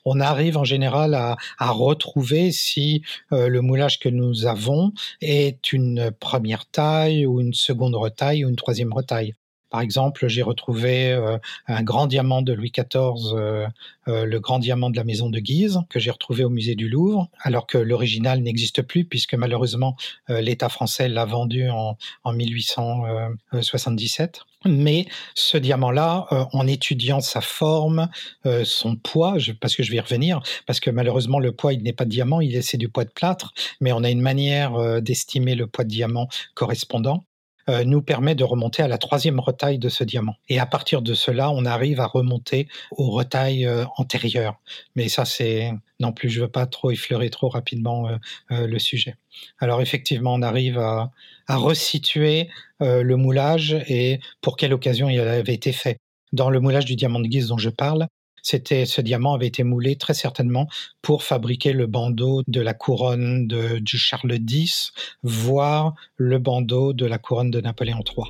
on 0.05 0.19
arrive 0.19 0.57
en 0.57 0.63
général 0.63 1.13
à, 1.13 1.35
retrouver 1.59 2.51
si 2.51 3.03
euh, 3.31 3.49
le 3.49 3.61
moulage 3.61 3.99
que 3.99 4.09
nous 4.09 4.45
avons 4.45 4.93
est 5.21 5.73
une 5.73 6.11
première 6.11 6.65
taille 6.65 7.25
ou 7.25 7.41
une 7.41 7.53
seconde 7.53 7.95
retaille 7.95 8.45
ou 8.45 8.49
une 8.49 8.55
troisième 8.55 8.93
retaille. 8.93 9.35
Par 9.69 9.81
exemple, 9.81 10.27
j'ai 10.27 10.43
retrouvé 10.43 11.11
euh, 11.11 11.37
un 11.67 11.83
grand 11.83 12.07
diamant 12.07 12.41
de 12.41 12.53
Louis 12.53 12.71
XIV, 12.71 13.33
euh, 13.33 13.67
euh, 14.07 14.23
le 14.25 14.39
grand 14.39 14.59
diamant 14.59 14.89
de 14.89 14.95
la 14.95 15.03
maison 15.03 15.29
de 15.29 15.39
Guise, 15.39 15.81
que 15.89 15.99
j'ai 15.99 16.11
retrouvé 16.11 16.45
au 16.45 16.49
musée 16.49 16.75
du 16.75 16.87
Louvre, 16.87 17.27
alors 17.41 17.67
que 17.67 17.77
l'original 17.77 18.41
n'existe 18.41 18.81
plus, 18.81 19.03
puisque 19.03 19.33
malheureusement 19.33 19.97
l'État 20.29 20.69
français 20.69 21.09
l'a 21.09 21.25
vendu 21.25 21.69
en, 21.69 21.97
en 22.23 22.33
1877. 22.33 24.39
Mais 24.65 25.05
ce 25.35 25.57
diamant-là, 25.57 26.25
en 26.51 26.65
étudiant 26.67 27.19
sa 27.19 27.41
forme, 27.41 28.09
son 28.63 28.95
poids, 28.95 29.37
parce 29.61 29.75
que 29.75 29.83
je 29.83 29.91
vais 29.91 29.97
y 29.97 29.99
revenir, 29.99 30.41
parce 30.65 30.79
que 30.79 30.89
malheureusement 30.89 31.39
le 31.39 31.51
poids, 31.51 31.73
il 31.73 31.83
n'est 31.83 31.93
pas 31.93 32.05
de 32.05 32.09
diamant, 32.09 32.41
il 32.41 32.55
est 32.55 32.61
c'est 32.61 32.77
du 32.77 32.89
poids 32.89 33.05
de 33.05 33.11
plâtre, 33.11 33.53
mais 33.81 33.91
on 33.91 34.03
a 34.03 34.09
une 34.09 34.21
manière 34.21 35.01
d'estimer 35.01 35.55
le 35.55 35.67
poids 35.67 35.83
de 35.83 35.89
diamant 35.89 36.27
correspondant. 36.55 37.25
Euh, 37.69 37.83
nous 37.83 38.01
permet 38.01 38.35
de 38.35 38.43
remonter 38.43 38.83
à 38.83 38.87
la 38.87 38.97
troisième 38.97 39.39
retaille 39.39 39.79
de 39.79 39.89
ce 39.89 40.03
diamant. 40.03 40.35
Et 40.49 40.59
à 40.59 40.65
partir 40.65 41.01
de 41.01 41.13
cela, 41.13 41.51
on 41.51 41.65
arrive 41.65 41.99
à 41.99 42.07
remonter 42.07 42.67
aux 42.91 43.11
retailles 43.11 43.65
euh, 43.65 43.85
antérieures. 43.97 44.59
Mais 44.95 45.09
ça, 45.09 45.25
c'est 45.25 45.71
non 45.99 46.11
plus, 46.11 46.29
je 46.29 46.41
veux 46.41 46.47
pas 46.47 46.65
trop 46.65 46.91
effleurer 46.91 47.29
trop 47.29 47.49
rapidement 47.49 48.07
le 48.51 48.77
sujet. 48.77 49.15
Alors 49.57 49.81
effectivement, 49.81 50.35
on 50.35 50.43
arrive 50.43 50.77
à, 50.77 51.09
à 51.47 51.57
resituer 51.57 52.49
le 52.79 53.15
moulage 53.15 53.75
et 53.87 54.19
pour 54.41 54.57
quelle 54.57 54.73
occasion 54.73 55.09
il 55.09 55.19
avait 55.19 55.55
été 55.55 55.71
fait. 55.71 55.97
Dans 56.33 56.51
le 56.51 56.59
moulage 56.59 56.85
du 56.85 56.95
diamant 56.95 57.19
de 57.19 57.27
Guise 57.27 57.47
dont 57.47 57.57
je 57.57 57.69
parle, 57.69 58.07
c'était 58.41 58.85
ce 58.85 59.01
diamant 59.01 59.33
avait 59.33 59.47
été 59.47 59.63
moulé 59.63 59.95
très 59.95 60.13
certainement 60.13 60.67
pour 61.01 61.23
fabriquer 61.23 61.73
le 61.73 61.87
bandeau 61.87 62.43
de 62.47 62.61
la 62.61 62.73
couronne 62.73 63.47
de, 63.47 63.79
du 63.79 63.97
Charles 63.97 64.39
X, 64.49 64.91
voire 65.23 65.93
le 66.15 66.39
bandeau 66.39 66.93
de 66.93 67.05
la 67.05 67.17
couronne 67.17 67.51
de 67.51 67.61
Napoléon 67.61 68.03
III. 68.05 68.25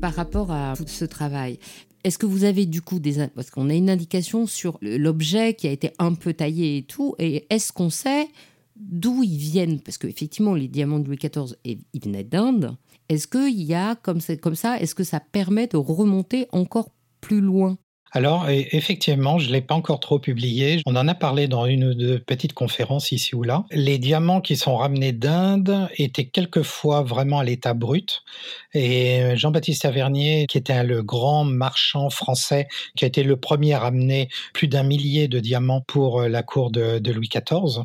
Par 0.00 0.14
rapport 0.14 0.52
à 0.52 0.74
ce 0.86 1.04
travail, 1.04 1.58
est-ce 2.04 2.18
que 2.18 2.26
vous 2.26 2.44
avez 2.44 2.66
du 2.66 2.82
coup 2.82 3.00
des... 3.00 3.26
Parce 3.34 3.50
qu'on 3.50 3.68
a 3.68 3.74
une 3.74 3.90
indication 3.90 4.46
sur 4.46 4.78
l'objet 4.80 5.54
qui 5.54 5.66
a 5.66 5.72
été 5.72 5.90
un 5.98 6.14
peu 6.14 6.32
taillé 6.34 6.76
et 6.76 6.82
tout, 6.82 7.16
et 7.18 7.46
est-ce 7.50 7.72
qu'on 7.72 7.90
sait 7.90 8.28
d'où 8.76 9.22
ils 9.22 9.38
viennent 9.38 9.80
Parce 9.80 9.98
qu'effectivement, 9.98 10.54
les 10.54 10.68
diamants 10.68 10.98
de 10.98 11.06
Louis 11.06 11.16
XIV, 11.16 11.56
ils 11.64 12.00
venaient 12.02 12.24
d'Inde. 12.24 12.76
Est-ce 13.08 13.26
qu'il 13.26 13.62
y 13.62 13.74
a, 13.74 13.94
comme, 13.96 14.20
comme 14.42 14.54
ça, 14.54 14.80
est-ce 14.80 14.94
que 14.94 15.04
ça 15.04 15.20
permet 15.20 15.66
de 15.66 15.76
remonter 15.76 16.46
encore 16.52 16.90
plus 17.20 17.40
loin? 17.40 17.78
Alors, 18.16 18.46
effectivement, 18.48 19.38
je 19.38 19.48
ne 19.48 19.52
l'ai 19.52 19.60
pas 19.60 19.74
encore 19.74 20.00
trop 20.00 20.18
publié. 20.18 20.80
On 20.86 20.96
en 20.96 21.06
a 21.06 21.14
parlé 21.14 21.48
dans 21.48 21.66
une 21.66 21.84
ou 21.84 21.92
deux 21.92 22.18
petites 22.18 22.54
conférences 22.54 23.12
ici 23.12 23.34
ou 23.34 23.42
là. 23.42 23.66
Les 23.70 23.98
diamants 23.98 24.40
qui 24.40 24.56
sont 24.56 24.74
ramenés 24.74 25.12
d'Inde 25.12 25.90
étaient 25.98 26.24
quelquefois 26.24 27.02
vraiment 27.02 27.40
à 27.40 27.44
l'état 27.44 27.74
brut. 27.74 28.22
Et 28.72 29.36
Jean-Baptiste 29.36 29.82
Tavernier, 29.82 30.46
qui 30.48 30.56
était 30.56 30.82
le 30.82 31.02
grand 31.02 31.44
marchand 31.44 32.08
français, 32.08 32.68
qui 32.96 33.04
a 33.04 33.08
été 33.08 33.22
le 33.22 33.36
premier 33.36 33.74
à 33.74 33.80
ramener 33.80 34.30
plus 34.54 34.68
d'un 34.68 34.82
millier 34.82 35.28
de 35.28 35.38
diamants 35.38 35.82
pour 35.82 36.22
euh, 36.22 36.28
la 36.28 36.42
cour 36.42 36.70
de, 36.70 37.10
Louis 37.10 37.28
XIV, 37.28 37.84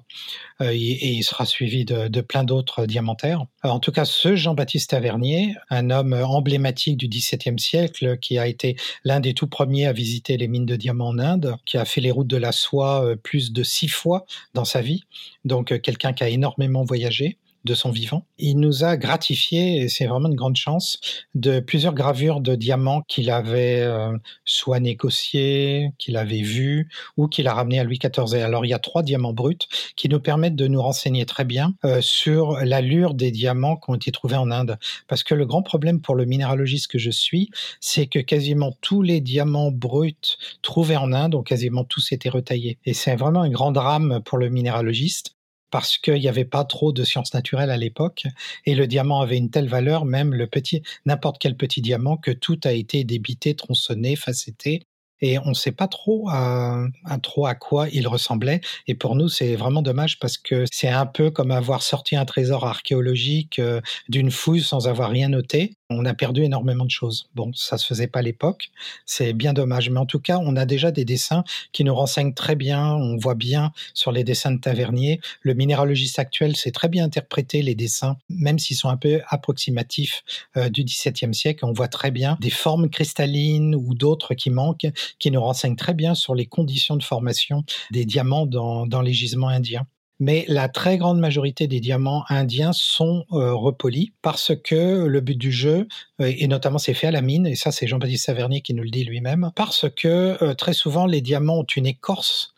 euh, 0.61 0.71
et, 0.71 1.11
il 1.11 1.23
sera 1.23 1.45
suivi 1.45 1.83
de, 1.83 2.21
plein 2.21 2.45
d'autres 2.45 2.85
diamantaires. 2.85 3.45
en 3.63 3.79
tout 3.79 3.91
cas, 3.91 4.05
ce 4.05 4.37
Jean-Baptiste 4.37 4.91
Tavernier, 4.91 5.55
un 5.69 5.89
homme 5.89 6.13
emblématique 6.13 6.95
du 6.95 7.09
XVIIe 7.09 7.59
siècle, 7.59 8.17
qui 8.17 8.37
a 8.37 8.47
été 8.47 8.77
l'un 9.03 9.19
des 9.19 9.33
tout 9.33 9.47
premiers 9.47 9.87
à 9.87 9.93
visiter 9.93 10.20
les 10.29 10.47
mines 10.47 10.65
de 10.65 10.75
diamants 10.75 11.09
en 11.09 11.19
Inde, 11.19 11.55
qui 11.65 11.77
a 11.77 11.85
fait 11.85 12.01
les 12.01 12.11
routes 12.11 12.27
de 12.27 12.37
la 12.37 12.51
soie 12.51 13.03
euh, 13.03 13.15
plus 13.15 13.51
de 13.51 13.63
six 13.63 13.87
fois 13.87 14.25
dans 14.53 14.65
sa 14.65 14.81
vie. 14.81 15.03
Donc 15.45 15.71
euh, 15.71 15.79
quelqu'un 15.79 16.13
qui 16.13 16.23
a 16.23 16.29
énormément 16.29 16.83
voyagé 16.83 17.37
de 17.63 17.73
son 17.73 17.91
vivant. 17.91 18.25
Il 18.37 18.59
nous 18.59 18.83
a 18.83 18.97
gratifié, 18.97 19.77
et 19.77 19.89
c'est 19.89 20.05
vraiment 20.05 20.29
une 20.29 20.35
grande 20.35 20.55
chance, 20.55 20.99
de 21.35 21.59
plusieurs 21.59 21.93
gravures 21.93 22.41
de 22.41 22.55
diamants 22.55 23.01
qu'il 23.07 23.29
avait 23.29 23.81
euh, 23.81 24.17
soit 24.45 24.79
négociés, 24.79 25.91
qu'il 25.97 26.17
avait 26.17 26.41
vus, 26.41 26.89
ou 27.17 27.27
qu'il 27.27 27.47
a 27.47 27.53
ramené 27.53 27.79
à 27.79 27.83
Louis 27.83 27.99
XIV. 27.99 28.35
Et 28.35 28.41
alors 28.41 28.65
il 28.65 28.69
y 28.69 28.73
a 28.73 28.79
trois 28.79 29.03
diamants 29.03 29.33
bruts 29.33 29.57
qui 29.95 30.09
nous 30.09 30.19
permettent 30.19 30.55
de 30.55 30.67
nous 30.67 30.81
renseigner 30.81 31.25
très 31.25 31.45
bien 31.45 31.75
euh, 31.85 32.01
sur 32.01 32.57
l'allure 32.63 33.13
des 33.13 33.31
diamants 33.31 33.77
qui 33.77 33.89
ont 33.89 33.95
été 33.95 34.11
trouvés 34.11 34.37
en 34.37 34.51
Inde. 34.51 34.77
Parce 35.07 35.23
que 35.23 35.35
le 35.35 35.45
grand 35.45 35.61
problème 35.61 36.01
pour 36.01 36.15
le 36.15 36.25
minéralogiste 36.25 36.87
que 36.87 36.97
je 36.97 37.11
suis, 37.11 37.49
c'est 37.79 38.07
que 38.07 38.19
quasiment 38.19 38.73
tous 38.81 39.01
les 39.01 39.21
diamants 39.21 39.71
bruts 39.71 40.37
trouvés 40.61 40.97
en 40.97 41.13
Inde 41.13 41.35
ont 41.35 41.43
quasiment 41.43 41.83
tous 41.83 42.11
été 42.11 42.29
retaillés. 42.29 42.77
Et 42.85 42.93
c'est 42.93 43.15
vraiment 43.15 43.41
un 43.41 43.49
grand 43.49 43.71
drame 43.71 44.21
pour 44.23 44.37
le 44.37 44.49
minéralogiste 44.49 45.35
parce 45.71 45.97
qu'il 45.97 46.19
n'y 46.19 46.27
avait 46.27 46.45
pas 46.45 46.65
trop 46.65 46.91
de 46.91 47.03
sciences 47.03 47.33
naturelles 47.33 47.71
à 47.71 47.77
l'époque 47.77 48.25
et 48.65 48.75
le 48.75 48.87
diamant 48.87 49.21
avait 49.21 49.37
une 49.37 49.49
telle 49.49 49.69
valeur, 49.69 50.05
même 50.05 50.33
le 50.33 50.47
petit, 50.47 50.83
n'importe 51.05 51.37
quel 51.39 51.55
petit 51.55 51.81
diamant, 51.81 52.17
que 52.17 52.31
tout 52.31 52.59
a 52.63 52.71
été 52.71 53.03
débité, 53.03 53.55
tronçonné, 53.55 54.15
facetté 54.15 54.83
et 55.21 55.39
on 55.39 55.49
ne 55.49 55.53
sait 55.53 55.71
pas 55.71 55.87
trop 55.87 56.27
à, 56.29 56.87
trop 57.21 57.45
à 57.45 57.55
quoi 57.55 57.87
il 57.89 58.07
ressemblait. 58.07 58.61
Et 58.87 58.95
pour 58.95 59.15
nous, 59.15 59.29
c'est 59.29 59.55
vraiment 59.55 59.81
dommage 59.81 60.19
parce 60.19 60.37
que 60.37 60.65
c'est 60.71 60.89
un 60.89 61.05
peu 61.05 61.31
comme 61.31 61.51
avoir 61.51 61.83
sorti 61.83 62.15
un 62.15 62.25
trésor 62.25 62.65
archéologique 62.65 63.59
euh, 63.59 63.81
d'une 64.09 64.31
fouille 64.31 64.61
sans 64.61 64.87
avoir 64.87 65.09
rien 65.09 65.29
noté 65.29 65.75
on 65.91 66.05
a 66.05 66.13
perdu 66.13 66.43
énormément 66.43 66.85
de 66.85 66.91
choses. 66.91 67.29
Bon, 67.35 67.51
ça 67.53 67.77
se 67.77 67.85
faisait 67.85 68.07
pas 68.07 68.19
à 68.19 68.21
l'époque, 68.21 68.69
c'est 69.05 69.33
bien 69.33 69.53
dommage. 69.53 69.89
Mais 69.89 69.99
en 69.99 70.05
tout 70.05 70.19
cas, 70.19 70.39
on 70.41 70.55
a 70.55 70.65
déjà 70.65 70.91
des 70.91 71.05
dessins 71.05 71.43
qui 71.71 71.83
nous 71.83 71.93
renseignent 71.93 72.33
très 72.33 72.55
bien. 72.55 72.93
On 72.93 73.17
voit 73.17 73.35
bien 73.35 73.71
sur 73.93 74.11
les 74.11 74.23
dessins 74.23 74.51
de 74.51 74.59
Tavernier. 74.59 75.19
Le 75.41 75.53
minéralogiste 75.53 76.19
actuel 76.19 76.55
sait 76.55 76.71
très 76.71 76.89
bien 76.89 77.05
interpréter 77.05 77.61
les 77.61 77.75
dessins, 77.75 78.17
même 78.29 78.59
s'ils 78.59 78.77
sont 78.77 78.89
un 78.89 78.97
peu 78.97 79.21
approximatifs 79.27 80.23
euh, 80.57 80.69
du 80.69 80.83
XVIIe 80.83 81.33
siècle. 81.33 81.65
On 81.65 81.73
voit 81.73 81.87
très 81.87 82.11
bien 82.11 82.37
des 82.39 82.49
formes 82.49 82.89
cristallines 82.89 83.75
ou 83.75 83.93
d'autres 83.93 84.33
qui 84.33 84.49
manquent, 84.49 84.87
qui 85.19 85.31
nous 85.31 85.41
renseignent 85.41 85.75
très 85.75 85.93
bien 85.93 86.15
sur 86.15 86.35
les 86.35 86.45
conditions 86.45 86.95
de 86.95 87.03
formation 87.03 87.63
des 87.91 88.05
diamants 88.05 88.45
dans 88.45 89.01
les 89.01 89.13
gisements 89.13 89.49
indiens 89.49 89.85
mais 90.21 90.45
la 90.47 90.69
très 90.69 90.99
grande 90.99 91.19
majorité 91.19 91.67
des 91.67 91.79
diamants 91.79 92.23
indiens 92.29 92.73
sont 92.73 93.25
euh, 93.31 93.55
repolis 93.55 94.13
parce 94.21 94.53
que 94.55 95.05
le 95.05 95.19
but 95.19 95.37
du 95.37 95.51
jeu, 95.51 95.87
euh, 96.21 96.31
et 96.37 96.47
notamment 96.47 96.77
c'est 96.77 96.93
fait 96.93 97.07
à 97.07 97.11
la 97.11 97.23
mine, 97.23 97.47
et 97.47 97.55
ça 97.55 97.71
c'est 97.71 97.87
Jean-Baptiste 97.87 98.25
Saverny 98.25 98.61
qui 98.61 98.75
nous 98.75 98.83
le 98.83 98.91
dit 98.91 99.03
lui-même, 99.03 99.51
parce 99.55 99.87
que 99.89 100.37
euh, 100.43 100.53
très 100.53 100.73
souvent 100.73 101.07
les 101.07 101.21
diamants 101.21 101.57
ont 101.57 101.67
une 101.75 101.87
écorce 101.87 102.53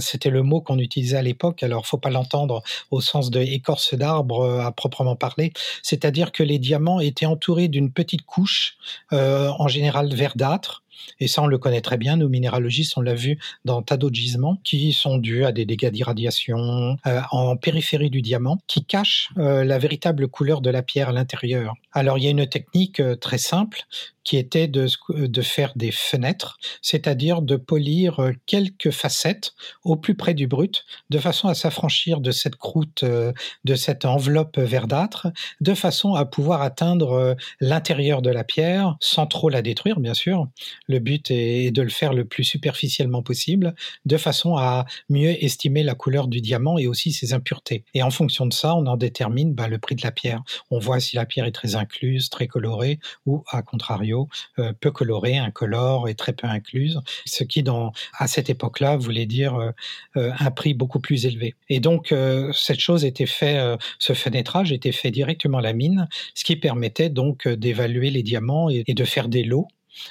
c'était 0.00 0.30
le 0.30 0.42
mot 0.42 0.62
qu'on 0.62 0.78
utilisait 0.78 1.18
à 1.18 1.22
l'époque. 1.22 1.62
Alors, 1.62 1.86
faut 1.86 1.98
pas 1.98 2.08
l'entendre 2.08 2.62
au 2.90 3.02
sens 3.02 3.30
de 3.30 3.38
écorce 3.38 3.92
d'arbre 3.92 4.62
à 4.62 4.72
proprement 4.72 5.14
parler. 5.14 5.52
C'est-à-dire 5.82 6.32
que 6.32 6.42
les 6.42 6.58
diamants 6.58 7.00
étaient 7.00 7.26
entourés 7.26 7.68
d'une 7.68 7.92
petite 7.92 8.22
couche, 8.22 8.78
en 9.12 9.68
général 9.68 10.14
verdâtre, 10.14 10.84
et 11.20 11.28
ça, 11.28 11.42
on 11.42 11.46
le 11.46 11.58
connaît 11.58 11.80
très 11.80 11.96
bien, 11.96 12.16
nos 12.16 12.28
minéralogistes, 12.28 12.96
on 12.96 13.00
l'a 13.00 13.14
vu 13.14 13.38
dans 13.64 13.82
tas 13.82 13.96
d'autres 13.96 14.14
gisements 14.14 14.58
qui 14.64 14.92
sont 14.92 15.18
dus 15.18 15.44
à 15.44 15.52
des 15.52 15.64
dégâts 15.64 15.90
d'irradiation 15.90 16.96
euh, 17.06 17.20
en 17.30 17.56
périphérie 17.56 18.10
du 18.10 18.22
diamant 18.22 18.58
qui 18.66 18.84
cachent 18.84 19.30
euh, 19.38 19.64
la 19.64 19.78
véritable 19.78 20.28
couleur 20.28 20.60
de 20.60 20.70
la 20.70 20.82
pierre 20.82 21.10
à 21.10 21.12
l'intérieur. 21.12 21.74
Alors, 21.92 22.18
il 22.18 22.24
y 22.24 22.26
a 22.28 22.30
une 22.30 22.46
technique 22.46 23.00
euh, 23.00 23.16
très 23.16 23.38
simple 23.38 23.80
qui 24.28 24.36
était 24.36 24.68
de, 24.68 24.86
de 25.08 25.42
faire 25.42 25.72
des 25.74 25.90
fenêtres, 25.90 26.58
c'est-à-dire 26.82 27.40
de 27.40 27.56
polir 27.56 28.20
quelques 28.44 28.90
facettes 28.90 29.54
au 29.84 29.96
plus 29.96 30.14
près 30.14 30.34
du 30.34 30.46
brut, 30.46 30.84
de 31.08 31.18
façon 31.18 31.48
à 31.48 31.54
s'affranchir 31.54 32.20
de 32.20 32.30
cette 32.30 32.56
croûte, 32.56 33.06
de 33.06 33.74
cette 33.74 34.04
enveloppe 34.04 34.58
verdâtre, 34.58 35.28
de 35.62 35.72
façon 35.72 36.12
à 36.12 36.26
pouvoir 36.26 36.60
atteindre 36.60 37.36
l'intérieur 37.60 38.20
de 38.20 38.28
la 38.28 38.44
pierre 38.44 38.98
sans 39.00 39.26
trop 39.26 39.48
la 39.48 39.62
détruire, 39.62 39.98
bien 39.98 40.12
sûr. 40.12 40.46
Le 40.88 40.98
but 40.98 41.30
est 41.30 41.70
de 41.70 41.80
le 41.80 41.88
faire 41.88 42.12
le 42.12 42.26
plus 42.26 42.44
superficiellement 42.44 43.22
possible, 43.22 43.74
de 44.04 44.18
façon 44.18 44.58
à 44.58 44.84
mieux 45.08 45.42
estimer 45.42 45.82
la 45.82 45.94
couleur 45.94 46.28
du 46.28 46.42
diamant 46.42 46.76
et 46.76 46.86
aussi 46.86 47.12
ses 47.12 47.32
impuretés. 47.32 47.86
Et 47.94 48.02
en 48.02 48.10
fonction 48.10 48.44
de 48.44 48.52
ça, 48.52 48.74
on 48.74 48.84
en 48.84 48.98
détermine 48.98 49.54
bah, 49.54 49.68
le 49.68 49.78
prix 49.78 49.94
de 49.94 50.02
la 50.02 50.12
pierre. 50.12 50.42
On 50.70 50.78
voit 50.78 51.00
si 51.00 51.16
la 51.16 51.24
pierre 51.24 51.46
est 51.46 51.52
très 51.52 51.76
incluse, 51.76 52.28
très 52.28 52.46
colorée, 52.46 52.98
ou 53.24 53.42
à 53.48 53.62
contrario, 53.62 54.17
euh, 54.58 54.72
peu 54.80 54.90
colorée, 54.90 55.36
incolore 55.36 56.08
et 56.08 56.14
très 56.14 56.32
peu 56.32 56.46
incluse, 56.46 57.00
ce 57.24 57.44
qui, 57.44 57.62
dans, 57.62 57.92
à 58.18 58.26
cette 58.26 58.50
époque-là, 58.50 58.96
voulait 58.96 59.26
dire 59.26 59.54
euh, 59.54 59.70
euh, 60.16 60.32
un 60.38 60.50
prix 60.50 60.74
beaucoup 60.74 61.00
plus 61.00 61.26
élevé. 61.26 61.54
Et 61.68 61.80
donc, 61.80 62.14
cette 62.52 62.80
chose 62.80 63.04
était 63.04 63.26
fait, 63.26 63.76
ce 63.98 64.12
fenêtrage 64.12 64.72
était 64.72 64.92
fait 64.92 65.10
directement 65.10 65.58
à 65.58 65.62
la 65.62 65.72
mine, 65.72 66.08
ce 66.34 66.44
qui 66.44 66.56
permettait 66.56 67.10
donc 67.10 67.46
d'évaluer 67.46 68.10
les 68.10 68.22
diamants 68.22 68.68
et 68.70 68.94
de 68.94 69.04
faire 69.04 69.28
des 69.28 69.44
lots 69.44 69.68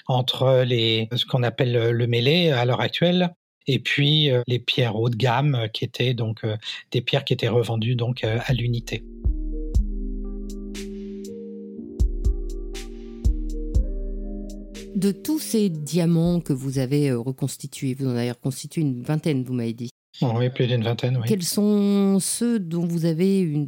entre 0.07 0.63
les, 0.65 1.07
ce 1.15 1.25
qu'on 1.25 1.43
appelle 1.43 1.91
le 1.91 2.07
mêlé 2.07 2.51
à 2.51 2.65
l'heure 2.65 2.81
actuelle 2.81 3.33
et 3.67 3.79
puis 3.79 4.29
les 4.47 4.59
pierres 4.59 4.95
haut 4.95 5.09
de 5.09 5.15
gamme 5.15 5.67
qui 5.73 5.85
étaient 5.85 6.13
donc 6.13 6.45
des 6.91 7.01
pierres 7.01 7.25
qui 7.25 7.33
étaient 7.33 7.47
revendues 7.47 7.95
donc 7.95 8.23
à 8.23 8.53
l'unité. 8.53 9.03
De 14.97 15.11
tous 15.11 15.37
ces 15.37 15.69
diamants 15.69 16.39
que 16.39 16.53
vous 16.53 16.79
avez 16.79 17.11
reconstitués, 17.11 17.93
vous 17.93 18.07
en 18.07 18.15
avez 18.15 18.31
reconstitué 18.31 18.81
une 18.81 19.03
vingtaine, 19.03 19.43
vous 19.43 19.53
m'avez 19.53 19.73
dit. 19.73 19.91
Oui, 20.23 20.49
plus 20.49 20.65
d'une 20.65 20.83
vingtaine, 20.83 21.17
oui. 21.17 21.27
Quels 21.27 21.43
sont 21.43 22.17
ceux 22.19 22.57
dont 22.57 22.83
vous 22.83 23.05
avez 23.05 23.39
une 23.41 23.67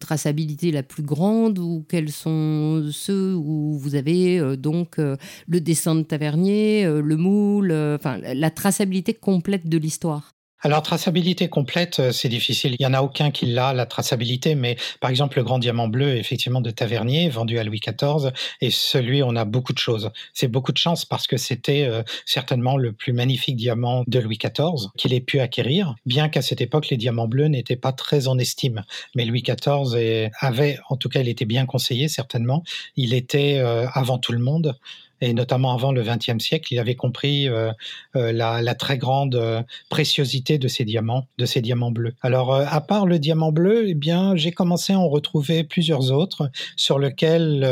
traçabilité 0.00 0.70
la 0.72 0.82
plus 0.82 1.02
grande 1.02 1.58
ou 1.58 1.86
quels 1.88 2.10
sont 2.12 2.90
ceux 2.92 3.34
où 3.34 3.78
vous 3.78 3.94
avez 3.94 4.38
euh, 4.38 4.56
donc 4.56 4.98
euh, 4.98 5.16
le 5.48 5.62
dessin 5.62 5.94
de 5.94 6.02
Tavernier, 6.02 6.84
euh, 6.84 7.00
le 7.00 7.16
moule, 7.16 7.72
enfin 7.72 8.18
la 8.18 8.50
traçabilité 8.50 9.14
complète 9.14 9.70
de 9.70 9.78
l'histoire? 9.78 10.35
Alors, 10.66 10.82
traçabilité 10.82 11.46
complète, 11.46 12.00
euh, 12.00 12.10
c'est 12.10 12.28
difficile. 12.28 12.74
Il 12.76 12.78
n'y 12.80 12.86
en 12.86 12.92
a 12.92 13.00
aucun 13.00 13.30
qui 13.30 13.46
l'a, 13.46 13.72
la 13.72 13.86
traçabilité, 13.86 14.56
mais 14.56 14.76
par 14.98 15.10
exemple, 15.10 15.38
le 15.38 15.44
grand 15.44 15.60
diamant 15.60 15.86
bleu, 15.86 16.16
effectivement, 16.16 16.60
de 16.60 16.72
Tavernier, 16.72 17.28
vendu 17.28 17.60
à 17.60 17.62
Louis 17.62 17.78
XIV, 17.78 18.32
et 18.60 18.72
celui, 18.72 19.22
on 19.22 19.36
a 19.36 19.44
beaucoup 19.44 19.72
de 19.72 19.78
choses. 19.78 20.10
C'est 20.34 20.48
beaucoup 20.48 20.72
de 20.72 20.76
chance 20.76 21.04
parce 21.04 21.28
que 21.28 21.36
c'était 21.36 21.86
euh, 21.88 22.02
certainement 22.24 22.76
le 22.76 22.90
plus 22.90 23.12
magnifique 23.12 23.54
diamant 23.54 24.02
de 24.08 24.18
Louis 24.18 24.38
XIV 24.38 24.88
qu'il 24.96 25.14
ait 25.14 25.20
pu 25.20 25.38
acquérir, 25.38 25.94
bien 26.04 26.28
qu'à 26.28 26.42
cette 26.42 26.60
époque, 26.60 26.88
les 26.88 26.96
diamants 26.96 27.28
bleus 27.28 27.46
n'étaient 27.46 27.76
pas 27.76 27.92
très 27.92 28.26
en 28.26 28.36
estime. 28.36 28.82
Mais 29.14 29.24
Louis 29.24 29.44
XIV 29.44 30.32
avait, 30.40 30.80
en 30.88 30.96
tout 30.96 31.08
cas, 31.08 31.20
il 31.20 31.28
était 31.28 31.44
bien 31.44 31.64
conseillé, 31.66 32.08
certainement. 32.08 32.64
Il 32.96 33.14
était 33.14 33.58
euh, 33.60 33.86
avant 33.92 34.18
tout 34.18 34.32
le 34.32 34.40
monde 34.40 34.76
et 35.20 35.32
notamment 35.32 35.72
avant 35.72 35.92
le 35.92 36.02
XXe 36.02 36.42
siècle, 36.42 36.72
il 36.72 36.78
avait 36.78 36.94
compris 36.94 37.48
euh, 37.48 37.72
euh, 38.16 38.32
la, 38.32 38.62
la, 38.62 38.74
très 38.74 38.98
grande 38.98 39.34
euh, 39.34 39.62
préciosité 39.88 40.58
de 40.58 40.68
ces 40.68 40.84
diamants, 40.84 41.26
de 41.38 41.46
ces 41.46 41.60
diamants 41.60 41.90
bleus. 41.90 42.14
Alors, 42.22 42.54
euh, 42.54 42.64
à 42.68 42.80
part 42.80 43.06
le 43.06 43.18
diamant 43.18 43.52
bleu, 43.52 43.88
eh 43.88 43.94
bien, 43.94 44.36
j'ai 44.36 44.52
commencé 44.52 44.92
à 44.92 44.98
en 44.98 45.08
retrouver 45.08 45.64
plusieurs 45.64 46.12
autres 46.12 46.50
sur 46.76 46.98
lesquels 46.98 47.64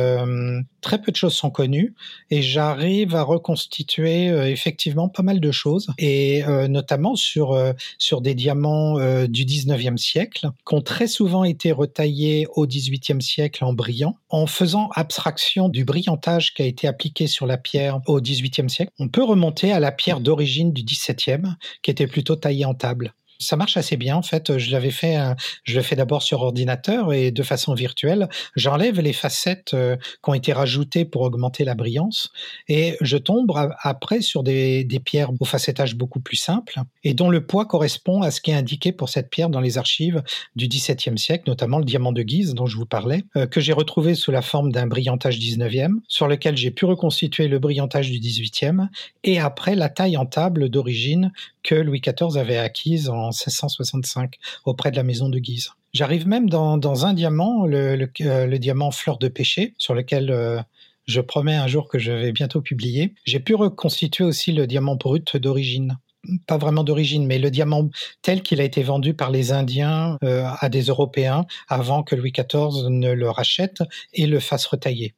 très 0.84 1.00
peu 1.00 1.10
de 1.10 1.16
choses 1.16 1.34
sont 1.34 1.50
connues 1.50 1.94
et 2.30 2.42
j'arrive 2.42 3.16
à 3.16 3.22
reconstituer 3.22 4.26
effectivement 4.50 5.08
pas 5.08 5.22
mal 5.22 5.40
de 5.40 5.50
choses 5.50 5.88
et 5.98 6.42
notamment 6.68 7.16
sur 7.16 7.58
sur 7.98 8.20
des 8.20 8.34
diamants 8.34 8.98
du 9.26 9.44
19e 9.44 9.96
siècle 9.96 10.50
qui 10.66 10.74
ont 10.74 10.82
très 10.82 11.06
souvent 11.06 11.44
été 11.44 11.72
retaillés 11.72 12.46
au 12.54 12.66
18e 12.66 13.20
siècle 13.20 13.64
en 13.64 13.72
brillant. 13.72 14.16
En 14.28 14.46
faisant 14.46 14.88
abstraction 14.94 15.68
du 15.68 15.84
brillantage 15.84 16.54
qui 16.54 16.62
a 16.62 16.66
été 16.66 16.86
appliqué 16.86 17.26
sur 17.26 17.46
la 17.46 17.56
pierre 17.56 18.00
au 18.06 18.20
XVIIIe 18.20 18.68
siècle, 18.68 18.92
on 18.98 19.08
peut 19.08 19.24
remonter 19.24 19.72
à 19.72 19.80
la 19.80 19.92
pierre 19.92 20.20
d'origine 20.20 20.72
du 20.72 20.82
XVIIe, 20.82 21.56
qui 21.82 21.90
était 21.90 22.06
plutôt 22.06 22.36
taillée 22.36 22.64
en 22.64 22.74
table 22.74 23.14
ça 23.38 23.56
marche 23.56 23.76
assez 23.76 23.96
bien 23.96 24.16
en 24.16 24.22
fait. 24.22 24.58
Je 24.58 24.70
l'avais 24.70 24.90
fait, 24.90 25.16
euh, 25.16 25.34
je 25.64 25.76
le 25.76 25.82
fais 25.82 25.96
d'abord 25.96 26.22
sur 26.22 26.42
ordinateur 26.42 27.12
et 27.12 27.30
de 27.30 27.42
façon 27.42 27.74
virtuelle. 27.74 28.28
J'enlève 28.56 29.00
les 29.00 29.12
facettes 29.12 29.74
euh, 29.74 29.96
qui 29.96 30.30
ont 30.30 30.34
été 30.34 30.52
rajoutées 30.52 31.04
pour 31.04 31.22
augmenter 31.22 31.64
la 31.64 31.74
brillance 31.74 32.30
et 32.68 32.96
je 33.00 33.16
tombe 33.16 33.52
après 33.82 34.20
sur 34.20 34.42
des, 34.42 34.86
pierres 35.04 35.30
au 35.40 35.44
facettage 35.44 35.96
beaucoup 35.96 36.20
plus 36.20 36.36
simple 36.36 36.80
et 37.02 37.14
dont 37.14 37.28
le 37.28 37.44
poids 37.44 37.66
correspond 37.66 38.22
à 38.22 38.30
ce 38.30 38.40
qui 38.40 38.52
est 38.52 38.54
indiqué 38.54 38.92
pour 38.92 39.08
cette 39.08 39.28
pierre 39.28 39.50
dans 39.50 39.60
les 39.60 39.76
archives 39.76 40.22
du 40.56 40.68
XVIIe 40.68 41.18
siècle, 41.18 41.44
notamment 41.48 41.78
le 41.78 41.84
diamant 41.84 42.12
de 42.12 42.22
Guise 42.22 42.54
dont 42.54 42.66
je 42.66 42.76
vous 42.76 42.86
parlais, 42.86 43.24
euh, 43.36 43.46
que 43.46 43.60
j'ai 43.60 43.72
retrouvé 43.72 44.14
sous 44.14 44.30
la 44.30 44.40
forme 44.40 44.72
d'un 44.72 44.86
brillantage 44.86 45.38
19e, 45.38 45.94
sur 46.08 46.28
lequel 46.28 46.56
j'ai 46.56 46.70
pu 46.70 46.84
reconstituer 46.84 47.48
le 47.48 47.58
brillantage 47.58 48.10
du 48.10 48.18
18e 48.18 48.88
et 49.24 49.40
après 49.40 49.74
la 49.74 49.88
taille 49.88 50.16
en 50.16 50.26
table 50.26 50.68
d'origine 50.68 51.32
que 51.64 51.74
Louis 51.74 52.00
XIV 52.00 52.36
avait 52.36 52.58
acquise 52.58 53.08
en 53.08 53.30
1665 53.30 54.36
auprès 54.64 54.92
de 54.92 54.96
la 54.96 55.02
maison 55.02 55.28
de 55.28 55.38
Guise. 55.40 55.70
J'arrive 55.92 56.28
même 56.28 56.48
dans, 56.48 57.06
un 57.06 57.14
diamant, 57.14 57.66
euh, 57.66 57.96
le, 57.96 58.58
diamant 58.58 58.90
fleur 58.92 59.18
de 59.18 59.28
péché, 59.28 59.74
sur 59.78 59.94
lequel 59.94 60.30
euh, 60.30 60.60
je 61.06 61.20
promets 61.20 61.56
un 61.56 61.66
jour 61.66 61.88
que 61.88 61.98
je 61.98 62.12
vais 62.12 62.32
bientôt 62.32 62.60
publier. 62.60 63.14
J'ai 63.24 63.40
pu 63.40 63.54
reconstituer 63.54 64.24
aussi 64.24 64.52
le 64.52 64.66
diamant 64.66 64.96
brut 64.96 65.36
d'origine 65.36 65.98
pas 66.46 66.56
vraiment 66.56 66.84
d'origine, 66.84 67.26
mais 67.26 67.38
le 67.38 67.50
diamant 67.50 67.90
tel 68.22 68.42
qu'il 68.42 68.58
a 68.58 68.64
été 68.64 68.82
vendu 68.82 69.12
par 69.12 69.30
les 69.30 69.52
Indiens 69.52 70.18
euh, 70.24 70.46
à 70.58 70.70
des 70.70 70.84
Européens 70.84 71.44
avant 71.68 72.02
que 72.02 72.14
Louis 72.14 72.32
XIV 72.32 72.88
ne 72.88 73.12
le 73.12 73.28
rachète 73.28 73.82
et 74.14 74.26
le 74.26 74.40
fasse 74.40 74.64
retailler 74.64 75.14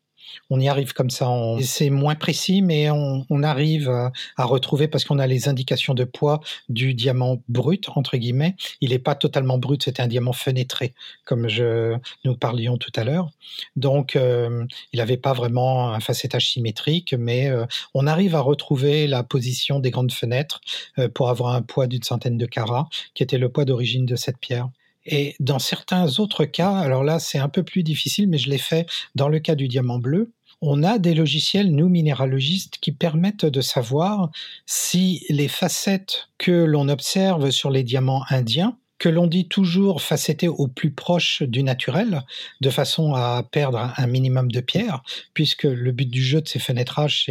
on 0.51 0.61
y 0.61 0.69
arrive 0.69 0.93
comme 0.93 1.11
ça. 1.11 1.29
C'est 1.61 1.91
moins 1.91 2.15
précis, 2.15 2.63
mais 2.63 2.91
on, 2.91 3.43
arrive 3.43 3.89
à, 3.89 4.45
retrouver 4.45 4.89
parce 4.89 5.05
qu'on 5.05 5.19
a 5.19 5.27
les 5.27 5.49
indications 5.49 5.95
de 5.95 6.05
poids 6.05 6.41
du 6.69 6.95
diamant 6.95 7.43
brut 7.49 7.89
entre 7.95 8.17
guillemets. 8.17 8.57
Il 8.81 8.91
n'est 8.91 8.99
pas 8.99 9.15
totalement 9.15 9.59
brut, 9.59 9.83
c'était 9.83 10.03
un 10.03 10.07
diamant 10.07 10.33
fenêtré, 10.33 10.95
comme 11.25 11.49
je 11.49 11.97
nous 12.25 12.37
parlions 12.37 12.77
tout 12.77 12.93
à 12.97 13.05
l'heure. 13.05 13.31
Donc, 13.77 14.17
euh, 14.17 14.65
il 14.93 14.99
n'avait 14.99 15.17
pas 15.17 15.33
vraiment 15.33 15.93
un 15.93 16.01
facettage 16.01 16.51
symétrique, 16.51 17.15
mais 17.19 17.49
euh, 17.49 17.67
on 17.95 18.07
arrive 18.07 18.35
à 18.35 18.41
retrouver 18.41 19.07
la 19.07 19.23
position 19.23 19.81
des 19.81 19.91
grandes 19.91 20.13
fenêtres 20.13 20.61
euh, 20.99 21.09
pour 21.09 21.29
avoir 21.29 21.55
un 21.55 21.63
poids 21.63 21.87
d'une 21.87 22.03
centaine 22.03 22.39
de 22.39 22.47
carats, 22.47 22.89
qui 23.15 23.23
était 23.23 23.39
le 23.39 23.49
poids 23.49 23.65
d'origine 23.65 24.07
de 24.07 24.17
cette 24.17 24.39
pierre. 24.39 24.69
Et 25.07 25.37
dans 25.41 25.59
certains 25.59 26.19
autres 26.19 26.45
cas, 26.45 26.77
alors 26.77 27.05
là 27.05 27.19
c'est 27.19 27.39
un 27.39 27.49
peu 27.49 27.63
plus 27.63 27.83
difficile, 27.83 28.29
mais 28.29 28.39
je 28.39 28.51
l'ai 28.51 28.59
fait 28.59 28.87
dans 29.15 29.29
le 29.29 29.39
cas 29.39 29.55
du 29.55 29.69
diamant 29.69 29.99
bleu, 29.99 30.33
on 30.63 30.83
a 30.83 30.99
des 30.99 31.15
logiciels, 31.15 31.75
nous 31.75 31.89
minéralogistes, 31.89 32.79
qui 32.81 32.93
permettent 32.93 33.45
de 33.45 33.61
savoir 33.61 34.31
si 34.65 35.25
les 35.29 35.49
facettes 35.49 36.29
que 36.39 36.65
l'on 36.65 36.89
observe 36.89 37.51
sur 37.51 37.71
les 37.71 37.83
diamants 37.83 38.25
indiens 38.31 38.77
que 38.99 39.09
l'on 39.09 39.27
dit 39.27 39.47
toujours 39.47 40.03
facetté 40.03 40.49
au 40.49 40.69
plus 40.69 40.91
proche 40.91 41.43
du 41.43 41.63
naturel, 41.63 42.23
de 42.61 42.71
façon 42.71 43.15
à 43.15 43.43
perdre 43.43 43.93
un 43.97 44.07
minimum 44.07 44.51
de 44.51 44.61
pierre, 44.61 45.03
puisque 45.35 45.65
le 45.65 45.93
but 45.93 46.09
du 46.09 46.23
jeu 46.23 46.41
de 46.41 46.49
ces 46.49 46.59
fenêtrages, 46.59 47.31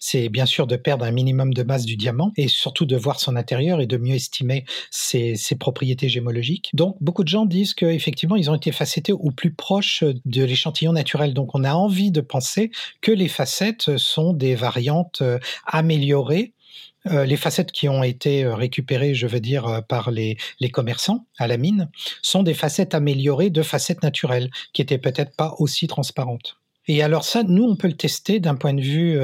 c'est 0.00 0.28
bien 0.28 0.46
sûr 0.46 0.66
de 0.66 0.76
perdre 0.76 1.04
un 1.04 1.10
minimum 1.10 1.52
de 1.52 1.62
masse 1.62 1.84
du 1.84 1.96
diamant, 1.96 2.32
et 2.36 2.48
surtout 2.48 2.86
de 2.86 2.96
voir 2.96 3.20
son 3.20 3.36
intérieur 3.36 3.80
et 3.80 3.86
de 3.86 3.96
mieux 3.96 4.14
estimer 4.14 4.64
ses, 4.90 5.36
ses 5.36 5.56
propriétés 5.56 6.08
gémologiques. 6.08 6.70
Donc 6.72 6.96
beaucoup 7.00 7.24
de 7.24 7.28
gens 7.28 7.46
disent 7.46 7.74
qu'effectivement, 7.74 8.36
ils 8.36 8.50
ont 8.50 8.54
été 8.54 8.72
facettés 8.72 9.12
au 9.12 9.30
plus 9.30 9.52
proche 9.52 10.04
de 10.24 10.44
l'échantillon 10.44 10.92
naturel. 10.92 11.34
Donc 11.34 11.54
on 11.54 11.64
a 11.64 11.74
envie 11.74 12.10
de 12.10 12.20
penser 12.20 12.70
que 13.00 13.12
les 13.12 13.28
facettes 13.28 13.96
sont 13.96 14.32
des 14.32 14.54
variantes 14.54 15.20
euh, 15.22 15.38
améliorées 15.66 16.52
euh, 17.10 17.24
les 17.24 17.36
facettes 17.36 17.72
qui 17.72 17.88
ont 17.88 18.02
été 18.02 18.44
euh, 18.44 18.54
récupérées, 18.54 19.14
je 19.14 19.26
veux 19.26 19.40
dire, 19.40 19.66
euh, 19.66 19.80
par 19.80 20.10
les, 20.10 20.36
commerçants 20.72 21.26
à 21.38 21.46
la 21.46 21.56
mine, 21.56 21.88
sont 22.22 22.42
des 22.42 22.54
facettes 22.54 22.94
améliorées 22.94 23.50
de 23.50 23.62
facettes 23.62 24.02
naturelles, 24.02 24.50
qui 24.72 24.82
étaient 24.82 24.98
peut-être 24.98 25.34
pas 25.36 25.54
aussi 25.58 25.86
transparentes. 25.88 26.56
Et 26.88 27.02
alors 27.02 27.24
ça, 27.24 27.42
nous, 27.42 27.64
on 27.64 27.76
peut 27.76 27.88
le 27.88 27.96
tester 27.96 28.40
d'un 28.40 28.56
point 28.56 28.74
de 28.74 28.80
vue 28.80 29.16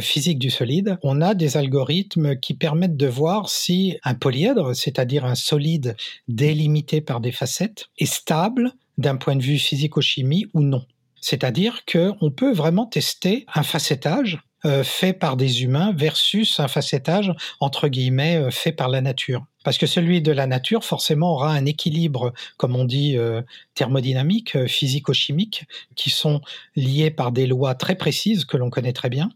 physique 0.00 0.40
du 0.40 0.50
solide. 0.50 0.98
On 1.04 1.20
a 1.20 1.34
des 1.34 1.56
algorithmes 1.56 2.36
qui 2.36 2.54
permettent 2.54 2.96
de 2.96 3.06
voir 3.06 3.48
si 3.48 3.96
un 4.02 4.14
polyèdre, 4.14 4.74
c'est-à-dire 4.74 5.24
un 5.24 5.36
solide 5.36 5.96
délimité 6.26 7.00
par 7.00 7.20
des 7.20 7.30
facettes, 7.30 7.90
est 7.98 8.12
stable 8.12 8.72
d'un 8.98 9.14
point 9.14 9.36
de 9.36 9.42
vue 9.42 9.58
physico-chimie 9.58 10.46
ou 10.52 10.62
non. 10.62 10.84
C'est-à-dire 11.20 11.84
qu'on 11.90 12.32
peut 12.32 12.52
vraiment 12.52 12.86
tester 12.86 13.46
un 13.54 13.62
facettage 13.62 14.40
fait 14.82 15.12
par 15.12 15.36
des 15.36 15.62
humains 15.62 15.92
versus 15.94 16.58
un 16.60 16.68
facettage 16.68 17.32
entre 17.60 17.88
guillemets 17.88 18.36
euh, 18.36 18.50
fait 18.50 18.72
par 18.72 18.88
la 18.88 19.00
nature. 19.00 19.44
Parce 19.64 19.78
que 19.78 19.86
celui 19.86 20.20
de 20.20 20.32
la 20.32 20.46
nature, 20.46 20.84
forcément, 20.84 21.32
aura 21.32 21.52
un 21.52 21.64
équilibre, 21.64 22.32
comme 22.58 22.76
on 22.76 22.84
dit, 22.84 23.16
euh, 23.16 23.40
thermodynamique, 23.74 24.66
physico-chimique, 24.66 25.64
qui 25.96 26.10
sont 26.10 26.42
liés 26.76 27.10
par 27.10 27.32
des 27.32 27.46
lois 27.46 27.74
très 27.74 27.94
précises 27.94 28.44
que 28.44 28.58
l'on 28.58 28.68
connaît 28.68 28.92
très 28.92 29.08
bien 29.08 29.30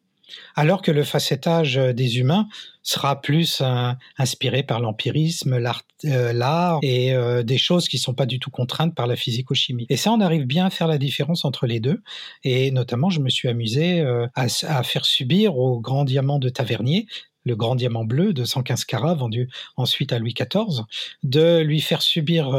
alors 0.54 0.82
que 0.82 0.90
le 0.90 1.04
facettage 1.04 1.78
euh, 1.78 1.92
des 1.92 2.18
humains 2.18 2.48
sera 2.82 3.20
plus 3.20 3.60
euh, 3.60 3.92
inspiré 4.16 4.62
par 4.62 4.80
l'empirisme, 4.80 5.58
l'art, 5.58 5.82
euh, 6.04 6.78
et 6.82 7.12
des 7.44 7.58
choses 7.58 7.88
qui 7.88 7.98
sont 7.98 8.14
pas 8.14 8.24
du 8.24 8.38
tout 8.38 8.50
contraintes 8.50 8.94
par 8.94 9.06
la 9.06 9.16
physico-chimie. 9.16 9.86
Et 9.90 9.96
ça, 9.96 10.10
on 10.12 10.20
arrive 10.20 10.44
bien 10.44 10.66
à 10.66 10.70
faire 10.70 10.86
la 10.86 10.96
différence 10.96 11.44
entre 11.44 11.66
les 11.66 11.80
deux. 11.80 12.02
Et 12.44 12.70
notamment, 12.70 13.10
je 13.10 13.20
me 13.20 13.28
suis 13.28 13.48
amusé 13.48 14.02
à, 14.34 14.48
faire 14.84 15.04
subir 15.04 15.58
au 15.58 15.80
grand 15.80 16.04
diamant 16.04 16.38
de 16.38 16.48
Tavernier 16.48 17.06
le 17.44 17.56
grand 17.56 17.76
diamant 17.76 18.04
bleu 18.04 18.34
de 18.34 18.44
115 18.44 18.84
carats 18.84 19.14
vendu 19.14 19.48
ensuite 19.76 20.12
à 20.12 20.18
Louis 20.18 20.34
XIV, 20.34 20.82
de 21.22 21.60
lui 21.60 21.80
faire 21.80 22.02
subir 22.02 22.50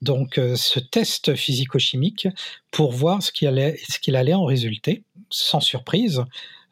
donc 0.00 0.36
ce 0.36 0.80
test 0.80 1.34
physico-chimique 1.34 2.28
pour 2.70 2.90
voir 2.90 3.22
ce 3.22 3.32
qu'il 3.32 3.48
allait, 4.16 4.34
en 4.34 4.44
résulter. 4.44 5.04
Sans 5.28 5.60
surprise, 5.60 6.24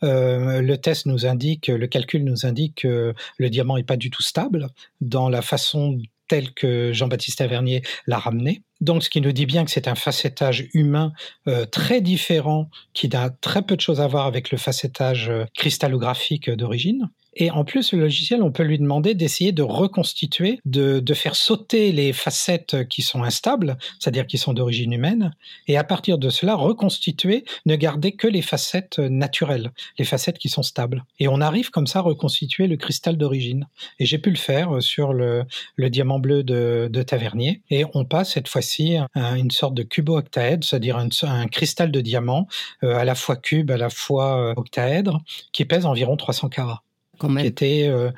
le 0.02 0.76
test 0.76 1.06
nous 1.06 1.26
indique, 1.26 1.68
le 1.68 1.86
calcul 1.86 2.24
nous 2.24 2.46
indique 2.46 2.82
que 2.82 3.14
le 3.38 3.50
diamant 3.50 3.76
n'est 3.76 3.82
pas 3.84 3.96
du 3.96 4.10
tout 4.10 4.22
stable 4.22 4.68
dans 5.00 5.28
la 5.28 5.42
façon 5.42 5.98
telle 6.32 6.54
que 6.54 6.92
Jean-Baptiste 6.94 7.38
Tavernier 7.38 7.82
l'a 8.06 8.18
ramené. 8.18 8.62
Donc, 8.80 9.02
ce 9.02 9.10
qui 9.10 9.20
nous 9.20 9.32
dit 9.32 9.44
bien 9.44 9.66
que 9.66 9.70
c'est 9.70 9.86
un 9.86 9.94
facettage 9.94 10.66
humain 10.72 11.12
euh, 11.46 11.66
très 11.66 12.00
différent, 12.00 12.70
qui 12.94 13.10
n'a 13.10 13.28
très 13.28 13.60
peu 13.60 13.76
de 13.76 13.82
choses 13.82 14.00
à 14.00 14.06
voir 14.06 14.24
avec 14.24 14.50
le 14.50 14.56
facettage 14.56 15.28
euh, 15.28 15.44
cristallographique 15.54 16.48
d'origine. 16.48 17.10
Et 17.34 17.50
en 17.50 17.64
plus, 17.64 17.92
le 17.92 18.00
logiciel, 18.00 18.42
on 18.42 18.52
peut 18.52 18.62
lui 18.62 18.78
demander 18.78 19.14
d'essayer 19.14 19.52
de 19.52 19.62
reconstituer, 19.62 20.60
de, 20.64 21.00
de, 21.00 21.14
faire 21.14 21.36
sauter 21.36 21.92
les 21.92 22.12
facettes 22.12 22.88
qui 22.88 23.02
sont 23.02 23.22
instables, 23.22 23.78
c'est-à-dire 23.98 24.26
qui 24.26 24.38
sont 24.38 24.52
d'origine 24.52 24.92
humaine, 24.92 25.32
et 25.68 25.76
à 25.76 25.84
partir 25.84 26.18
de 26.18 26.28
cela, 26.30 26.54
reconstituer, 26.54 27.44
ne 27.66 27.76
garder 27.76 28.12
que 28.12 28.28
les 28.28 28.42
facettes 28.42 28.98
naturelles, 28.98 29.72
les 29.98 30.04
facettes 30.04 30.38
qui 30.38 30.48
sont 30.48 30.62
stables. 30.62 31.04
Et 31.18 31.28
on 31.28 31.40
arrive 31.40 31.70
comme 31.70 31.86
ça 31.86 32.00
à 32.00 32.02
reconstituer 32.02 32.66
le 32.66 32.76
cristal 32.76 33.16
d'origine. 33.16 33.66
Et 33.98 34.06
j'ai 34.06 34.18
pu 34.18 34.30
le 34.30 34.36
faire 34.36 34.82
sur 34.82 35.12
le, 35.12 35.44
le 35.76 35.90
diamant 35.90 36.18
bleu 36.18 36.42
de, 36.42 36.88
de, 36.90 37.02
Tavernier. 37.02 37.62
Et 37.70 37.84
on 37.94 38.04
passe 38.04 38.32
cette 38.32 38.48
fois-ci 38.48 38.96
à 39.14 39.36
une 39.36 39.50
sorte 39.50 39.74
de 39.74 39.82
cubo-octaèdre, 39.82 40.64
c'est-à-dire 40.64 40.96
un, 40.96 41.08
un, 41.22 41.46
cristal 41.46 41.90
de 41.90 42.00
diamant, 42.00 42.46
euh, 42.84 42.96
à 42.96 43.04
la 43.04 43.14
fois 43.14 43.36
cube, 43.36 43.70
à 43.70 43.76
la 43.76 43.90
fois 43.90 44.38
euh, 44.38 44.54
octaèdre, 44.56 45.20
qui 45.52 45.64
pèse 45.64 45.86
environ 45.86 46.16
300 46.16 46.48
carats 46.48 46.82
qui 47.28 47.46
était 47.46 47.86
euh, 47.88 48.10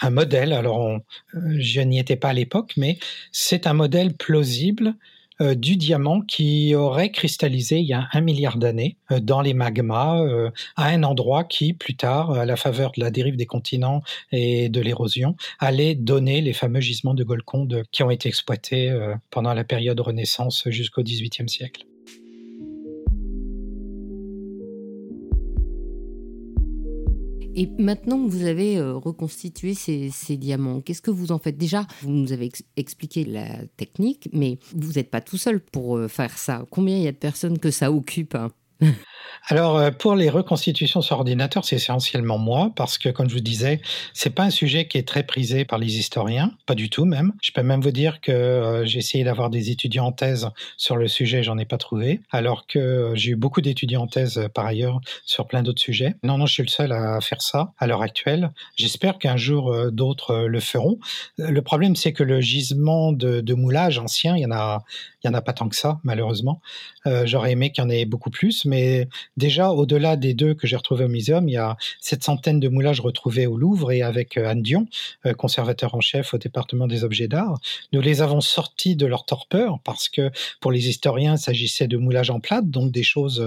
un 0.00 0.10
modèle. 0.10 0.52
Alors, 0.52 0.98
je 1.32 1.80
n'y 1.80 1.98
étais 1.98 2.16
pas 2.16 2.28
à 2.28 2.32
l'époque, 2.32 2.74
mais 2.76 2.98
c'est 3.32 3.66
un 3.66 3.74
modèle 3.74 4.14
plausible 4.14 4.94
euh, 5.40 5.54
du 5.54 5.76
diamant 5.76 6.20
qui 6.20 6.74
aurait 6.74 7.12
cristallisé 7.12 7.78
il 7.78 7.86
y 7.86 7.92
a 7.92 8.08
un 8.12 8.20
milliard 8.20 8.58
d'années 8.58 8.96
euh, 9.12 9.20
dans 9.20 9.40
les 9.40 9.54
magmas 9.54 10.20
euh, 10.20 10.50
à 10.76 10.86
un 10.88 11.04
endroit 11.04 11.44
qui, 11.44 11.74
plus 11.74 11.94
tard, 11.94 12.32
à 12.32 12.44
la 12.44 12.56
faveur 12.56 12.90
de 12.96 13.00
la 13.00 13.12
dérive 13.12 13.36
des 13.36 13.46
continents 13.46 14.02
et 14.32 14.68
de 14.68 14.80
l'érosion, 14.80 15.36
allait 15.60 15.94
donner 15.94 16.40
les 16.40 16.52
fameux 16.52 16.80
gisements 16.80 17.14
de 17.14 17.22
Golconde 17.22 17.84
qui 17.92 18.02
ont 18.02 18.10
été 18.10 18.28
exploités 18.28 18.92
pendant 19.30 19.54
la 19.54 19.64
période 19.64 20.00
Renaissance 20.00 20.64
jusqu'au 20.66 21.02
XVIIIe 21.02 21.48
siècle. 21.48 21.84
Et 27.58 27.68
maintenant 27.76 28.24
que 28.24 28.30
vous 28.30 28.44
avez 28.44 28.78
euh, 28.78 28.94
reconstitué 28.94 29.74
ces, 29.74 30.36
diamants, 30.36 30.80
qu'est-ce 30.80 31.02
que 31.02 31.10
vous 31.10 31.32
en 31.32 31.40
faites? 31.40 31.58
Déjà, 31.58 31.88
vous 32.02 32.10
nous 32.10 32.32
avez 32.32 32.52
expliqué 32.76 33.24
la 33.24 33.48
technique, 33.76 34.28
mais 34.32 34.60
vous 34.76 34.92
n'êtes 34.92 35.10
pas 35.10 35.20
tout 35.20 35.38
seul 35.38 35.58
pour 35.58 35.96
euh, 35.96 36.06
faire 36.06 36.38
ça. 36.38 36.64
Combien 36.70 36.96
il 36.96 37.02
y 37.02 37.08
a 37.08 37.12
de 37.12 37.16
personnes 37.16 37.58
que 37.58 37.72
ça 37.72 37.90
occupe 37.90 38.36
hein? 38.36 38.52
alors, 39.50 39.78
euh, 39.78 39.90
pour 39.90 40.14
les 40.14 40.28
reconstitutions 40.28 41.00
sur 41.00 41.16
ordinateur, 41.16 41.64
c'est 41.64 41.76
essentiellement 41.76 42.38
moi, 42.38 42.70
parce 42.76 42.98
que, 42.98 43.08
comme 43.08 43.28
je 43.30 43.34
vous 43.34 43.40
disais, 43.40 43.80
c'est 44.12 44.30
pas 44.30 44.42
un 44.42 44.50
sujet 44.50 44.86
qui 44.86 44.98
est 44.98 45.06
très 45.08 45.22
prisé 45.22 45.64
par 45.64 45.78
les 45.78 45.98
historiens, 45.98 46.52
pas 46.66 46.74
du 46.74 46.90
tout 46.90 47.06
même. 47.06 47.32
Je 47.40 47.52
peux 47.52 47.62
même 47.62 47.80
vous 47.80 47.90
dire 47.90 48.20
que 48.20 48.32
euh, 48.32 48.84
j'ai 48.84 48.98
essayé 48.98 49.24
d'avoir 49.24 49.48
des 49.48 49.70
étudiants 49.70 50.06
en 50.06 50.12
thèse 50.12 50.50
sur 50.76 50.96
le 50.96 51.08
sujet, 51.08 51.42
j'en 51.42 51.56
ai 51.56 51.64
pas 51.64 51.78
trouvé, 51.78 52.20
alors 52.30 52.66
que 52.66 52.78
euh, 52.78 53.14
j'ai 53.14 53.30
eu 53.30 53.36
beaucoup 53.36 53.60
d'étudiants 53.62 54.02
en 54.02 54.06
thèse 54.06 54.48
par 54.54 54.66
ailleurs 54.66 55.00
sur 55.24 55.46
plein 55.46 55.62
d'autres 55.62 55.80
sujets. 55.80 56.16
Non, 56.22 56.36
non, 56.36 56.46
je 56.46 56.52
suis 56.52 56.62
le 56.62 56.68
seul 56.68 56.92
à 56.92 57.20
faire 57.20 57.40
ça 57.40 57.72
à 57.78 57.86
l'heure 57.86 58.02
actuelle. 58.02 58.50
J'espère 58.76 59.18
qu'un 59.18 59.36
jour 59.36 59.90
d'autres 59.90 60.46
le 60.46 60.60
feront. 60.60 60.98
Le 61.38 61.60
problème, 61.62 61.96
c'est 61.96 62.12
que 62.12 62.22
le 62.22 62.40
gisement 62.40 63.12
de, 63.12 63.40
de 63.40 63.54
moulage 63.54 63.98
ancien, 63.98 64.36
il 64.36 64.42
y 64.42 64.46
en 64.46 64.50
a, 64.50 64.84
il 65.22 65.28
n'y 65.30 65.34
en 65.34 65.38
a 65.38 65.42
pas 65.42 65.52
tant 65.52 65.68
que 65.68 65.76
ça, 65.76 66.00
malheureusement. 66.04 66.60
J'aurais 67.24 67.52
aimé 67.52 67.72
qu'il 67.72 67.82
y 67.82 67.86
en 67.86 67.90
ait 67.90 68.04
beaucoup 68.04 68.30
plus, 68.30 68.64
mais 68.64 69.07
déjà, 69.36 69.70
au-delà 69.70 70.16
des 70.16 70.34
deux 70.34 70.54
que 70.54 70.66
j'ai 70.66 70.76
retrouvés 70.76 71.04
au 71.04 71.08
muséum, 71.08 71.48
il 71.48 71.52
y 71.52 71.56
a 71.56 71.76
cette 72.00 72.24
centaine 72.24 72.60
de 72.60 72.68
moulages 72.68 73.00
retrouvés 73.00 73.46
au 73.46 73.56
Louvre 73.56 73.92
et 73.92 74.02
avec 74.02 74.36
euh, 74.36 74.48
Anne 74.48 74.62
Dion, 74.62 74.86
euh, 75.26 75.34
conservateur 75.34 75.94
en 75.94 76.00
chef 76.00 76.34
au 76.34 76.38
département 76.38 76.86
des 76.86 77.04
objets 77.04 77.28
d'art. 77.28 77.58
Nous 77.92 78.00
les 78.00 78.22
avons 78.22 78.40
sortis 78.40 78.96
de 78.96 79.06
leur 79.06 79.24
torpeur 79.24 79.78
parce 79.84 80.08
que 80.08 80.30
pour 80.60 80.72
les 80.72 80.88
historiens, 80.88 81.36
il 81.36 81.38
s'agissait 81.38 81.88
de 81.88 81.96
moulages 81.96 82.30
en 82.30 82.40
plate, 82.40 82.70
donc 82.70 82.92
des 82.92 83.02
choses 83.02 83.44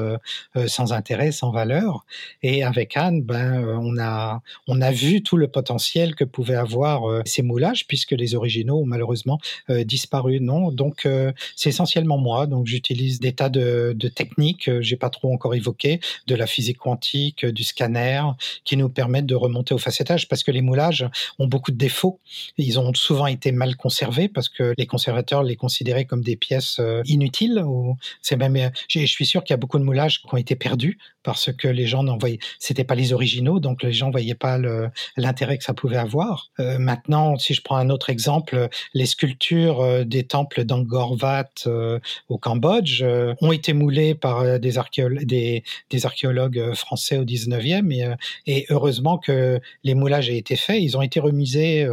sans 0.68 0.94
intérêt, 0.94 1.32
sans 1.32 1.52
valeur. 1.52 2.06
Et 2.44 2.64
avec 2.64 2.98
Anne, 2.98 3.22
ben, 3.22 3.64
on, 3.82 3.98
a, 4.00 4.42
on 4.68 4.82
a 4.82 4.92
vu 4.92 5.24
tout 5.24 5.38
le 5.38 5.48
potentiel 5.48 6.16
que 6.16 6.24
pouvaient 6.24 6.56
avoir 6.56 7.22
ces 7.26 7.42
moulages, 7.42 7.88
puisque 7.88 8.12
les 8.12 8.36
originaux 8.36 8.82
ont 8.82 8.86
malheureusement 8.86 9.40
disparu. 9.70 10.40
Non, 10.40 10.72
donc 10.72 11.08
c'est 11.56 11.70
essentiellement 11.70 12.18
moi. 12.18 12.48
Donc, 12.48 12.68
j'utilise 12.68 13.20
des 13.20 13.34
tas 13.34 13.50
de, 13.50 13.96
techniques, 14.16 14.70
euh, 14.70 14.82
j'ai 14.82 14.98
pas 14.98 15.10
trop 15.10 15.34
encore 15.34 15.51
évoqué, 15.54 16.00
de 16.28 16.36
la 16.36 16.48
physique 16.48 16.78
quantique, 16.78 17.46
du 17.46 17.64
scanner, 17.64 18.22
qui 18.64 18.78
nous 18.78 18.90
permettent 18.90 19.26
de 19.26 19.36
remonter 19.36 19.74
au 19.74 19.78
facettage 19.78 20.28
parce 20.28 20.44
que 20.44 20.52
les 20.52 20.62
moulages 20.62 21.08
ont 21.40 21.48
beaucoup 21.48 21.72
de 21.72 21.78
défauts. 21.78 22.20
Ils 22.58 22.80
ont 22.80 22.94
souvent 22.94 23.28
été 23.28 23.52
mal 23.52 23.76
conservés 23.76 24.28
parce 24.28 24.50
que 24.50 24.74
les 24.78 24.86
conservateurs 24.86 25.44
les 25.44 25.56
considéraient 25.56 26.06
comme 26.06 26.24
des 26.24 26.36
pièces 26.36 26.78
euh, 26.80 27.02
inutiles. 27.06 27.62
Ou 27.66 27.98
c'est 28.22 28.38
même, 28.38 28.72
je 28.88 29.06
suis 29.06 29.26
sûr 29.26 29.44
qu'il 29.44 29.54
y 29.54 29.56
a 29.56 29.58
beaucoup 29.58 29.80
de 29.80 29.84
moulages 29.84 30.22
qui 30.22 30.28
ont 30.34 30.38
été 30.38 30.56
perdus 30.56 30.98
parce 31.24 31.52
que 31.52 31.68
les 31.68 31.86
gens 31.86 32.04
n'en 32.04 32.18
voyaient, 32.18 32.40
c'était 32.60 32.84
pas 32.84 32.96
les 32.96 33.14
originaux, 33.14 33.60
donc 33.60 33.84
les 33.84 33.94
gens 33.94 34.10
voyaient 34.10 34.34
pas 34.34 34.58
l'intérêt 35.18 35.58
que 35.58 35.64
ça 35.64 35.74
pouvait 35.74 35.98
avoir. 35.98 36.50
Euh, 36.60 36.80
maintenant, 36.80 37.38
si 37.38 37.54
je 37.54 37.62
prends 37.62 37.78
un 37.78 37.90
autre 37.92 38.10
exemple, 38.10 38.70
les 38.94 39.06
sculptures 39.06 40.06
des 40.06 40.24
temples 40.24 40.64
d'Angkor 40.64 41.18
Wat 41.22 41.68
euh, 41.68 42.00
au 42.30 42.38
Cambodge 42.38 43.02
euh, 43.04 43.34
ont 43.42 43.52
été 43.52 43.74
moulés 43.74 44.16
par 44.16 44.40
euh, 44.40 44.58
des, 44.58 44.78
archéologues, 44.78 45.26
des, 45.26 45.41
archéologues 46.04 46.74
français 46.74 47.18
au 47.18 47.26
19e 47.26 47.92
et, 47.92 48.16
et, 48.48 48.66
heureusement 48.70 49.18
que 49.18 49.60
les 49.84 49.94
moulages 49.96 50.30
aient 50.30 50.38
été 50.38 50.56
faits. 50.56 50.82
Ils 50.82 50.98
ont 50.98 51.02
été 51.02 51.20
remisés 51.20 51.88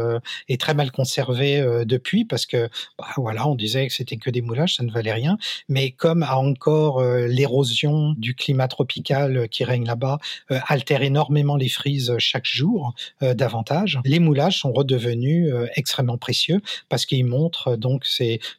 et 0.47 0.57
très 0.57 0.73
mal 0.73 0.91
conservés 0.91 1.61
depuis 1.85 2.25
parce 2.25 2.45
que 2.45 2.69
bah, 2.97 3.07
voilà, 3.17 3.47
on 3.47 3.55
disait 3.55 3.87
que 3.87 3.93
c'était 3.93 4.17
que 4.17 4.29
des 4.29 4.41
moulages, 4.41 4.75
ça 4.75 4.83
ne 4.83 4.91
valait 4.91 5.13
rien. 5.13 5.37
Mais 5.67 5.91
comme 5.91 6.23
a 6.23 6.37
encore 6.37 7.03
l'érosion 7.03 8.13
du 8.17 8.35
climat 8.35 8.67
tropical 8.67 9.47
qui 9.49 9.63
règne 9.63 9.85
là-bas 9.85 10.19
altère 10.49 11.01
énormément 11.01 11.55
les 11.55 11.69
frises 11.69 12.13
chaque 12.17 12.45
jour 12.45 12.93
davantage, 13.21 13.99
les 14.05 14.19
moulages 14.19 14.59
sont 14.59 14.71
redevenus 14.71 15.53
extrêmement 15.75 16.17
précieux 16.17 16.61
parce 16.89 17.05
qu'ils 17.05 17.25
montrent 17.25 17.75
donc 17.75 18.05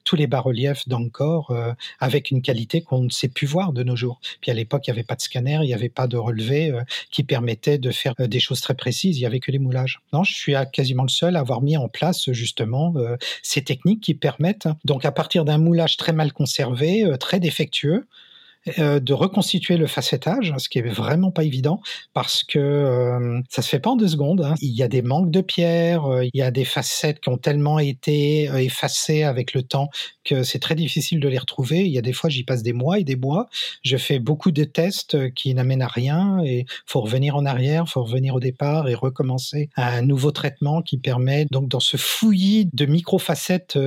tous 0.04 0.16
les 0.16 0.26
bas-reliefs 0.26 0.84
euh, 1.50 1.74
avec 1.98 2.30
une 2.30 2.42
qualité 2.42 2.82
qu'on 2.82 3.04
ne 3.04 3.10
sait 3.10 3.28
plus 3.28 3.46
voir 3.46 3.72
de 3.72 3.82
nos 3.82 3.96
jours. 3.96 4.20
Puis 4.40 4.50
à 4.50 4.54
l'époque, 4.54 4.79
il 4.86 4.90
n'y 4.90 4.98
avait 4.98 5.04
pas 5.06 5.16
de 5.16 5.20
scanner, 5.20 5.58
il 5.62 5.66
n'y 5.66 5.74
avait 5.74 5.88
pas 5.88 6.06
de 6.06 6.16
relevé 6.16 6.70
euh, 6.70 6.82
qui 7.10 7.22
permettait 7.22 7.78
de 7.78 7.90
faire 7.90 8.14
euh, 8.20 8.26
des 8.26 8.40
choses 8.40 8.60
très 8.60 8.74
précises. 8.74 9.16
Il 9.16 9.20
n'y 9.20 9.26
avait 9.26 9.40
que 9.40 9.50
les 9.50 9.58
moulages. 9.58 10.00
Non, 10.12 10.24
je 10.24 10.34
suis 10.34 10.54
quasiment 10.72 11.02
le 11.02 11.08
seul 11.08 11.36
à 11.36 11.40
avoir 11.40 11.62
mis 11.62 11.76
en 11.76 11.88
place 11.88 12.30
justement 12.32 12.94
ces 13.42 13.62
techniques 13.62 14.00
qui 14.00 14.14
permettent, 14.14 14.68
donc 14.84 15.04
à 15.04 15.12
partir 15.12 15.44
d'un 15.44 15.58
moulage 15.58 15.96
très 15.96 16.12
mal 16.12 16.32
conservé, 16.32 17.04
très 17.18 17.40
défectueux, 17.40 18.06
euh, 18.78 19.00
de 19.00 19.14
reconstituer 19.14 19.78
le 19.78 19.86
facettage, 19.86 20.52
ce 20.58 20.68
qui 20.68 20.80
est 20.80 20.82
vraiment 20.82 21.30
pas 21.30 21.44
évident 21.44 21.80
parce 22.12 22.44
que 22.44 22.58
euh, 22.58 23.40
ça 23.48 23.62
se 23.62 23.68
fait 23.70 23.78
pas 23.78 23.88
en 23.88 23.96
deux 23.96 24.08
secondes. 24.08 24.42
Hein. 24.42 24.54
Il 24.60 24.76
y 24.76 24.82
a 24.82 24.88
des 24.88 25.00
manques 25.00 25.30
de 25.30 25.40
pierres, 25.40 26.04
euh, 26.04 26.24
il 26.24 26.30
y 26.34 26.42
a 26.42 26.50
des 26.50 26.66
facettes 26.66 27.20
qui 27.20 27.30
ont 27.30 27.38
tellement 27.38 27.78
été 27.78 28.50
effacées 28.62 29.22
avec 29.22 29.54
le 29.54 29.62
temps 29.62 29.88
que 30.24 30.42
c'est 30.42 30.58
très 30.58 30.74
difficile 30.74 31.20
de 31.20 31.28
les 31.28 31.38
retrouver. 31.38 31.86
Il 31.86 31.90
y 31.90 31.96
a 31.96 32.02
des 32.02 32.12
fois, 32.12 32.28
j'y 32.28 32.44
passe 32.44 32.62
des 32.62 32.74
mois 32.74 32.98
et 32.98 33.04
des 33.04 33.16
mois. 33.16 33.48
Je 33.82 33.96
fais 33.96 34.18
beaucoup 34.18 34.50
de 34.50 34.64
tests 34.64 35.32
qui 35.32 35.54
n'amènent 35.54 35.82
à 35.82 35.88
rien 35.88 36.42
et 36.44 36.66
faut 36.84 37.00
revenir 37.00 37.36
en 37.36 37.46
arrière, 37.46 37.88
faut 37.88 38.04
revenir 38.04 38.34
au 38.34 38.40
départ 38.40 38.88
et 38.90 38.94
recommencer 38.94 39.70
un 39.76 40.02
nouveau 40.02 40.32
traitement 40.32 40.82
qui 40.82 40.98
permet 40.98 41.46
donc 41.50 41.68
dans 41.68 41.80
ce 41.80 41.96
fouillis 41.96 42.68
de 42.74 42.84
micro-facettes 42.84 43.78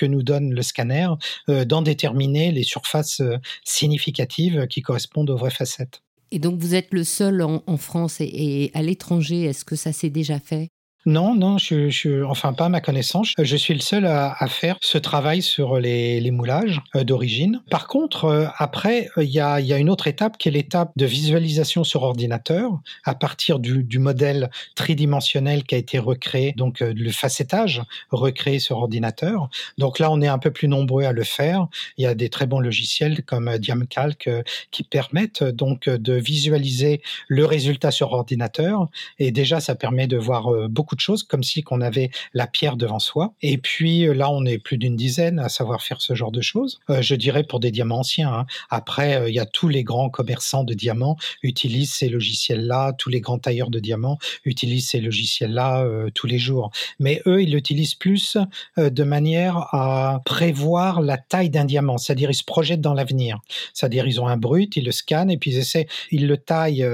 que 0.00 0.06
nous 0.06 0.22
donne 0.22 0.54
le 0.54 0.62
scanner 0.62 1.08
euh, 1.50 1.66
d'en 1.66 1.82
déterminer 1.82 2.52
les 2.52 2.62
surfaces 2.62 3.20
euh, 3.20 3.36
significatives 3.64 4.66
qui 4.66 4.80
correspondent 4.80 5.28
aux 5.28 5.36
vraies 5.36 5.50
facettes. 5.50 6.02
Et 6.30 6.38
donc 6.38 6.58
vous 6.58 6.74
êtes 6.74 6.88
le 6.92 7.04
seul 7.04 7.42
en, 7.42 7.76
France 7.76 8.20
et 8.20 8.70
à 8.72 8.82
l'étranger, 8.82 9.42
est-ce 9.42 9.64
que 9.64 9.76
ça 9.76 9.92
s'est 9.92 10.10
déjà 10.10 10.38
fait? 10.38 10.70
Non, 11.06 11.34
non, 11.34 11.56
je, 11.56 11.88
je, 11.88 12.22
enfin 12.24 12.52
pas 12.52 12.66
à 12.66 12.68
ma 12.68 12.82
connaissance. 12.82 13.32
Je 13.38 13.56
suis 13.56 13.72
le 13.72 13.80
seul 13.80 14.04
à, 14.04 14.34
à 14.38 14.48
faire 14.48 14.76
ce 14.82 14.98
travail 14.98 15.40
sur 15.40 15.78
les, 15.78 16.20
les 16.20 16.30
moulages 16.30 16.82
euh, 16.94 17.04
d'origine. 17.04 17.62
Par 17.70 17.86
contre, 17.86 18.26
euh, 18.26 18.46
après, 18.58 19.08
il 19.16 19.30
y 19.30 19.40
a, 19.40 19.60
y 19.60 19.72
a, 19.72 19.78
une 19.78 19.88
autre 19.88 20.08
étape 20.08 20.36
qui 20.36 20.48
est 20.48 20.52
l'étape 20.52 20.92
de 20.96 21.06
visualisation 21.06 21.84
sur 21.84 22.02
ordinateur 22.02 22.80
à 23.04 23.14
partir 23.14 23.60
du, 23.60 23.82
du, 23.82 23.98
modèle 23.98 24.50
tridimensionnel 24.74 25.64
qui 25.64 25.74
a 25.74 25.78
été 25.78 25.98
recréé, 25.98 26.52
donc 26.56 26.82
euh, 26.82 26.92
le 26.94 27.10
facettage 27.10 27.82
recréé 28.10 28.58
sur 28.58 28.76
ordinateur. 28.76 29.48
Donc 29.78 30.00
là, 30.00 30.10
on 30.10 30.20
est 30.20 30.28
un 30.28 30.38
peu 30.38 30.50
plus 30.50 30.68
nombreux 30.68 31.04
à 31.04 31.12
le 31.12 31.24
faire. 31.24 31.66
Il 31.96 32.04
y 32.04 32.06
a 32.06 32.14
des 32.14 32.28
très 32.28 32.46
bons 32.46 32.60
logiciels 32.60 33.24
comme 33.24 33.56
Diamcalc 33.56 34.28
qui 34.70 34.82
permettent 34.82 35.44
donc 35.44 35.88
de 35.88 36.12
visualiser 36.12 37.00
le 37.28 37.46
résultat 37.46 37.90
sur 37.90 38.12
ordinateur. 38.12 38.88
Et 39.18 39.30
déjà, 39.32 39.60
ça 39.60 39.74
permet 39.74 40.06
de 40.06 40.18
voir 40.18 40.50
beaucoup 40.68 40.89
de 40.94 41.00
choses, 41.00 41.22
comme 41.22 41.42
si 41.42 41.62
qu'on 41.62 41.80
avait 41.80 42.10
la 42.34 42.46
pierre 42.46 42.76
devant 42.76 42.98
soi. 42.98 43.34
Et 43.42 43.58
puis 43.58 44.06
euh, 44.06 44.14
là, 44.14 44.30
on 44.30 44.44
est 44.44 44.58
plus 44.58 44.78
d'une 44.78 44.96
dizaine 44.96 45.38
à 45.38 45.48
savoir 45.48 45.82
faire 45.82 46.00
ce 46.00 46.14
genre 46.14 46.32
de 46.32 46.40
choses. 46.40 46.80
Euh, 46.90 47.02
je 47.02 47.14
dirais 47.14 47.44
pour 47.44 47.60
des 47.60 47.70
diamants 47.70 48.00
anciens. 48.00 48.32
Hein. 48.32 48.46
Après, 48.70 49.16
euh, 49.16 49.28
il 49.28 49.34
y 49.34 49.40
a 49.40 49.46
tous 49.46 49.68
les 49.68 49.84
grands 49.84 50.10
commerçants 50.10 50.64
de 50.64 50.74
diamants 50.74 51.16
utilisent 51.42 51.92
ces 51.92 52.08
logiciels-là, 52.08 52.92
tous 52.94 53.10
les 53.10 53.20
grands 53.20 53.38
tailleurs 53.38 53.70
de 53.70 53.78
diamants 53.80 54.18
utilisent 54.44 54.88
ces 54.88 55.00
logiciels-là 55.00 55.86
tous 56.14 56.26
les 56.26 56.38
jours. 56.38 56.70
Mais 56.98 57.22
eux, 57.26 57.42
ils 57.42 57.52
l'utilisent 57.52 57.94
plus 57.94 58.36
de 58.76 59.04
manière 59.04 59.68
à 59.72 60.20
prévoir 60.24 61.00
la 61.00 61.18
taille 61.18 61.50
d'un 61.50 61.64
diamant, 61.64 61.98
c'est-à-dire 61.98 62.30
ils 62.30 62.34
se 62.34 62.44
projettent 62.44 62.80
dans 62.80 62.94
l'avenir. 62.94 63.38
C'est-à-dire 63.74 64.06
ils 64.06 64.20
ont 64.20 64.26
un 64.26 64.36
brut, 64.36 64.76
ils 64.76 64.84
le 64.84 64.92
scannent 64.92 65.30
et 65.30 65.38
puis 65.38 65.52
ils 65.52 65.58
essaient, 65.58 65.86
ils 66.10 66.26
le 66.26 66.36
taillent 66.36 66.86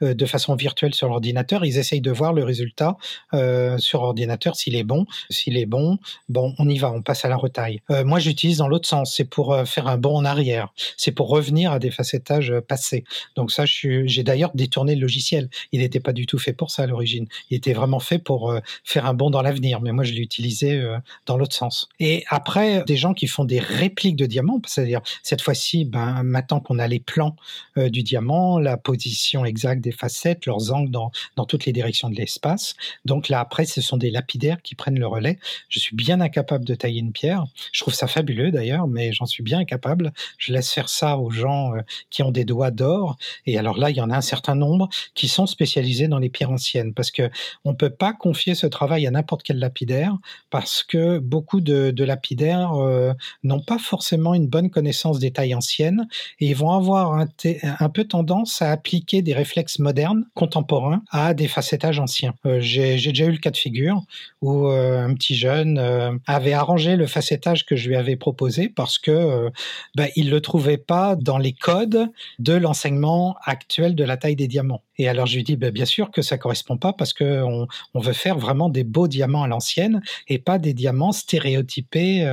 de 0.00 0.26
façon 0.26 0.54
virtuelle 0.54 0.94
sur 0.94 1.08
l'ordinateur, 1.08 1.64
ils 1.64 1.78
essayent 1.78 2.00
de 2.00 2.10
voir 2.10 2.32
le 2.32 2.44
résultat 2.44 2.96
euh, 3.42 3.78
sur 3.78 4.02
ordinateur 4.02 4.56
s'il 4.56 4.76
est 4.76 4.84
bon. 4.84 5.06
S'il 5.30 5.56
est 5.56 5.66
bon, 5.66 5.98
bon, 6.28 6.54
on 6.58 6.68
y 6.68 6.78
va, 6.78 6.90
on 6.92 7.02
passe 7.02 7.24
à 7.24 7.28
la 7.28 7.36
retaille. 7.36 7.80
Euh, 7.90 8.04
moi, 8.04 8.18
j'utilise 8.18 8.58
dans 8.58 8.68
l'autre 8.68 8.88
sens, 8.88 9.14
c'est 9.14 9.24
pour 9.24 9.52
euh, 9.52 9.64
faire 9.64 9.88
un 9.88 9.96
bond 9.96 10.16
en 10.16 10.24
arrière, 10.24 10.72
c'est 10.96 11.12
pour 11.12 11.28
revenir 11.28 11.72
à 11.72 11.78
des 11.78 11.90
facettages 11.90 12.52
passés. 12.68 13.04
Donc 13.36 13.50
ça, 13.50 13.64
j'ai 13.66 14.22
d'ailleurs 14.22 14.52
détourné 14.54 14.94
le 14.94 15.00
logiciel. 15.00 15.48
Il 15.72 15.80
n'était 15.80 16.00
pas 16.00 16.12
du 16.12 16.26
tout 16.26 16.38
fait 16.38 16.52
pour 16.52 16.70
ça 16.70 16.84
à 16.84 16.86
l'origine. 16.86 17.26
Il 17.50 17.56
était 17.56 17.72
vraiment 17.72 18.00
fait 18.00 18.18
pour 18.18 18.54
faire 18.84 19.06
un 19.06 19.14
bond 19.14 19.30
dans 19.30 19.42
l'avenir, 19.42 19.80
mais 19.80 19.92
moi, 19.92 20.04
je 20.04 20.12
l'ai 20.12 20.20
utilisé 20.20 20.82
dans 21.26 21.36
l'autre 21.36 21.54
sens. 21.54 21.88
Et 22.00 22.24
après, 22.28 22.84
des 22.84 22.96
gens 22.96 23.14
qui 23.14 23.26
font 23.26 23.44
des 23.44 23.58
répliques 23.58 24.16
de 24.16 24.26
diamants, 24.26 24.60
c'est-à-dire 24.66 25.00
cette 25.22 25.42
fois-ci, 25.42 25.84
ben, 25.84 26.22
maintenant 26.22 26.60
qu'on 26.60 26.78
a 26.78 26.86
les 26.86 27.00
plans 27.00 27.36
du 27.76 28.02
diamant, 28.02 28.58
la 28.58 28.76
position 28.76 29.44
exacte 29.44 29.82
des 29.82 29.92
facettes, 29.92 30.46
leurs 30.46 30.72
angles 30.72 30.90
dans, 30.90 31.10
dans 31.36 31.44
toutes 31.44 31.66
les 31.66 31.72
directions 31.72 32.08
de 32.08 32.16
l'espace, 32.16 32.74
donc 33.04 33.28
là, 33.32 33.40
après, 33.40 33.64
ce 33.64 33.80
sont 33.80 33.96
des 33.96 34.10
lapidaires 34.10 34.62
qui 34.62 34.74
prennent 34.74 34.98
le 34.98 35.06
relais. 35.06 35.38
Je 35.68 35.80
suis 35.80 35.96
bien 35.96 36.20
incapable 36.20 36.64
de 36.64 36.74
tailler 36.74 37.00
une 37.00 37.12
pierre. 37.12 37.44
Je 37.72 37.80
trouve 37.80 37.94
ça 37.94 38.06
fabuleux 38.06 38.52
d'ailleurs, 38.52 38.86
mais 38.86 39.12
j'en 39.12 39.26
suis 39.26 39.42
bien 39.42 39.58
incapable. 39.58 40.12
Je 40.38 40.52
laisse 40.52 40.70
faire 40.70 40.88
ça 40.88 41.16
aux 41.16 41.30
gens 41.30 41.74
euh, 41.74 41.80
qui 42.10 42.22
ont 42.22 42.30
des 42.30 42.44
doigts 42.44 42.70
d'or. 42.70 43.16
Et 43.46 43.58
alors 43.58 43.78
là, 43.78 43.90
il 43.90 43.96
y 43.96 44.00
en 44.00 44.10
a 44.10 44.16
un 44.16 44.20
certain 44.20 44.54
nombre 44.54 44.88
qui 45.14 45.28
sont 45.28 45.46
spécialisés 45.46 46.08
dans 46.08 46.18
les 46.18 46.28
pierres 46.28 46.50
anciennes, 46.50 46.92
parce 46.92 47.10
que 47.10 47.30
on 47.64 47.74
peut 47.74 47.90
pas 47.90 48.12
confier 48.12 48.54
ce 48.54 48.66
travail 48.66 49.06
à 49.06 49.10
n'importe 49.10 49.42
quel 49.42 49.58
lapidaire, 49.58 50.16
parce 50.50 50.82
que 50.82 51.18
beaucoup 51.18 51.60
de, 51.60 52.04
lapidaires 52.04 52.74
euh, 52.74 53.12
n'ont 53.42 53.62
pas 53.62 53.78
forcément 53.78 54.34
une 54.34 54.48
bonne 54.48 54.70
connaissance 54.70 55.18
des 55.18 55.30
tailles 55.30 55.54
anciennes 55.54 56.06
et 56.40 56.48
ils 56.48 56.56
vont 56.56 56.72
avoir 56.72 57.14
un, 57.14 57.88
peu 57.88 58.04
tendance 58.04 58.60
à 58.60 58.72
appliquer 58.72 59.22
des 59.22 59.32
réflexes 59.32 59.78
modernes, 59.78 60.24
contemporains, 60.34 61.02
à 61.10 61.32
des 61.32 61.48
facettages 61.48 61.98
anciens. 61.98 62.34
Euh, 62.44 62.60
j'ai 62.60 62.96
déjà 62.96 63.21
eu 63.24 63.32
le 63.32 63.38
cas 63.38 63.50
de 63.50 63.56
figure 63.56 64.02
où 64.40 64.66
euh, 64.66 65.04
un 65.04 65.14
petit 65.14 65.34
jeune 65.34 65.78
euh, 65.78 66.12
avait 66.26 66.52
arrangé 66.52 66.96
le 66.96 67.06
facettage 67.06 67.64
que 67.64 67.76
je 67.76 67.88
lui 67.88 67.96
avais 67.96 68.16
proposé 68.16 68.68
parce 68.68 68.98
que 68.98 69.50
ben, 69.94 70.08
il 70.16 70.30
le 70.30 70.40
trouvait 70.40 70.78
pas 70.78 71.16
dans 71.16 71.38
les 71.38 71.52
codes 71.52 72.08
de 72.38 72.52
l'enseignement 72.54 73.36
actuel 73.44 73.94
de 73.94 74.04
la 74.04 74.16
taille 74.16 74.36
des 74.36 74.48
diamants. 74.48 74.82
Et 74.98 75.08
alors 75.08 75.26
je 75.26 75.36
lui 75.36 75.44
dis, 75.44 75.56
ben, 75.56 75.70
bien 75.70 75.84
sûr 75.84 76.10
que 76.10 76.22
ça 76.22 76.38
correspond 76.38 76.76
pas 76.76 76.92
parce 76.92 77.12
que 77.12 77.42
on, 77.42 77.66
veut 78.00 78.12
faire 78.12 78.36
vraiment 78.36 78.68
des 78.68 78.82
beaux 78.82 79.06
diamants 79.06 79.44
à 79.44 79.48
l'ancienne 79.48 80.02
et 80.26 80.38
pas 80.38 80.58
des 80.58 80.74
diamants 80.74 81.12
stéréotypés 81.12 82.24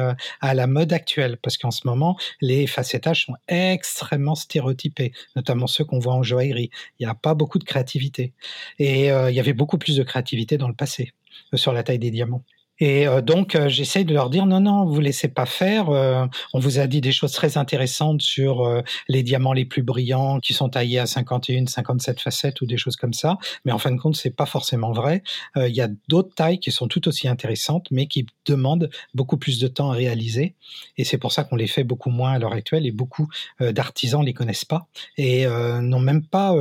à 0.42 0.54
la 0.54 0.68
mode 0.68 0.94
actuelle. 0.94 1.38
Parce 1.42 1.58
qu'en 1.58 1.72
ce 1.72 1.82
moment, 1.86 2.18
les 2.42 2.66
facettages 2.66 3.26
sont 3.26 3.36
extrêmement 3.48 4.36
stéréotypés, 4.36 5.14
notamment 5.36 5.68
ceux 5.68 5.84
qu'on 5.84 6.00
voit 6.00 6.14
en 6.14 6.24
joaillerie. 6.24 6.72
Il 7.00 7.06
n'y 7.06 7.12
a 7.12 7.14
pas 7.14 7.36
beaucoup 7.36 7.60
de 7.60 7.64
créativité. 7.64 8.34
Et 8.80 9.06
il 9.08 9.34
y 9.34 9.40
avait 9.40 9.54
beaucoup 9.54 9.78
plus 9.78 9.96
de 9.96 10.04
créativité 10.04 10.58
dans 10.58 10.68
le 10.68 10.74
passé 10.80 11.14
euh, 11.54 11.58
sur 11.58 11.74
la 11.74 11.84
taille 11.84 12.00
des 12.00 12.10
diamants. 12.10 12.44
Et 12.80 13.08
euh, 13.08 13.22
donc, 13.22 13.56
euh, 13.56 13.68
j'essaye 13.68 14.06
de 14.06 14.14
leur 14.14 14.30
dire 14.30 14.46
non, 14.46 14.62
non, 14.62 14.86
vous 14.86 15.00
laissez 15.02 15.28
pas 15.28 15.46
faire. 15.46 15.90
Euh, 15.90 16.26
on 16.54 16.60
vous 16.60 16.80
a 16.80 16.88
dit 16.88 17.02
des 17.02 17.12
choses 17.12 17.32
très 17.32 17.58
intéressantes 17.58 18.22
sur 18.22 18.84
les 19.08 19.24
diamants 19.24 19.54
les 19.54 19.66
plus 19.66 19.84
brillants 19.84 20.40
qui 20.40 20.54
sont 20.54 20.70
taillés 20.70 21.00
à 21.00 21.06
51, 21.06 21.66
57 21.66 22.20
facettes 22.22 22.62
ou 22.62 22.66
des 22.66 22.78
choses 22.78 22.96
comme 22.96 23.14
ça. 23.14 23.38
Mais 23.66 23.72
en 23.72 23.78
fin 23.78 23.92
de 23.92 23.98
compte, 23.98 24.16
c'est 24.16 24.36
pas 24.36 24.46
forcément 24.46 24.92
vrai. 24.92 25.24
Il 25.56 25.76
y 25.76 25.82
a 25.82 25.90
d'autres 26.08 26.34
tailles 26.34 26.60
qui 26.60 26.72
sont 26.72 26.88
tout 26.88 27.08
aussi 27.08 27.28
intéressantes, 27.28 27.88
mais 27.92 28.08
qui 28.08 28.26
demandent 28.46 28.90
beaucoup 29.14 29.38
plus 29.38 29.60
de 29.60 29.68
temps 29.68 29.92
à 29.92 29.96
réaliser. 29.96 30.56
Et 30.98 31.04
c'est 31.04 31.18
pour 31.18 31.32
ça 31.32 31.44
qu'on 31.44 31.56
les 31.56 31.68
fait 31.68 31.84
beaucoup 31.84 32.10
moins 32.10 32.34
à 32.34 32.40
l'heure 32.40 32.54
actuelle 32.54 32.86
et 32.86 32.92
beaucoup 32.92 33.28
d'artisans 33.60 34.24
les 34.24 34.34
connaissent 34.34 34.66
pas 34.66 34.88
et 35.18 35.46
n'ont 35.46 36.00
même 36.00 36.26
pas 36.26 36.56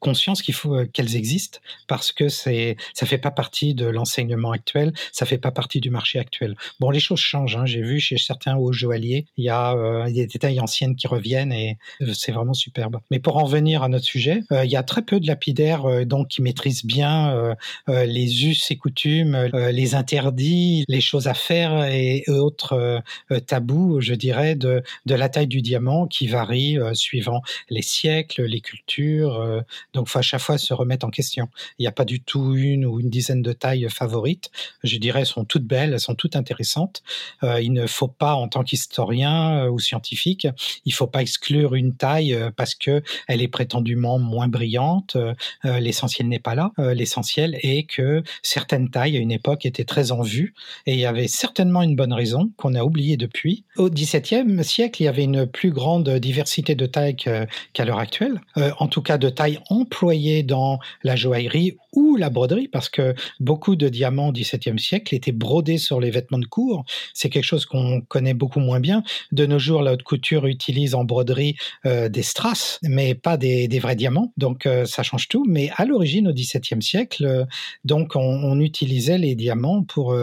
conscience 0.00 0.42
qu'il 0.42 0.54
faut 0.54 0.84
qu'elles 0.92 1.16
existent 1.16 1.60
parce 1.86 2.12
que 2.12 2.28
c'est 2.28 2.76
ça 2.94 3.06
fait 3.06 3.18
pas 3.18 3.30
partie 3.30 3.74
de 3.74 3.86
l'enseignement 3.86 4.52
actuel, 4.52 4.92
ça 5.12 5.26
fait 5.26 5.38
pas 5.38 5.51
partie 5.52 5.80
du 5.80 5.90
marché 5.90 6.18
actuel. 6.18 6.56
Bon, 6.80 6.90
les 6.90 7.00
choses 7.00 7.20
changent. 7.20 7.56
Hein. 7.56 7.66
J'ai 7.66 7.82
vu 7.82 8.00
chez 8.00 8.18
certains 8.18 8.56
hauts 8.56 8.72
joailliers, 8.72 9.26
il 9.36 9.44
y 9.44 9.48
a 9.48 9.74
euh, 9.74 10.10
des 10.10 10.26
tailles 10.26 10.60
anciennes 10.60 10.96
qui 10.96 11.06
reviennent 11.06 11.52
et 11.52 11.78
euh, 12.00 12.12
c'est 12.14 12.32
vraiment 12.32 12.54
superbe. 12.54 12.98
Mais 13.10 13.18
pour 13.18 13.36
en 13.36 13.44
venir 13.44 13.82
à 13.82 13.88
notre 13.88 14.04
sujet, 14.04 14.42
euh, 14.52 14.64
il 14.64 14.70
y 14.70 14.76
a 14.76 14.82
très 14.82 15.02
peu 15.02 15.20
de 15.20 15.26
lapidaires 15.26 16.06
donc 16.06 16.28
qui 16.28 16.42
maîtrisent 16.42 16.84
bien 16.84 17.54
les 17.88 18.46
us 18.46 18.70
et 18.70 18.76
coutumes, 18.76 19.50
les 19.52 19.94
interdits, 19.94 20.84
les 20.88 21.00
choses 21.00 21.26
à 21.28 21.34
faire 21.34 21.84
et 21.84 22.24
autres 22.28 23.02
tabous, 23.46 24.00
je 24.00 24.14
dirais, 24.14 24.54
de, 24.54 24.82
de 25.06 25.14
la 25.14 25.28
taille 25.28 25.46
du 25.46 25.60
diamant 25.60 26.06
qui 26.06 26.26
varie 26.26 26.78
suivant 26.94 27.42
les 27.68 27.82
siècles, 27.82 28.44
les 28.44 28.60
cultures. 28.60 29.62
donc, 29.92 30.08
faut 30.08 30.18
à 30.18 30.22
chaque 30.22 30.40
fois 30.40 30.58
se 30.58 30.72
remettre 30.74 31.06
en 31.06 31.10
question. 31.10 31.48
Il 31.78 31.82
n'y 31.82 31.88
a 31.88 31.92
pas 31.92 32.04
du 32.04 32.20
tout 32.20 32.54
une 32.54 32.84
ou 32.84 33.00
une 33.00 33.10
dizaine 33.10 33.42
de 33.42 33.52
tailles 33.52 33.88
favorites. 33.90 34.50
Je 34.82 34.96
dirais, 34.98 35.24
sont 35.24 35.41
toutes 35.44 35.64
belles, 35.64 35.92
elles 35.92 36.00
sont 36.00 36.14
toutes 36.14 36.36
intéressantes. 36.36 37.02
Euh, 37.42 37.60
il 37.60 37.72
ne 37.72 37.86
faut 37.86 38.08
pas, 38.08 38.34
en 38.34 38.48
tant 38.48 38.62
qu'historien 38.62 39.64
euh, 39.64 39.70
ou 39.70 39.78
scientifique, 39.78 40.46
il 40.84 40.92
faut 40.92 41.06
pas 41.06 41.22
exclure 41.22 41.74
une 41.74 41.94
taille 41.94 42.34
euh, 42.34 42.50
parce 42.54 42.74
que 42.74 43.02
elle 43.28 43.42
est 43.42 43.48
prétendument 43.48 44.18
moins 44.18 44.48
brillante. 44.48 45.16
L'essentiel 45.64 46.28
n'est 46.28 46.38
pas 46.38 46.54
là. 46.54 46.72
L'essentiel 46.78 47.58
est 47.62 47.84
que 47.88 48.22
certaines 48.42 48.90
tailles 48.90 49.16
à 49.16 49.20
une 49.20 49.30
époque 49.30 49.66
étaient 49.66 49.84
très 49.84 50.12
en 50.12 50.22
vue 50.22 50.54
et 50.86 50.94
il 50.94 50.98
y 50.98 51.06
avait 51.06 51.28
certainement 51.28 51.82
une 51.82 51.96
bonne 51.96 52.12
raison 52.12 52.50
qu'on 52.56 52.74
a 52.74 52.82
oublié 52.82 53.16
depuis. 53.16 53.64
Au 53.76 53.88
XVIIe 53.88 54.64
siècle, 54.64 55.02
il 55.02 55.06
y 55.06 55.08
avait 55.08 55.24
une 55.24 55.46
plus 55.46 55.70
grande 55.70 56.08
diversité 56.18 56.74
de 56.74 56.86
tailles 56.86 57.16
qu'à 57.16 57.84
l'heure 57.84 57.98
actuelle. 57.98 58.40
en 58.56 58.88
tout 58.88 59.02
cas, 59.02 59.18
de 59.18 59.28
tailles 59.28 59.58
employées 59.70 60.42
dans 60.42 60.78
la 61.02 61.16
joaillerie 61.16 61.76
ou 61.92 62.16
la 62.16 62.30
broderie, 62.30 62.68
parce 62.68 62.88
que 62.88 63.14
beaucoup 63.40 63.76
de 63.76 63.88
diamants 63.88 64.28
au 64.28 64.32
XVIIe 64.32 64.78
siècle 64.78 65.14
étaient 65.14 65.31
brodés 65.32 65.78
sur 65.78 66.00
les 66.00 66.10
vêtements 66.10 66.38
de 66.38 66.46
cour. 66.46 66.84
C'est 67.14 67.30
quelque 67.30 67.44
chose 67.44 67.66
qu'on 67.66 68.00
connaît 68.00 68.34
beaucoup 68.34 68.60
moins 68.60 68.80
bien. 68.80 69.02
De 69.32 69.46
nos 69.46 69.58
jours, 69.58 69.82
la 69.82 69.92
haute 69.92 70.02
couture 70.02 70.46
utilise 70.46 70.94
en 70.94 71.04
broderie 71.04 71.56
euh, 71.86 72.08
des 72.08 72.22
strass, 72.22 72.78
mais 72.82 73.14
pas 73.14 73.36
des, 73.36 73.68
vrais 73.78 73.96
diamants. 73.96 74.32
Donc 74.36 74.66
euh, 74.66 74.84
ça 74.84 75.02
change 75.02 75.28
tout. 75.28 75.44
Mais 75.48 75.70
à 75.76 75.84
l'origine, 75.84 76.28
au 76.28 76.32
XVIIe 76.32 76.82
siècle, 76.82 77.24
euh, 77.24 77.44
donc 77.84 78.12
on, 78.16 78.60
utilisait 78.60 79.18
les 79.18 79.34
diamants 79.34 79.82
pour 79.82 80.14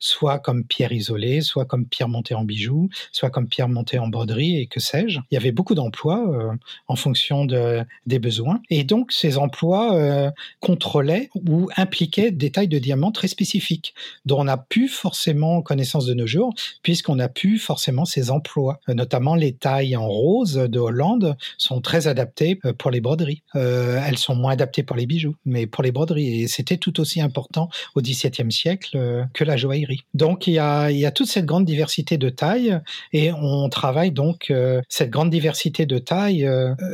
soit 0.00 0.38
comme 0.40 0.64
pierre 0.64 0.92
isolée, 0.92 1.42
soit 1.42 1.64
comme 1.64 1.86
pierre 1.86 2.08
montée 2.08 2.34
en 2.34 2.42
bijoux, 2.42 2.88
soit 3.12 3.30
comme 3.30 3.46
pierre 3.46 3.68
montée 3.68 3.98
en 3.98 4.08
broderie 4.08 4.58
et 4.58 4.66
que 4.66 4.80
sais-je. 4.80 5.20
Il 5.30 5.34
y 5.34 5.36
avait 5.36 5.52
beaucoup 5.52 5.74
d'emplois 5.74 6.56
en 6.88 6.96
fonction 6.96 7.44
de, 7.44 7.84
des 8.06 8.18
besoins. 8.18 8.60
Et 8.70 8.82
donc 8.82 9.12
ces 9.12 9.38
emplois 9.38 10.32
contrôlaient 10.60 11.28
ou 11.34 11.68
impliquaient 11.76 12.32
des 12.32 12.50
tailles 12.50 12.68
de 12.68 12.78
diamants 12.78 13.12
très 13.12 13.28
spécifiques 13.28 13.94
dont 14.24 14.40
on 14.40 14.48
n'a 14.54 14.64
plus 14.68 14.88
forcément 14.88 15.62
connaissance 15.62 16.06
de 16.06 16.14
nos 16.14 16.26
jours, 16.26 16.54
puisqu'on 16.82 17.16
n'a 17.16 17.28
plus 17.28 17.58
forcément 17.58 18.04
ces 18.04 18.30
emplois. 18.30 18.80
Euh, 18.88 18.94
notamment 18.94 19.34
les 19.34 19.52
tailles 19.52 19.96
en 19.96 20.06
rose 20.06 20.54
de 20.54 20.78
Hollande 20.78 21.36
sont 21.58 21.80
très 21.80 22.06
adaptées 22.06 22.60
euh, 22.64 22.72
pour 22.72 22.90
les 22.90 23.00
broderies. 23.00 23.42
Euh, 23.56 24.00
elles 24.06 24.18
sont 24.18 24.34
moins 24.34 24.52
adaptées 24.52 24.82
pour 24.82 24.96
les 24.96 25.06
bijoux, 25.06 25.34
mais 25.44 25.66
pour 25.66 25.82
les 25.82 25.92
broderies. 25.92 26.42
Et 26.42 26.48
c'était 26.48 26.76
tout 26.76 27.00
aussi 27.00 27.20
important 27.20 27.68
au 27.94 28.00
XVIIe 28.00 28.52
siècle 28.52 29.26
que 29.32 29.44
la 29.44 29.56
joaillerie. 29.56 30.04
Donc 30.14 30.46
il 30.46 30.54
y, 30.54 30.58
a, 30.58 30.90
il 30.90 30.98
y 30.98 31.06
a 31.06 31.10
toute 31.10 31.26
cette 31.26 31.46
grande 31.46 31.64
diversité 31.64 32.18
de 32.18 32.28
tailles 32.28 32.78
et 33.12 33.32
on 33.32 33.68
travaille 33.68 34.12
donc, 34.12 34.52
cette 34.88 35.10
grande 35.10 35.30
diversité 35.30 35.86
de 35.86 35.98
tailles 35.98 36.48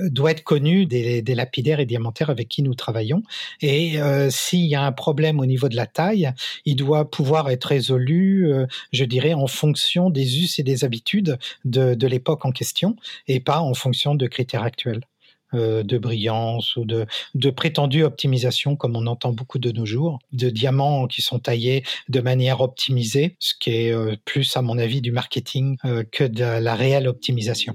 doit 0.04 0.30
être 0.30 0.42
connue 0.42 0.86
des, 0.86 1.22
des, 1.22 1.34
lapidaires 1.34 1.80
et 1.80 1.86
diamantaires 1.86 2.30
avec 2.30 2.48
qui 2.48 2.62
nous 2.62 2.74
travaillons. 2.74 3.22
Et 3.60 3.98
s'il 4.30 4.66
y 4.66 4.74
a 4.74 4.82
un 4.82 4.92
problème 4.92 5.40
au 5.40 5.46
niveau 5.46 5.68
de 5.68 5.76
la 5.76 5.86
taille, 5.86 6.32
il 6.64 6.76
doit 6.76 7.10
pouvoir 7.10 7.49
être 7.52 7.66
résolu, 7.66 8.52
euh, 8.52 8.66
je 8.92 9.04
dirais, 9.04 9.34
en 9.34 9.46
fonction 9.46 10.10
des 10.10 10.42
us 10.42 10.58
et 10.58 10.62
des 10.62 10.84
habitudes 10.84 11.38
de, 11.64 12.06
l'époque 12.06 12.44
en 12.44 12.52
question, 12.52 12.96
et 13.28 13.40
pas 13.40 13.60
en 13.60 13.74
fonction 13.74 14.14
de 14.14 14.26
critères 14.26 14.62
actuels. 14.62 15.02
Euh, 15.52 15.82
de 15.82 15.98
brillance 15.98 16.76
ou 16.76 16.84
de, 16.84 17.50
prétendue 17.50 18.04
optimisation, 18.04 18.76
comme 18.76 18.94
on 18.94 19.08
entend 19.08 19.32
beaucoup 19.32 19.58
de 19.58 19.72
nos 19.72 19.84
jours, 19.84 20.20
de 20.32 20.48
diamants 20.48 21.08
qui 21.08 21.22
sont 21.22 21.40
taillés 21.40 21.82
de 22.08 22.20
manière 22.20 22.60
optimisée, 22.60 23.34
ce 23.40 23.54
qui 23.58 23.70
est 23.70 23.92
euh, 23.92 24.14
plus, 24.24 24.56
à 24.56 24.62
mon 24.62 24.78
avis, 24.78 25.00
du 25.00 25.10
marketing 25.10 25.76
que 26.12 26.22
de 26.22 26.44
la 26.44 26.76
réelle 26.76 27.08
optimisation. 27.08 27.74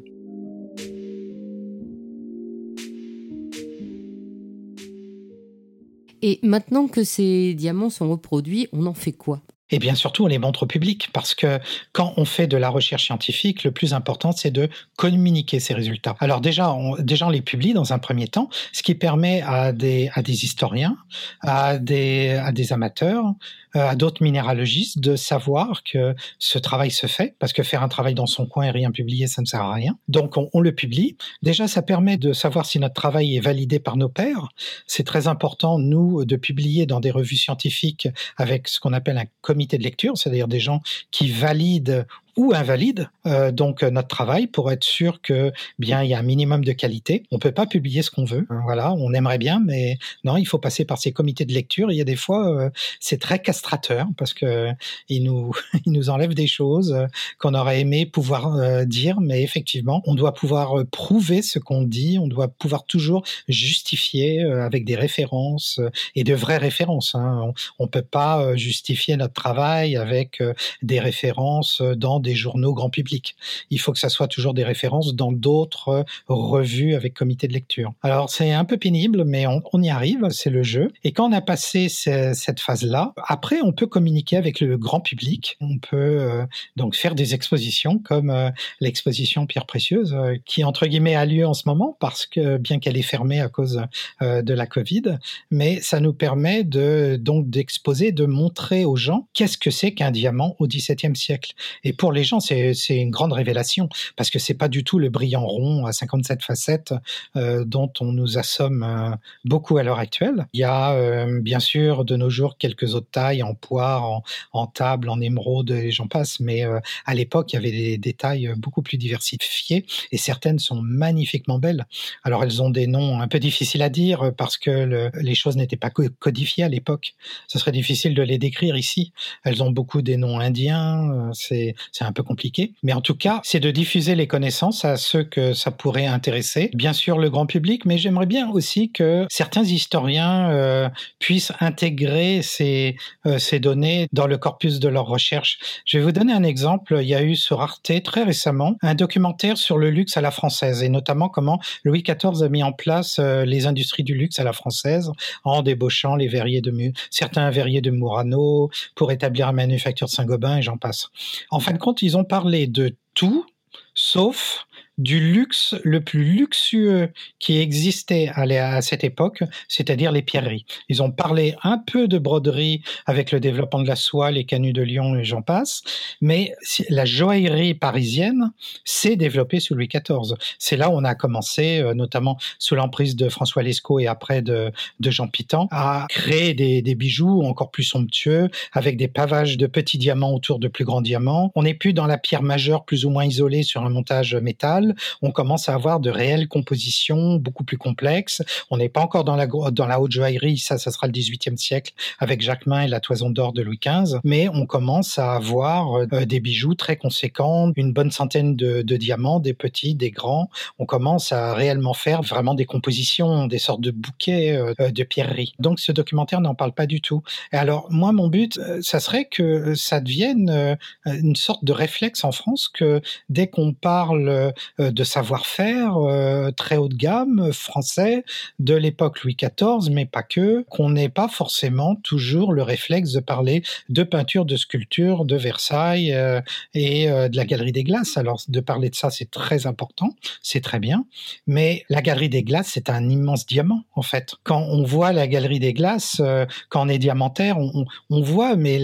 Et 6.28 6.40
maintenant 6.42 6.88
que 6.88 7.04
ces 7.04 7.54
diamants 7.54 7.92
sont 7.92 8.10
reproduits, 8.10 8.68
on 8.72 8.88
en 8.88 8.96
fait 8.96 9.12
quoi? 9.12 9.44
Et 9.72 9.80
bien 9.80 9.96
surtout, 9.96 10.26
on 10.26 10.28
les 10.28 10.38
montre 10.38 10.64
au 10.64 10.66
public 10.68 11.10
parce 11.12 11.34
que 11.34 11.60
quand 11.92 12.14
on 12.18 12.26
fait 12.26 12.46
de 12.46 12.58
la 12.58 12.70
recherche 12.70 13.06
scientifique, 13.06 13.64
le 13.64 13.72
plus 13.72 13.94
important, 13.94 14.32
c'est 14.32 14.52
de 14.52 14.70
communiquer 14.96 15.60
ces 15.60 15.74
résultats. 15.74 16.16
Alors 16.20 16.40
déjà, 16.40 16.72
on, 16.72 16.96
déjà, 16.98 17.28
on 17.28 17.32
les 17.32 17.42
publie 17.42 17.74
dans 17.74 17.92
un 17.92 17.98
premier 17.98 18.28
temps, 18.28 18.50
ce 18.74 18.84
qui 18.84 18.94
permet 18.94 19.42
à 19.42 19.72
des, 19.72 20.12
à 20.14 20.22
des 20.22 20.46
historiens, 20.46 20.98
à 21.42 21.80
des, 21.80 22.32
à 22.32 22.52
des 22.52 22.74
amateurs, 22.74 23.34
à 23.76 23.96
d'autres 23.96 24.24
minéralogistes 24.24 25.00
de 25.00 25.16
savoir 25.16 25.84
que 25.84 26.16
ce 26.40 26.58
travail 26.58 26.92
se 26.92 27.08
fait, 27.08 27.36
parce 27.40 27.54
que 27.54 27.64
faire 27.64 27.84
un 27.84 27.88
travail 27.88 28.14
dans 28.14 28.26
son 28.26 28.46
coin 28.46 28.66
et 28.66 28.72
rien 28.72 28.92
publier, 28.92 29.28
ça 29.28 29.42
ne 29.42 29.46
sert 29.46 29.62
à 29.62 29.74
rien. 29.74 29.98
Donc 30.08 30.36
on, 30.38 30.60
le 30.60 30.74
publie. 30.74 31.18
Déjà, 31.44 31.68
ça 31.68 31.82
permet 31.82 32.18
de 32.18 32.34
savoir 32.34 32.66
si 32.66 32.80
notre 32.80 32.94
travail 32.94 33.36
est 33.36 33.42
validé 33.42 33.80
par 33.80 33.98
nos 33.98 34.10
pairs. 34.10 34.50
C'est 34.88 35.06
très 35.06 35.28
important, 35.28 35.78
nous, 35.78 36.26
de 36.26 36.36
publier 36.36 36.86
dans 36.86 37.00
des 37.00 37.12
revues 37.12 37.36
scientifiques 37.36 38.08
avec 38.38 38.68
ce 38.68 38.80
qu'on 38.80 38.94
appelle 38.94 39.18
un 39.18 39.26
comité 39.42 39.78
de 39.78 39.84
lecture, 39.84 40.18
c'est-à-dire 40.18 40.48
des 40.48 40.60
gens 40.60 40.82
qui 41.12 41.30
valident 41.30 42.06
ou 42.38 42.54
invalide 42.54 43.10
euh, 43.26 43.52
donc 43.52 43.84
notre 43.84 44.08
travail 44.08 44.48
pour 44.48 44.72
être 44.72 44.84
sûr 44.84 45.22
que 45.22 45.52
bien 45.80 46.04
il 46.04 46.10
y 46.10 46.14
a 46.14 46.20
un 46.20 46.24
minimum 46.24 46.64
de 46.64 46.74
qualité. 46.74 47.24
On 47.32 47.40
peut 47.40 47.52
pas 47.52 47.66
publier 47.66 48.02
ce 48.02 48.12
qu'on 48.12 48.26
veut. 48.26 48.46
Voilà, 48.66 48.94
on 48.94 49.14
aimerait 49.14 49.38
bien, 49.38 49.62
mais 49.64 49.98
non, 50.24 50.38
il 50.38 50.46
faut 50.46 50.58
passer 50.58 50.86
par 50.86 50.98
ces 50.98 51.12
comités 51.12 51.46
de 51.46 51.54
lecture. 51.54 51.92
Il 51.92 51.96
y 51.96 52.02
a 52.02 52.06
des 52.06 52.16
fois, 52.16 52.70
c'est 53.00 53.20
très 53.20 53.40
castrateur 53.40 54.08
parce 54.18 54.34
que 54.34 54.70
ils 55.10 55.24
nous 55.24 55.54
ils 55.86 55.92
nous 55.92 56.10
enlèvent 56.10 56.34
des 56.34 56.48
choses 56.48 56.96
qu'on 57.40 57.54
aurait 57.54 57.82
aimé 57.82 58.06
pouvoir 58.06 58.86
dire, 58.86 59.22
mais 59.22 59.42
effectivement, 59.42 60.02
on 60.06 60.16
doit 60.16 60.34
pouvoir 60.34 60.86
prouver 60.92 61.42
ce 61.42 61.60
qu'on 61.60 61.84
dit. 61.84 62.20
On 62.20 62.28
doit 62.28 62.48
pouvoir 62.48 62.86
toujours 62.86 63.24
justifier 63.48 64.44
avec 64.44 64.86
des 64.86 64.96
références 64.96 65.80
et 66.16 66.24
de 66.24 66.34
vraies 66.34 66.58
références. 66.58 67.16
Hein. 67.16 67.54
On, 67.80 67.86
ne 67.86 67.90
peut 67.90 68.02
pas 68.02 68.56
justifier 68.56 69.16
notre 69.16 69.34
travail 69.34 69.96
avec 69.96 70.42
des 70.82 71.00
références 71.00 71.82
dans 71.82 72.20
des 72.26 72.36
journaux 72.36 72.74
grand 72.74 72.90
public. 72.90 73.36
Il 73.70 73.80
faut 73.80 73.94
que 73.94 74.00
ça 74.00 74.10
soit 74.10 74.28
toujours 74.28 74.54
des 74.54 74.64
références 74.64 75.16
dans 75.16 75.32
d'autres 75.32 76.06
revues 76.28 76.96
avec 76.96 77.14
comité 77.14 77.48
de 77.48 77.54
lecture. 77.54 77.94
Alors 78.02 78.30
c'est 78.30 78.52
un 78.52 78.66
peu 78.66 78.78
pénible, 78.78 79.24
mais 79.24 79.46
on, 79.48 79.82
y 79.82 79.90
arrive, 79.90 80.28
c'est 80.30 80.50
le 80.50 80.64
jeu. 80.64 80.92
Et 81.04 81.12
quand 81.12 81.30
on 81.30 81.34
a 81.34 81.42
passé 81.42 81.88
cette 81.90 82.60
phase-là, 82.60 83.14
après 83.28 83.62
on 83.62 83.72
peut 83.72 83.88
communiquer 83.88 84.38
avec 84.38 84.60
le 84.60 84.78
grand 84.78 85.00
public. 85.00 85.58
On 85.62 85.78
peut 85.78 86.46
donc 86.76 86.96
faire 86.96 87.16
des 87.16 87.34
expositions 87.34 88.00
comme 88.00 88.52
l'exposition 88.80 89.46
Pierre 89.46 89.66
Précieuse, 89.66 90.16
qui 90.46 90.64
entre 90.64 90.88
guillemets 90.88 91.16
a 91.16 91.26
lieu 91.26 91.46
en 91.46 91.54
ce 91.54 91.64
moment 91.68 91.96
parce 92.00 92.26
que 92.26 92.58
bien 92.58 92.80
qu'elle 92.80 92.98
est 92.98 93.04
fermée 93.04 93.40
à 93.42 93.50
cause 93.50 93.82
de 94.22 94.54
la 94.54 94.68
Covid, 94.68 95.20
mais 95.52 95.80
ça 95.82 96.00
nous 96.00 96.14
permet 96.14 96.64
de 96.64 97.18
donc 97.20 97.50
d'exposer, 97.50 98.12
de 98.12 98.26
montrer 98.26 98.86
aux 98.86 98.96
gens 98.96 99.28
qu'est-ce 99.34 99.58
que 99.58 99.70
c'est 99.70 99.94
qu'un 99.94 100.12
diamant 100.12 100.56
au 100.60 100.68
XVIIe 100.68 101.16
siècle. 101.16 101.54
Et 101.84 101.94
pour 101.94 102.12
les 102.16 102.24
gens, 102.24 102.40
c'est 102.40 102.74
une 102.90 103.12
grande 103.12 103.34
révélation 103.34 103.90
parce 104.16 104.30
que 104.30 104.40
c'est 104.40 104.54
pas 104.54 104.68
du 104.68 104.84
tout 104.84 105.00
le 105.00 105.10
brillant 105.10 105.46
rond 105.46 105.86
à 105.86 105.92
57 105.92 106.44
facettes 106.44 106.94
euh, 107.36 107.64
dont 107.66 107.92
on 108.00 108.12
nous 108.12 108.38
assomme 108.38 108.84
euh, 108.84 109.16
beaucoup 109.44 109.78
à 109.78 109.84
l'heure 109.84 110.00
actuelle. 110.00 110.48
Il 110.54 110.62
y 110.62 110.64
a 110.64 110.94
euh, 110.94 111.42
bien 111.42 111.60
sûr 111.60 112.06
de 112.06 112.16
nos 112.16 112.30
jours 112.30 112.58
quelques 112.58 112.96
autres 112.96 113.10
tailles 113.12 113.44
en 113.44 113.54
poire, 113.54 114.22
en, 114.54 114.68
table, 114.68 115.10
en 115.10 115.22
émeraude 115.22 115.72
et 115.72 115.92
j'en 115.92 116.08
passe, 116.08 116.40
mais 116.40 116.64
à 117.06 117.14
l'époque 117.14 117.54
il 117.54 117.56
y 117.58 117.60
avait 117.60 117.98
des, 117.98 118.14
tailles 118.14 118.54
beaucoup 118.58 118.82
plus 118.82 118.98
diversifiées 118.98 119.86
et 120.12 120.18
certaines 120.18 120.60
sont 120.60 120.82
magnifiquement 120.82 121.60
belles. 121.60 121.86
Alors 122.24 122.44
elles 122.44 122.62
ont 122.62 122.70
des 122.70 122.88
noms 122.88 123.20
un 123.20 123.28
peu 123.28 123.40
difficiles 123.40 123.82
à 123.82 123.90
dire 123.90 124.32
parce 124.38 124.58
que 124.58 124.72
le, 124.72 125.12
les 125.22 125.36
choses 125.36 125.58
n'étaient 125.58 125.76
pas 125.76 125.90
codifiées 125.90 126.64
à 126.64 126.70
l'époque. 126.70 127.16
Ce 127.48 127.60
serait 127.60 127.72
difficile 127.72 128.16
de 128.16 128.22
les 128.22 128.38
décrire 128.38 128.78
ici. 128.78 129.12
Elles 129.44 129.62
ont 129.62 129.72
beaucoup 129.72 130.02
des 130.02 130.18
noms 130.18 130.40
indiens, 130.40 131.32
c'est 131.34 131.76
un 132.06 132.12
peu 132.12 132.24
compliqué. 132.24 132.74
Mais 132.84 132.94
en 132.94 133.02
tout 133.02 133.16
cas, 133.16 133.42
c'est 133.44 133.60
de 133.60 133.72
diffuser 133.72 134.16
les 134.16 134.28
connaissances 134.28 134.86
à 134.86 134.98
ceux 134.98 135.24
que 135.24 135.54
ça 135.54 135.72
pourrait 135.72 136.06
intéresser. 136.06 136.70
Bien 136.74 136.94
sûr, 136.94 137.18
le 137.18 137.30
grand 137.30 137.46
public, 137.46 137.86
mais 137.86 137.98
j'aimerais 137.98 138.26
bien 138.26 138.50
aussi 138.50 138.92
que 138.92 139.26
certains 139.30 139.64
historiens 139.64 140.50
euh, 140.52 140.90
puissent 141.20 141.52
intégrer 141.60 142.42
ces, 142.42 142.96
euh, 143.26 143.40
ces 143.40 143.60
données 143.60 144.08
dans 144.14 144.28
le 144.28 144.38
corpus 144.38 144.80
de 144.80 144.88
leurs 144.88 145.08
recherches. 145.08 145.58
Je 145.86 145.98
vais 145.98 146.04
vous 146.04 146.12
donner 146.12 146.34
un 146.34 146.44
exemple. 146.44 147.00
Il 147.02 147.08
y 147.08 147.16
a 147.16 147.24
eu 147.24 147.36
sur 147.36 147.62
Arte 147.62 147.92
très 148.04 148.24
récemment 148.24 148.76
un 148.82 148.96
documentaire 148.96 149.58
sur 149.58 149.78
le 149.78 149.90
luxe 149.90 150.18
à 150.18 150.22
la 150.22 150.32
française 150.32 150.84
et 150.84 150.90
notamment 150.90 151.30
comment 151.30 151.60
Louis 151.84 152.04
XIV 152.04 152.44
a 152.44 152.50
mis 152.50 152.64
en 152.64 152.72
place 152.72 153.20
les 153.20 153.68
industries 153.68 154.04
du 154.04 154.16
luxe 154.16 154.40
à 154.40 154.44
la 154.44 154.54
française 154.54 155.12
en 155.44 155.62
débauchant 155.62 156.16
les 156.16 156.28
verriers 156.28 156.62
de 156.62 156.72
certains 157.10 157.50
verriers 157.50 157.82
de 157.82 157.92
Murano 157.92 158.70
pour 158.96 159.12
établir 159.12 159.48
la 159.48 159.54
manufacture 159.54 160.08
de 160.08 160.12
Saint-Gobain 160.12 160.58
et 160.58 160.62
j'en 160.62 160.78
passe. 160.78 161.10
En 161.50 161.60
fin 161.60 161.72
de 161.72 161.78
compte, 161.78 161.95
ils 162.02 162.18
ont 162.18 162.24
parlé 162.24 162.68
de 162.68 162.96
tout 163.14 163.46
sauf 163.94 164.66
du 164.98 165.20
luxe 165.20 165.76
le 165.84 166.02
plus 166.02 166.24
luxueux 166.24 167.12
qui 167.40 167.60
existait 167.60 168.32
à, 168.34 168.82
cette 168.82 169.04
époque, 169.04 169.44
c'est-à-dire 169.68 170.12
les 170.12 170.22
pierreries. 170.22 170.66
Ils 170.90 171.04
ont 171.04 171.12
parlé 171.12 171.56
un 171.64 171.78
peu 171.78 172.08
de 172.08 172.18
broderie 172.18 172.82
avec 173.06 173.32
le 173.32 173.40
développement 173.40 173.82
de 173.82 173.88
la 173.88 173.96
soie, 173.96 174.32
les 174.32 174.46
canuts 174.46 174.74
de 174.74 174.82
Lyon 174.82 175.16
et 175.18 175.24
j'en 175.24 175.42
passe, 175.42 175.82
mais 176.22 176.54
la 176.90 177.06
joaillerie 177.06 177.74
parisienne 177.74 178.52
s'est 178.86 179.16
développée 179.16 179.60
sous 179.60 179.76
Louis 179.76 179.88
XIV. 179.88 180.36
C'est 180.60 180.78
là 180.78 180.90
où 180.90 180.94
on 180.94 181.04
a 181.04 181.16
commencé, 181.16 181.80
euh, 181.80 181.94
notamment 181.94 182.38
sous 182.60 182.76
l'emprise 182.76 183.16
de 183.16 183.30
François 183.30 183.64
Lescaut 183.64 184.00
et 184.00 184.08
après 184.08 184.42
de, 184.42 184.72
Jean 185.02 185.28
Pitan, 185.28 185.68
à 185.72 186.06
créer 186.10 186.54
des, 186.54 186.82
des, 186.82 186.96
bijoux 186.96 187.44
encore 187.44 187.72
plus 187.72 187.84
somptueux 187.84 188.50
avec 188.72 188.98
des 188.98 189.08
pavages 189.08 189.58
de 189.58 189.68
petits 189.68 189.98
diamants 189.98 190.34
autour 190.34 190.60
de 190.60 190.68
plus 190.68 190.86
grands 190.86 191.02
diamants. 191.02 191.52
On 191.56 191.64
n'est 191.64 191.74
plus 191.74 191.94
dans 191.94 192.08
la 192.08 192.18
pierre 192.18 192.44
majeure 192.44 192.86
plus 192.86 193.06
ou 193.06 193.10
moins 193.10 193.26
isolée 193.26 193.64
sur 193.64 193.84
un 193.84 193.90
montage 193.90 194.36
métal 194.36 194.85
on 195.22 195.32
commence 195.32 195.70
à 195.70 195.74
avoir 195.74 196.00
de 196.00 196.10
réelles 196.10 196.48
compositions 196.48 197.36
beaucoup 197.36 197.64
plus 197.64 197.78
complexes. 197.78 198.42
On 198.70 198.78
n'est 198.78 198.90
pas 198.90 199.02
encore 199.02 199.24
dans 199.24 199.36
la, 199.36 200.00
haute 200.00 200.12
joaillerie, 200.12 200.58
ça, 200.58 200.78
ça 200.78 200.92
sera 200.92 201.08
le 201.08 201.14
18e 201.14 201.58
siècle 201.58 201.94
avec 202.20 202.42
Jacquemin 202.42 202.82
et 202.82 202.88
la 202.88 203.00
toison 203.00 203.30
d'or 203.30 203.54
de 203.54 203.62
Louis 203.62 203.80
XV, 203.84 204.20
mais 204.24 204.50
on 204.50 204.66
commence 204.66 205.18
à 205.20 205.34
avoir 205.34 206.02
euh, 206.02 206.26
des 206.26 206.40
bijoux 206.40 206.76
très 206.76 206.98
conséquents, 206.98 207.72
une 207.76 207.94
bonne 207.94 208.12
centaine 208.12 208.56
de, 208.56 208.82
diamants, 208.82 209.40
des 209.40 209.54
petits, 209.54 209.96
des 209.96 210.12
grands. 210.12 210.50
On 210.80 210.86
commence 210.86 211.32
à 211.32 211.54
réellement 211.54 211.94
faire 211.94 212.22
vraiment 212.22 212.54
des 212.54 212.66
compositions, 212.66 213.48
des 213.48 213.60
sortes 213.60 213.82
de 213.82 213.92
bouquets 213.92 214.58
euh, 214.58 214.92
de 214.92 215.04
pierreries. 215.04 215.54
Donc 215.60 215.80
ce 215.80 215.92
documentaire 215.92 216.42
n'en 216.42 216.56
parle 216.56 216.74
pas 216.74 216.86
du 216.86 217.02
tout. 217.02 217.24
Et 217.52 217.58
alors 217.58 217.88
moi, 217.90 218.12
mon 218.12 218.28
but, 218.28 218.58
euh, 218.58 218.80
ça 218.82 219.00
serait 219.00 219.26
que 219.26 219.76
ça 219.76 220.00
devienne 220.00 220.78
une 221.06 221.36
sorte 221.36 221.64
de 221.64 221.74
réflexe 221.74 222.24
en 222.24 222.32
France 222.32 222.70
que 222.70 223.02
dès 223.30 223.48
qu'on 223.48 223.74
parle 223.74 224.30
euh, 224.30 224.52
de 224.80 225.04
savoir-faire 225.04 225.98
euh, 225.98 226.52
très 226.52 226.78
haut 226.78 226.90
de 226.90 226.96
gamme 226.96 227.54
français 227.54 228.26
de 228.60 228.76
l'époque 228.76 229.24
Louis 229.24 229.36
XIV, 229.36 229.92
mais 229.92 230.06
pas 230.06 230.24
que, 230.24 230.66
qu'on 230.70 230.90
n'ait 230.90 231.10
pas 231.10 231.28
forcément 231.28 231.96
toujours 231.96 232.52
le 232.52 232.62
réflexe 232.62 233.12
de 233.12 233.20
parler 233.20 233.64
de 233.90 234.04
peinture, 234.04 234.46
de 234.46 234.58
sculpture, 234.58 235.26
de 235.26 235.36
Versailles 235.38 236.14
euh, 236.14 236.42
et 236.74 237.08
de 237.08 237.36
la 237.36 237.46
Galerie 237.46 237.72
des 237.72 237.84
Glaces. 237.84 238.18
Alors 238.18 238.42
de 238.48 238.60
parler 238.60 238.90
de 238.90 238.96
ça, 238.96 239.10
c'est 239.10 239.32
très 239.32 239.68
important, 239.68 240.10
c'est 240.42 240.62
très 240.62 240.80
bien, 240.80 241.06
mais 241.48 241.86
la 241.90 242.02
Galerie 242.02 242.30
des 242.30 242.44
Glaces, 242.44 242.72
c'est 242.74 242.90
un 242.90 243.10
immense 243.10 243.46
diamant 243.46 243.84
en 243.94 244.02
fait. 244.02 244.36
Quand 244.44 244.62
on 244.62 244.84
voit 244.84 245.14
la 245.14 245.28
Galerie 245.28 245.60
des 245.60 245.74
Glaces, 245.74 246.22
quand 246.70 246.86
on 246.86 246.90
est 246.90 247.00
diamantaire, 247.00 247.58
on, 247.58 247.86
on 248.10 248.22
voit 248.22 248.56
mais 248.56 248.80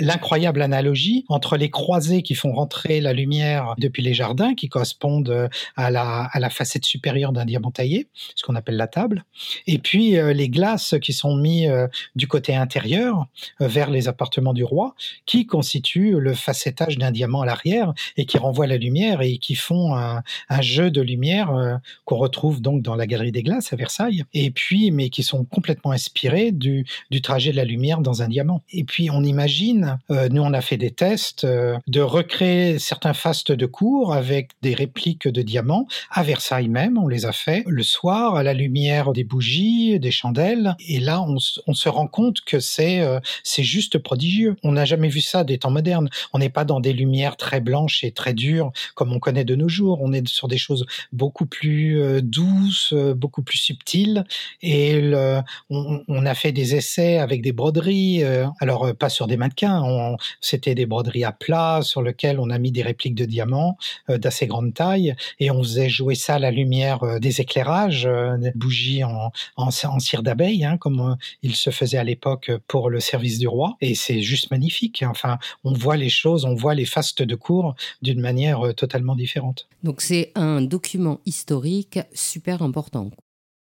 l'incroyable 0.00 0.62
analogie 0.62 1.24
entre 1.28 1.56
les 1.56 1.70
croisées 1.70 2.22
qui 2.22 2.34
font 2.34 2.52
rentrer 2.52 3.00
la 3.00 3.12
lumière 3.12 3.74
depuis 3.78 4.02
les 4.02 4.14
jardins, 4.14 4.54
qui 4.54 4.68
correspondent 4.68 5.35
euh, 5.35 5.35
à 5.76 5.90
la, 5.90 6.28
à 6.32 6.40
la 6.40 6.50
facette 6.50 6.84
supérieure 6.84 7.32
d'un 7.32 7.44
diamant 7.44 7.70
taillé, 7.70 8.08
ce 8.34 8.42
qu'on 8.44 8.54
appelle 8.54 8.76
la 8.76 8.86
table. 8.86 9.24
Et 9.66 9.78
puis 9.78 10.16
euh, 10.16 10.32
les 10.32 10.48
glaces 10.48 10.94
qui 11.02 11.12
sont 11.12 11.36
mises 11.36 11.68
euh, 11.68 11.88
du 12.14 12.26
côté 12.28 12.54
intérieur 12.54 13.26
vers 13.60 13.90
les 13.90 14.08
appartements 14.08 14.52
du 14.52 14.64
roi, 14.64 14.94
qui 15.26 15.46
constituent 15.46 16.18
le 16.18 16.34
facettage 16.34 16.98
d'un 16.98 17.10
diamant 17.10 17.42
à 17.42 17.46
l'arrière 17.46 17.92
et 18.16 18.26
qui 18.26 18.38
renvoient 18.38 18.66
la 18.66 18.76
lumière 18.76 19.22
et 19.22 19.38
qui 19.38 19.54
font 19.54 19.94
un, 19.94 20.22
un 20.48 20.60
jeu 20.60 20.90
de 20.90 21.00
lumière 21.00 21.80
qu'on 22.04 22.16
retrouve 22.16 22.60
donc 22.60 22.82
dans 22.82 22.94
la 22.94 23.06
galerie 23.06 23.32
des 23.32 23.42
glaces 23.42 23.72
à 23.72 23.76
Versailles. 23.76 24.24
Et 24.32 24.50
puis, 24.50 24.90
mais 24.90 25.10
qui 25.10 25.22
sont 25.22 25.44
complètement 25.44 25.92
inspirés 25.92 26.52
du, 26.52 26.86
du 27.10 27.20
trajet 27.22 27.50
de 27.50 27.56
la 27.56 27.64
lumière 27.64 28.00
dans 28.00 28.22
un 28.22 28.28
diamant. 28.28 28.62
Et 28.70 28.84
puis 28.84 29.10
on 29.10 29.22
imagine, 29.22 29.98
nous 30.08 30.42
on 30.42 30.52
a 30.52 30.60
fait 30.60 30.76
des 30.76 30.90
tests, 30.90 31.46
de 31.46 32.00
recréer 32.00 32.78
certains 32.78 33.14
fastes 33.14 33.52
de 33.52 33.66
cours 33.66 34.12
avec 34.12 34.50
des 34.62 34.74
répliques 34.74 35.25
de 35.28 35.42
diamants. 35.42 35.86
À 36.10 36.22
Versailles 36.22 36.68
même, 36.68 36.98
on 36.98 37.08
les 37.08 37.26
a 37.26 37.32
fait 37.32 37.64
le 37.66 37.82
soir 37.82 38.36
à 38.36 38.42
la 38.42 38.54
lumière 38.54 39.12
des 39.12 39.24
bougies, 39.24 39.98
des 39.98 40.10
chandelles. 40.10 40.76
Et 40.86 41.00
là, 41.00 41.22
on, 41.22 41.38
se 41.38 41.88
rend 41.88 42.06
compte 42.06 42.40
que 42.40 42.60
c'est 42.60 43.00
euh, 43.00 43.20
c'est 43.42 43.62
juste 43.62 43.98
prodigieux. 43.98 44.56
On 44.62 44.72
n'a 44.72 44.84
jamais 44.84 45.08
vu 45.08 45.20
ça 45.20 45.44
des 45.44 45.58
temps 45.58 45.70
modernes. 45.70 46.08
On 46.32 46.38
n'est 46.38 46.50
pas 46.50 46.64
dans 46.64 46.80
des 46.80 46.92
lumières 46.92 47.36
très 47.36 47.60
blanches 47.60 48.04
et 48.04 48.12
très 48.12 48.34
dures 48.34 48.72
comme 48.94 49.12
on 49.12 49.18
connaît 49.18 49.44
de 49.44 49.54
nos 49.54 49.68
jours. 49.68 49.98
On 50.02 50.12
est 50.12 50.26
sur 50.28 50.48
des 50.48 50.58
choses 50.58 50.86
beaucoup 51.12 51.46
plus 51.46 52.00
euh, 52.00 52.20
douces, 52.22 52.92
euh, 52.92 53.14
beaucoup 53.14 53.42
plus 53.42 53.58
subtiles. 53.58 54.24
Et 54.62 55.00
le, 55.00 55.40
on, 55.70 56.26
a 56.26 56.34
fait 56.34 56.52
des 56.52 56.74
essais 56.74 57.18
avec 57.18 57.42
des 57.42 57.52
broderies. 57.52 58.22
alors 58.60 58.94
pas 58.96 59.08
sur 59.08 59.26
des 59.26 59.36
mannequins. 59.36 60.16
C'était 60.40 60.74
des 60.74 60.86
broderies 60.86 61.24
à 61.24 61.32
plat 61.32 61.80
sur 61.82 62.02
lesquelles 62.02 62.40
on 62.40 62.50
a 62.50 62.58
mis 62.58 62.72
des 62.72 62.82
répliques 62.82 63.14
de 63.14 63.24
diamants 63.24 63.76
d'assez 64.08 64.46
grande 64.46 64.74
taille 64.74 65.14
et 65.40 65.50
on 65.50 65.62
faisait 65.62 65.88
jouer 65.88 66.14
ça 66.14 66.34
à 66.34 66.38
la 66.38 66.50
lumière 66.50 67.02
euh, 67.02 67.18
des 67.18 67.40
éclairages, 67.40 68.06
euh, 68.06 68.36
bougies 68.54 69.04
en, 69.04 69.32
en, 69.56 69.70
cire 69.70 70.22
d'abeille, 70.22 70.64
hein, 70.64 70.76
comme 70.78 71.00
euh, 71.00 71.14
il 71.42 71.54
se 71.56 71.70
faisait 71.70 71.98
à 71.98 72.04
l'époque 72.04 72.50
pour 72.66 72.90
le 72.90 73.00
service 73.00 73.38
du 73.38 73.48
roi. 73.48 73.76
Et 73.80 73.94
c'est 73.94 74.22
juste 74.22 74.50
magnifique. 74.50 75.04
Enfin, 75.06 75.38
on 75.64 75.72
voit 75.72 75.96
les 75.96 76.08
choses, 76.08 76.44
on 76.44 76.54
voit 76.54 76.74
les 76.74 76.84
fastes 76.84 77.22
de 77.22 77.34
cour 77.34 77.74
d'une 78.02 78.20
manière 78.20 78.74
totalement 78.76 79.14
différente. 79.14 79.68
Donc 79.82 80.00
c'est 80.00 80.32
un 80.34 80.60
document 80.62 81.20
historique 81.26 81.98
super 82.12 82.62
important. 82.62 83.10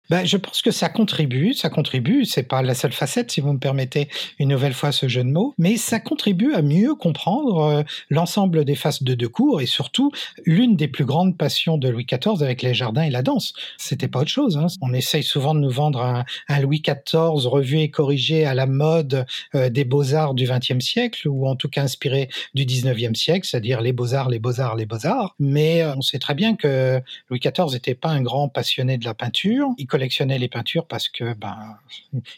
Ben, 0.10 0.26
Je 0.26 0.38
pense 0.38 0.62
que 0.62 0.72
ça 0.72 0.90
contribue, 0.90 1.54
ça 1.54 1.70
contribue, 1.70 2.26
c'est 2.26 2.44
pas 2.44 2.62
la 2.62 2.74
seule 2.74 2.94
facette, 2.94 3.32
si 3.32 3.42
vous 3.42 3.54
me 3.54 3.60
permettez 3.60 4.08
une 4.40 4.50
nouvelle 4.50 4.74
fois 4.74 4.92
ce 4.92 5.08
jeu 5.08 5.24
de 5.24 5.30
mots, 5.30 5.54
mais 5.58 5.78
ça 5.78 6.00
contribue 6.00 6.54
à 6.54 6.62
mieux 6.62 6.96
comprendre 6.96 7.60
euh, 7.60 7.84
l'ensemble 8.10 8.66
des 8.66 8.76
phases 8.76 9.04
de 9.04 9.14
deux 9.14 9.30
cours 9.30 9.62
et 9.62 9.66
surtout 9.66 10.12
l'une 10.46 10.76
des 10.76 10.88
plus 10.88 11.06
grandes 11.06 11.38
passions 11.38 11.78
de 11.78 11.90
Louis 11.90 12.06
XIV 12.06 12.42
avec 12.42 12.62
les 12.62 12.74
jardins 12.74 13.04
et 13.04 13.10
la 13.10 13.22
danse. 13.22 13.54
C'était 13.78 14.08
pas 14.08 14.22
autre 14.22 14.30
chose. 14.30 14.58
Hein. 14.58 14.68
On 14.82 14.94
essaye 14.94 15.24
souvent 15.24 15.54
de 15.54 15.60
nous 15.60 15.70
vendre 15.70 16.02
un, 16.02 16.26
Louis 16.60 16.82
XIV 16.82 17.46
revu 17.48 17.80
et 17.80 17.90
corrigé 17.90 18.46
à 18.46 18.54
la 18.54 18.66
mode 18.66 19.26
euh, 19.56 19.70
des 19.70 19.86
beaux-arts 19.86 20.34
du 20.34 20.48
XXe 20.48 20.84
siècle 20.84 21.28
ou 21.28 21.48
en 21.48 21.56
tout 21.56 21.70
cas 21.70 21.84
inspiré 21.84 22.30
du 22.56 22.66
XIXe 22.66 23.18
siècle, 23.18 23.48
c'est-à-dire 23.48 23.82
les 23.82 23.94
beaux-arts, 23.94 24.30
les 24.30 24.40
beaux-arts, 24.40 24.76
les 24.76 24.86
beaux-arts. 24.86 25.36
Mais 25.40 25.82
euh, 25.82 25.96
on 25.96 26.02
sait 26.02 26.20
très 26.20 26.34
bien 26.34 26.56
que 26.56 27.00
Louis 27.30 27.40
XIV 27.40 27.72
n'était 27.74 27.96
pas 27.96 28.10
un 28.10 28.22
grand 28.22 28.50
passionné 28.50 28.98
de 28.98 29.06
la 29.06 29.14
peinture. 29.14 29.70
Collectionnait 29.98 30.38
les 30.38 30.48
peintures 30.48 30.86
parce 30.86 31.10
que 31.10 31.34
ben 31.34 31.58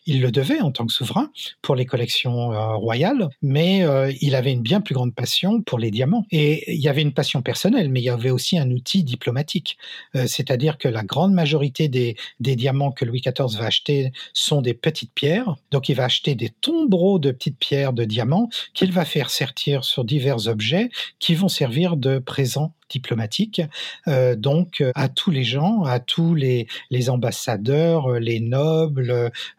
il 0.05 0.21
le 0.21 0.31
devait 0.31 0.61
en 0.61 0.71
tant 0.71 0.85
que 0.85 0.93
souverain 0.93 1.29
pour 1.61 1.75
les 1.75 1.85
collections 1.85 2.53
euh, 2.53 2.75
royales, 2.75 3.27
mais 3.41 3.83
euh, 3.83 4.13
il 4.21 4.33
avait 4.33 4.53
une 4.53 4.61
bien 4.61 4.79
plus 4.79 4.95
grande 4.95 5.13
passion 5.13 5.61
pour 5.61 5.77
les 5.77 5.91
diamants. 5.91 6.25
Et 6.31 6.73
il 6.73 6.79
y 6.79 6.87
avait 6.87 7.01
une 7.01 7.11
passion 7.11 7.41
personnelle, 7.41 7.89
mais 7.89 7.99
il 7.99 8.05
y 8.05 8.09
avait 8.09 8.29
aussi 8.29 8.57
un 8.57 8.71
outil 8.71 9.03
diplomatique. 9.03 9.77
Euh, 10.15 10.25
c'est-à-dire 10.25 10.77
que 10.77 10.87
la 10.87 11.03
grande 11.03 11.33
majorité 11.33 11.89
des, 11.89 12.15
des 12.39 12.55
diamants 12.55 12.93
que 12.93 13.03
Louis 13.03 13.19
XIV 13.19 13.59
va 13.59 13.65
acheter 13.65 14.13
sont 14.31 14.61
des 14.61 14.73
petites 14.73 15.13
pierres. 15.13 15.57
Donc 15.71 15.89
il 15.89 15.95
va 15.95 16.05
acheter 16.05 16.35
des 16.35 16.51
tombereaux 16.61 17.19
de 17.19 17.31
petites 17.31 17.59
pierres 17.59 17.91
de 17.91 18.05
diamants 18.05 18.47
qu'il 18.73 18.93
va 18.93 19.03
faire 19.03 19.29
sertir 19.29 19.83
sur 19.83 20.05
divers 20.05 20.47
objets 20.47 20.87
qui 21.19 21.35
vont 21.35 21.49
servir 21.49 21.97
de 21.97 22.19
présents 22.19 22.71
diplomatique, 22.89 23.61
euh, 24.07 24.35
donc 24.35 24.83
à 24.95 25.09
tous 25.09 25.31
les 25.31 25.43
gens, 25.43 25.83
à 25.83 25.99
tous 25.99 26.35
les, 26.35 26.67
les 26.89 27.09
ambassadeurs, 27.09 28.11
euh, 28.11 28.19
les 28.19 28.39
nobles, 28.39 29.11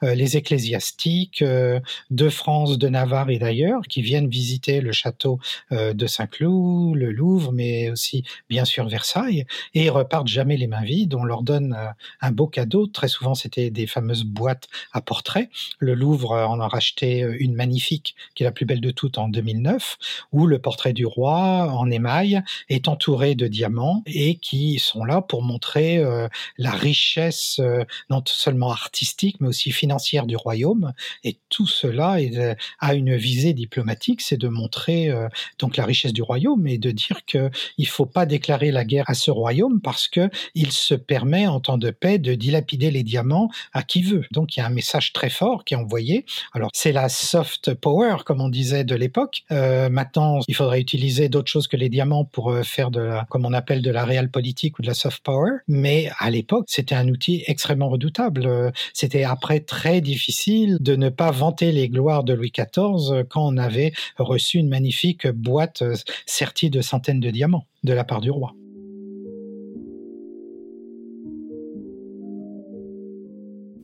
euh, 0.02 0.14
les 0.14 0.36
ecclésiastiques 0.36 1.42
de 1.42 2.28
France, 2.28 2.78
de 2.78 2.88
Navarre 2.88 3.30
et 3.30 3.38
d'ailleurs, 3.38 3.82
qui 3.82 4.02
viennent 4.02 4.28
visiter 4.28 4.80
le 4.80 4.92
château 4.92 5.38
de 5.70 6.06
Saint-Cloud, 6.06 6.96
le 6.96 7.12
Louvre, 7.12 7.52
mais 7.52 7.90
aussi 7.90 8.24
bien 8.48 8.64
sûr 8.64 8.88
Versailles, 8.88 9.46
et 9.74 9.84
ils 9.84 9.90
repartent 9.90 10.28
jamais 10.28 10.56
les 10.56 10.66
mains 10.66 10.82
vides. 10.82 11.14
On 11.14 11.24
leur 11.24 11.42
donne 11.42 11.76
un 12.20 12.32
beau 12.32 12.46
cadeau. 12.46 12.86
Très 12.86 13.08
souvent, 13.08 13.34
c'était 13.34 13.70
des 13.70 13.86
fameuses 13.86 14.24
boîtes 14.24 14.68
à 14.92 15.00
portraits. 15.00 15.48
Le 15.78 15.94
Louvre 15.94 16.32
en 16.32 16.60
a 16.60 16.68
racheté 16.68 17.26
une 17.38 17.54
magnifique, 17.54 18.16
qui 18.34 18.42
est 18.42 18.46
la 18.46 18.52
plus 18.52 18.66
belle 18.66 18.80
de 18.80 18.90
toutes 18.90 19.18
en 19.18 19.28
2009, 19.28 19.98
où 20.32 20.46
le 20.46 20.58
portrait 20.58 20.92
du 20.92 21.06
roi 21.06 21.72
en 21.72 21.90
émail 21.90 22.42
est 22.68 22.88
entouré 22.88 23.19
de 23.20 23.46
diamants 23.46 24.02
et 24.06 24.36
qui 24.36 24.78
sont 24.78 25.04
là 25.04 25.20
pour 25.20 25.42
montrer 25.42 25.98
euh, 25.98 26.28
la 26.56 26.70
richesse 26.70 27.58
euh, 27.60 27.84
non 28.08 28.22
seulement 28.26 28.70
artistique 28.70 29.36
mais 29.40 29.48
aussi 29.48 29.72
financière 29.72 30.26
du 30.26 30.36
royaume. 30.36 30.92
Et 31.22 31.36
tout 31.48 31.66
cela 31.66 32.16
euh, 32.16 32.54
a 32.78 32.94
une 32.94 33.16
visée 33.16 33.52
diplomatique, 33.52 34.22
c'est 34.22 34.38
de 34.38 34.48
montrer 34.48 35.10
donc 35.58 35.76
la 35.76 35.84
richesse 35.84 36.12
du 36.12 36.22
royaume 36.22 36.66
et 36.66 36.78
de 36.78 36.90
dire 36.90 37.20
que 37.26 37.50
il 37.76 37.86
faut 37.86 38.06
pas 38.06 38.26
déclarer 38.26 38.70
la 38.70 38.84
guerre 38.84 39.04
à 39.08 39.14
ce 39.14 39.30
royaume 39.30 39.80
parce 39.80 40.08
que 40.08 40.30
il 40.54 40.72
se 40.72 40.94
permet 40.94 41.46
en 41.46 41.60
temps 41.60 41.78
de 41.78 41.90
paix 41.90 42.18
de 42.18 42.34
dilapider 42.34 42.90
les 42.90 43.02
diamants 43.02 43.50
à 43.72 43.82
qui 43.82 44.02
veut. 44.02 44.24
Donc 44.32 44.56
il 44.56 44.60
y 44.60 44.62
a 44.62 44.66
un 44.66 44.70
message 44.70 45.12
très 45.12 45.30
fort 45.30 45.64
qui 45.64 45.74
est 45.74 45.76
envoyé. 45.76 46.24
Alors 46.52 46.70
c'est 46.72 46.92
la 46.92 47.08
soft 47.08 47.74
power 47.74 48.16
comme 48.24 48.40
on 48.40 48.48
disait 48.48 48.84
de 48.84 48.94
l'époque. 48.94 49.42
maintenant 49.50 50.40
il 50.48 50.54
faudrait 50.54 50.80
utiliser 50.80 51.28
d'autres 51.28 51.50
choses 51.50 51.68
que 51.68 51.76
les 51.76 51.88
diamants 51.88 52.24
pour 52.24 52.54
faire 52.64 52.90
de 52.90 53.09
comme 53.28 53.44
on 53.44 53.52
appelle 53.52 53.82
de 53.82 53.90
la 53.90 54.04
réelle 54.04 54.30
politique 54.30 54.78
ou 54.78 54.82
de 54.82 54.86
la 54.86 54.94
soft 54.94 55.22
power. 55.22 55.50
Mais 55.68 56.10
à 56.18 56.30
l'époque, 56.30 56.66
c'était 56.68 56.94
un 56.94 57.08
outil 57.08 57.42
extrêmement 57.46 57.88
redoutable. 57.88 58.72
C'était 58.92 59.24
après 59.24 59.60
très 59.60 60.00
difficile 60.00 60.78
de 60.80 60.96
ne 60.96 61.08
pas 61.08 61.30
vanter 61.30 61.72
les 61.72 61.88
gloires 61.88 62.24
de 62.24 62.34
Louis 62.34 62.52
XIV 62.52 63.24
quand 63.28 63.46
on 63.46 63.56
avait 63.56 63.92
reçu 64.18 64.58
une 64.58 64.68
magnifique 64.68 65.26
boîte 65.28 65.82
sertie 66.26 66.70
de 66.70 66.80
centaines 66.80 67.20
de 67.20 67.30
diamants 67.30 67.66
de 67.84 67.92
la 67.92 68.04
part 68.04 68.20
du 68.20 68.30
roi. 68.30 68.54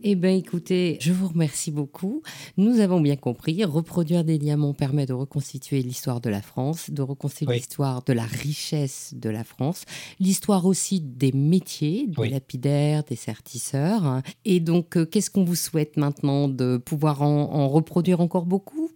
Eh 0.09 0.15
bien, 0.15 0.31
écoutez, 0.31 0.99
je 1.01 1.13
vous 1.13 1.27
remercie 1.27 1.73
beaucoup. 1.73 2.23
Nous 2.57 2.79
avons 2.79 3.01
bien 3.01 3.17
compris, 3.17 3.65
reproduire 3.65 4.23
des 4.23 4.39
diamants 4.39 4.73
permet 4.73 5.05
de 5.05 5.13
reconstituer 5.13 5.83
l'histoire 5.83 6.21
de 6.21 6.31
la 6.31 6.43
France, 6.43 6.91
de 6.91 7.03
reconstituer 7.03 7.57
l'histoire 7.57 8.05
de 8.05 8.13
la 8.13 8.23
richesse 8.23 9.15
de 9.17 9.31
la 9.31 9.43
France, 9.43 9.83
l'histoire 10.21 10.65
aussi 10.65 11.01
des 11.01 11.33
métiers, 11.33 12.07
des 12.07 12.29
lapidaires, 12.29 13.03
des 13.03 13.17
sertisseurs. 13.17 14.23
Et 14.45 14.61
donc, 14.61 14.97
euh, 14.97 15.07
qu'est-ce 15.07 15.29
qu'on 15.29 15.43
vous 15.43 15.57
souhaite 15.57 15.97
maintenant 15.97 16.47
de 16.47 16.77
pouvoir 16.77 17.23
en 17.23 17.69
reproduire 17.69 18.21
encore 18.21 18.47
beaucoup? 18.47 18.96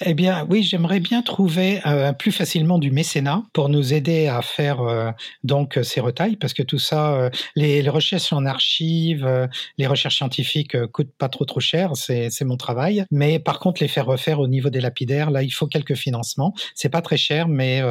Eh 0.00 0.14
bien, 0.14 0.46
oui, 0.48 0.62
j'aimerais 0.62 1.00
bien 1.00 1.22
trouver 1.22 1.80
euh, 1.84 2.12
plus 2.12 2.30
facilement 2.30 2.78
du 2.78 2.92
mécénat 2.92 3.42
pour 3.52 3.68
nous 3.68 3.92
aider 3.94 4.28
à 4.28 4.42
faire 4.42 4.80
euh, 4.80 5.10
donc 5.42 5.78
ces 5.82 6.00
retailles, 6.00 6.36
parce 6.36 6.54
que 6.54 6.62
tout 6.62 6.78
ça, 6.78 7.14
euh, 7.14 7.30
les, 7.56 7.82
les, 7.82 7.88
recherches 7.88 8.32
en 8.32 8.46
archives, 8.46 9.48
les 9.76 9.86
recherches 9.86 10.16
scientifiques 10.16 10.76
coûtent 10.92 11.14
pas 11.18 11.28
trop 11.28 11.44
trop 11.44 11.60
cher, 11.60 11.92
c'est 11.96 12.44
mon 12.44 12.56
travail. 12.56 13.04
Mais 13.10 13.38
par 13.40 13.58
contre, 13.58 13.82
les 13.82 13.88
faire 13.88 14.06
refaire 14.06 14.38
au 14.38 14.46
niveau 14.46 14.70
des 14.70 14.80
lapidaires, 14.80 15.30
là, 15.30 15.42
il 15.42 15.50
faut 15.50 15.66
quelques 15.66 15.96
financements. 15.96 16.54
C'est 16.74 16.88
pas 16.88 17.02
très 17.02 17.16
cher, 17.16 17.48
mais 17.48 17.82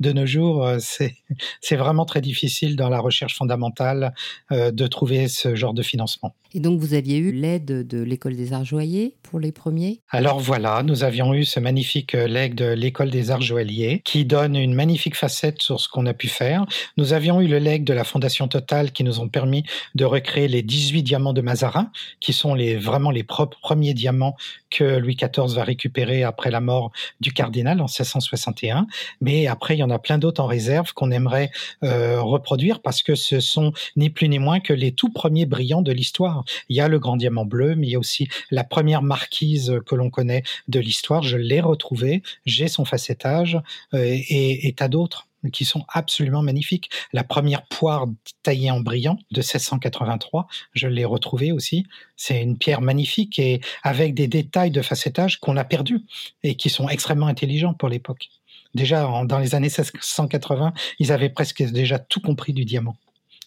de 0.00 0.12
nos 0.12 0.26
jours, 0.26 0.68
c'est 0.80 1.14
c'est 1.60 1.76
vraiment 1.76 2.04
très 2.04 2.20
difficile 2.20 2.76
dans 2.76 2.88
la 2.88 2.98
recherche 2.98 3.36
fondamentale 3.36 4.14
de 4.50 4.86
trouver 4.86 5.28
ce 5.28 5.54
genre 5.54 5.74
de 5.74 5.82
financement. 5.82 6.34
Et 6.54 6.60
donc, 6.60 6.80
vous 6.80 6.94
aviez 6.94 7.16
eu 7.16 7.32
l'aide 7.32 7.86
de 7.86 8.02
l'école 8.02 8.36
des 8.36 8.52
arts 8.52 8.64
joailliers 8.64 9.16
pour 9.22 9.40
les 9.40 9.52
premiers? 9.52 10.00
Alors 10.10 10.38
voilà, 10.38 10.82
nous 10.82 11.02
avions 11.02 11.32
eu 11.32 11.44
ce 11.52 11.60
magnifique 11.60 12.14
euh, 12.14 12.26
legs 12.26 12.54
de 12.54 12.64
l'école 12.64 13.10
des 13.10 13.30
arts 13.30 13.42
joailliers 13.42 14.00
qui 14.04 14.24
donne 14.24 14.56
une 14.56 14.72
magnifique 14.72 15.16
facette 15.16 15.60
sur 15.60 15.78
ce 15.80 15.88
qu'on 15.88 16.06
a 16.06 16.14
pu 16.14 16.28
faire. 16.28 16.64
Nous 16.96 17.12
avions 17.12 17.42
eu 17.42 17.46
le 17.46 17.58
legs 17.58 17.84
de 17.84 17.92
la 17.92 18.04
Fondation 18.04 18.48
Total 18.48 18.90
qui 18.90 19.04
nous 19.04 19.20
ont 19.20 19.28
permis 19.28 19.64
de 19.94 20.06
recréer 20.06 20.48
les 20.48 20.62
18 20.62 21.02
diamants 21.02 21.34
de 21.34 21.42
Mazarin, 21.42 21.90
qui 22.20 22.32
sont 22.32 22.54
les, 22.54 22.76
vraiment 22.76 23.10
les 23.10 23.22
propres 23.22 23.58
premiers 23.60 23.92
diamants 23.92 24.34
que 24.70 24.96
Louis 24.96 25.16
XIV 25.16 25.54
va 25.54 25.64
récupérer 25.64 26.24
après 26.24 26.50
la 26.50 26.60
mort 26.60 26.90
du 27.20 27.32
cardinal 27.32 27.80
en 27.80 27.84
1661. 27.84 28.86
Mais 29.20 29.46
après, 29.46 29.76
il 29.76 29.80
y 29.80 29.82
en 29.82 29.90
a 29.90 29.98
plein 29.98 30.16
d'autres 30.16 30.42
en 30.42 30.46
réserve 30.46 30.94
qu'on 30.94 31.10
aimerait 31.10 31.50
euh, 31.84 32.22
reproduire 32.22 32.80
parce 32.80 33.02
que 33.02 33.14
ce 33.14 33.40
sont 33.40 33.72
ni 33.96 34.08
plus 34.08 34.28
ni 34.30 34.38
moins 34.38 34.60
que 34.60 34.72
les 34.72 34.92
tout 34.92 35.10
premiers 35.10 35.44
brillants 35.44 35.82
de 35.82 35.92
l'histoire. 35.92 36.44
Il 36.70 36.76
y 36.76 36.80
a 36.80 36.88
le 36.88 36.98
grand 36.98 37.16
diamant 37.16 37.44
bleu, 37.44 37.74
mais 37.76 37.88
il 37.88 37.90
y 37.90 37.96
a 37.96 37.98
aussi 37.98 38.28
la 38.50 38.64
première 38.64 39.02
marquise 39.02 39.78
que 39.84 39.94
l'on 39.94 40.08
connaît 40.08 40.42
de 40.68 40.80
l'histoire. 40.80 41.22
Je 41.22 41.41
l'ai 41.42 41.60
retrouvé, 41.60 42.22
j'ai 42.46 42.68
son 42.68 42.84
facettage 42.84 43.60
euh, 43.94 44.02
et, 44.02 44.68
et 44.68 44.72
tas 44.72 44.88
d'autres 44.88 45.28
qui 45.50 45.64
sont 45.64 45.84
absolument 45.88 46.42
magnifiques. 46.42 46.90
La 47.12 47.24
première 47.24 47.66
poire 47.66 48.06
taillée 48.42 48.70
en 48.70 48.80
brillant 48.80 49.18
de 49.32 49.40
1683, 49.40 50.46
je 50.72 50.86
l'ai 50.86 51.04
retrouvée 51.04 51.52
aussi. 51.52 51.86
C'est 52.16 52.40
une 52.40 52.58
pierre 52.58 52.80
magnifique 52.80 53.38
et 53.38 53.60
avec 53.82 54.14
des 54.14 54.28
détails 54.28 54.70
de 54.70 54.82
facettage 54.82 55.40
qu'on 55.40 55.56
a 55.56 55.64
perdus 55.64 56.00
et 56.42 56.54
qui 56.54 56.70
sont 56.70 56.88
extrêmement 56.88 57.26
intelligents 57.26 57.74
pour 57.74 57.88
l'époque. 57.88 58.28
Déjà, 58.74 59.02
dans 59.24 59.38
les 59.38 59.54
années 59.54 59.66
1680, 59.66 60.72
ils 60.98 61.12
avaient 61.12 61.28
presque 61.28 61.62
déjà 61.62 61.98
tout 61.98 62.20
compris 62.20 62.52
du 62.52 62.64
diamant 62.64 62.96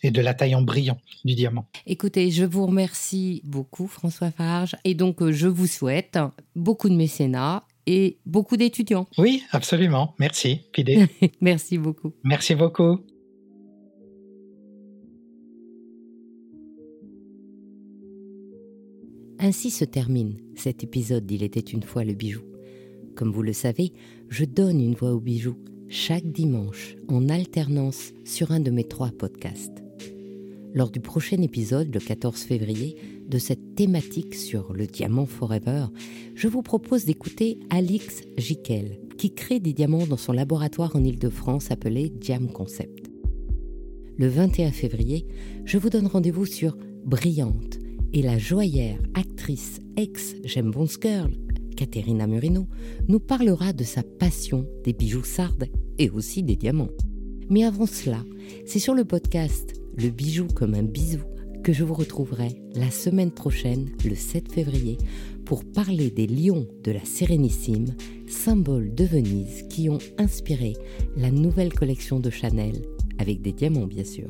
et 0.04 0.12
de 0.12 0.22
la 0.22 0.36
taille 0.36 0.54
en 0.54 0.62
brillant 0.62 1.00
du 1.24 1.34
diamant. 1.34 1.66
Écoutez, 1.88 2.30
je 2.30 2.44
vous 2.44 2.68
remercie 2.68 3.42
beaucoup, 3.44 3.88
François 3.88 4.30
Farge, 4.30 4.76
et 4.84 4.94
donc 4.94 5.22
euh, 5.22 5.32
je 5.32 5.48
vous 5.48 5.66
souhaite 5.66 6.20
beaucoup 6.56 6.90
de 6.90 6.96
mécénat 6.96 7.64
et 7.88 8.18
beaucoup 8.26 8.58
d'étudiants. 8.58 9.08
Oui, 9.18 9.44
absolument. 9.52 10.16
Merci, 10.20 10.62
Pidé. 10.72 11.08
Merci 11.42 11.78
beaucoup. 11.78 12.14
Merci 12.24 12.56
beaucoup. 12.56 13.00
Ainsi 19.40 19.70
se 19.70 19.86
termine 19.86 20.38
cet 20.56 20.84
épisode 20.84 21.26
d'Il 21.26 21.44
était 21.44 21.60
une 21.60 21.84
fois 21.84 22.04
le 22.04 22.14
bijou. 22.14 22.42
Comme 23.16 23.32
vous 23.32 23.44
le 23.44 23.54
savez, 23.54 23.94
je 24.30 24.46
donne 24.46 24.80
une 24.82 24.96
voix 24.96 25.12
au 25.12 25.20
bijou 25.20 25.56
chaque 25.88 26.26
dimanche 26.32 26.96
en 27.10 27.30
alternance 27.30 28.14
sur 28.24 28.52
un 28.52 28.60
de 28.60 28.72
mes 28.72 28.86
trois 28.86 29.12
podcasts. 29.12 29.84
Lors 30.74 30.90
du 30.90 31.00
prochain 31.00 31.42
épisode, 31.42 31.94
le 31.94 32.00
14 32.00 32.42
février, 32.42 32.98
de 33.36 33.40
cette 33.40 33.76
thématique 33.76 34.34
sur 34.34 34.72
le 34.72 34.88
diamant 34.88 35.26
forever, 35.26 35.88
je 36.36 36.48
vous 36.48 36.62
propose 36.62 37.04
d'écouter 37.04 37.60
Alix 37.70 38.22
Jiquel, 38.38 38.98
qui 39.18 39.34
crée 39.34 39.60
des 39.60 39.74
diamants 39.74 40.08
dans 40.08 40.16
son 40.16 40.32
laboratoire 40.32 40.96
en 40.96 41.04
Ile-de-France 41.04 41.70
appelé 41.70 42.08
Diam 42.08 42.48
Concept. 42.48 43.12
Le 44.18 44.30
21 44.30 44.72
février, 44.72 45.28
je 45.66 45.78
vous 45.78 45.90
donne 45.90 46.08
rendez-vous 46.08 46.46
sur 46.46 46.78
Brillante 47.04 47.78
et 48.14 48.22
la 48.22 48.38
joaillère, 48.38 49.02
actrice, 49.16 49.82
ex-J'aime 49.98 50.72
Bones 50.72 50.88
Girl, 51.02 51.34
Caterina 51.76 52.28
Murino, 52.28 52.70
nous 53.10 53.20
parlera 53.20 53.74
de 53.74 53.84
sa 53.84 54.02
passion 54.02 54.66
des 54.86 54.94
bijoux 54.94 55.26
sardes 55.26 55.68
et 55.98 56.10
aussi 56.10 56.42
des 56.42 56.56
diamants. 56.56 56.96
Mais 57.50 57.66
avant 57.66 57.86
cela, 57.86 58.24
c'est 58.66 58.80
sur 58.80 58.94
le 58.94 59.04
podcast 59.04 59.74
Le 59.98 60.10
bijou 60.10 60.48
comme 60.56 60.74
un 60.74 60.84
bisou 60.84 61.20
que 61.66 61.74
je 61.74 61.84
vous 61.84 61.96
retrouverai 61.96 62.62
la 62.76 62.92
semaine 62.92 63.32
prochaine, 63.32 63.90
le 64.08 64.14
7 64.14 64.52
février, 64.52 65.00
pour 65.46 65.66
parler 65.66 66.12
des 66.12 66.28
lions 66.28 66.68
de 66.84 66.92
la 66.92 67.04
Sérénissime, 67.04 67.88
symbole 68.28 68.94
de 68.94 69.04
Venise 69.04 69.64
qui 69.68 69.90
ont 69.90 69.98
inspiré 70.20 70.74
la 71.18 71.32
nouvelle 71.32 71.74
collection 71.74 72.20
de 72.20 72.30
Chanel, 72.30 72.84
avec 73.18 73.42
des 73.42 73.52
diamants 73.52 73.88
bien 73.88 74.04
sûr. 74.04 74.30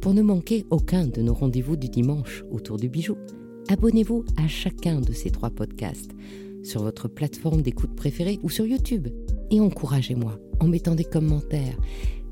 Pour 0.00 0.14
ne 0.14 0.22
manquer 0.22 0.66
aucun 0.70 1.06
de 1.06 1.22
nos 1.22 1.32
rendez-vous 1.32 1.76
du 1.76 1.88
dimanche 1.88 2.42
autour 2.50 2.76
du 2.76 2.88
bijou, 2.88 3.16
abonnez-vous 3.68 4.24
à 4.36 4.48
chacun 4.48 5.00
de 5.00 5.12
ces 5.12 5.30
trois 5.30 5.50
podcasts 5.50 6.10
sur 6.64 6.82
votre 6.82 7.06
plateforme 7.06 7.62
d'écoute 7.62 7.94
préférée 7.94 8.40
ou 8.42 8.50
sur 8.50 8.66
YouTube. 8.66 9.06
Et 9.52 9.60
encouragez-moi 9.60 10.40
en 10.58 10.66
mettant 10.66 10.96
des 10.96 11.04
commentaires. 11.04 11.78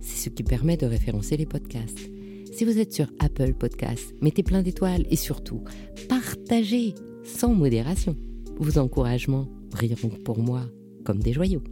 C'est 0.01 0.19
ce 0.19 0.31
qui 0.31 0.43
permet 0.43 0.77
de 0.77 0.87
référencer 0.87 1.37
les 1.37 1.47
podcasts. 1.47 2.11
Si 2.53 2.67
vous 2.67 2.79
êtes 2.79 2.93
sur 2.93 3.07
Apple 3.19 3.55
Podcasts, 3.55 4.15
mettez 4.21 4.43
plein 4.43 4.61
d'étoiles 4.61 5.07
et 5.11 5.17
surtout, 5.17 5.65
partagez 6.11 6.95
sans 7.25 7.55
modération. 7.55 8.15
Vos 8.59 8.79
encouragements 8.79 9.49
brilleront 9.71 10.11
pour 10.23 10.39
moi 10.39 10.61
comme 11.03 11.19
des 11.19 11.33
joyaux. 11.33 11.63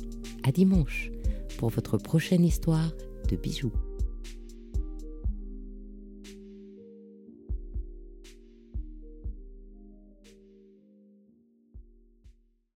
À 0.42 0.52
dimanche 0.52 1.10
pour 1.58 1.68
votre 1.68 1.98
prochaine 1.98 2.46
histoire 2.46 2.92
de 3.28 3.36
bijoux. 3.36 3.72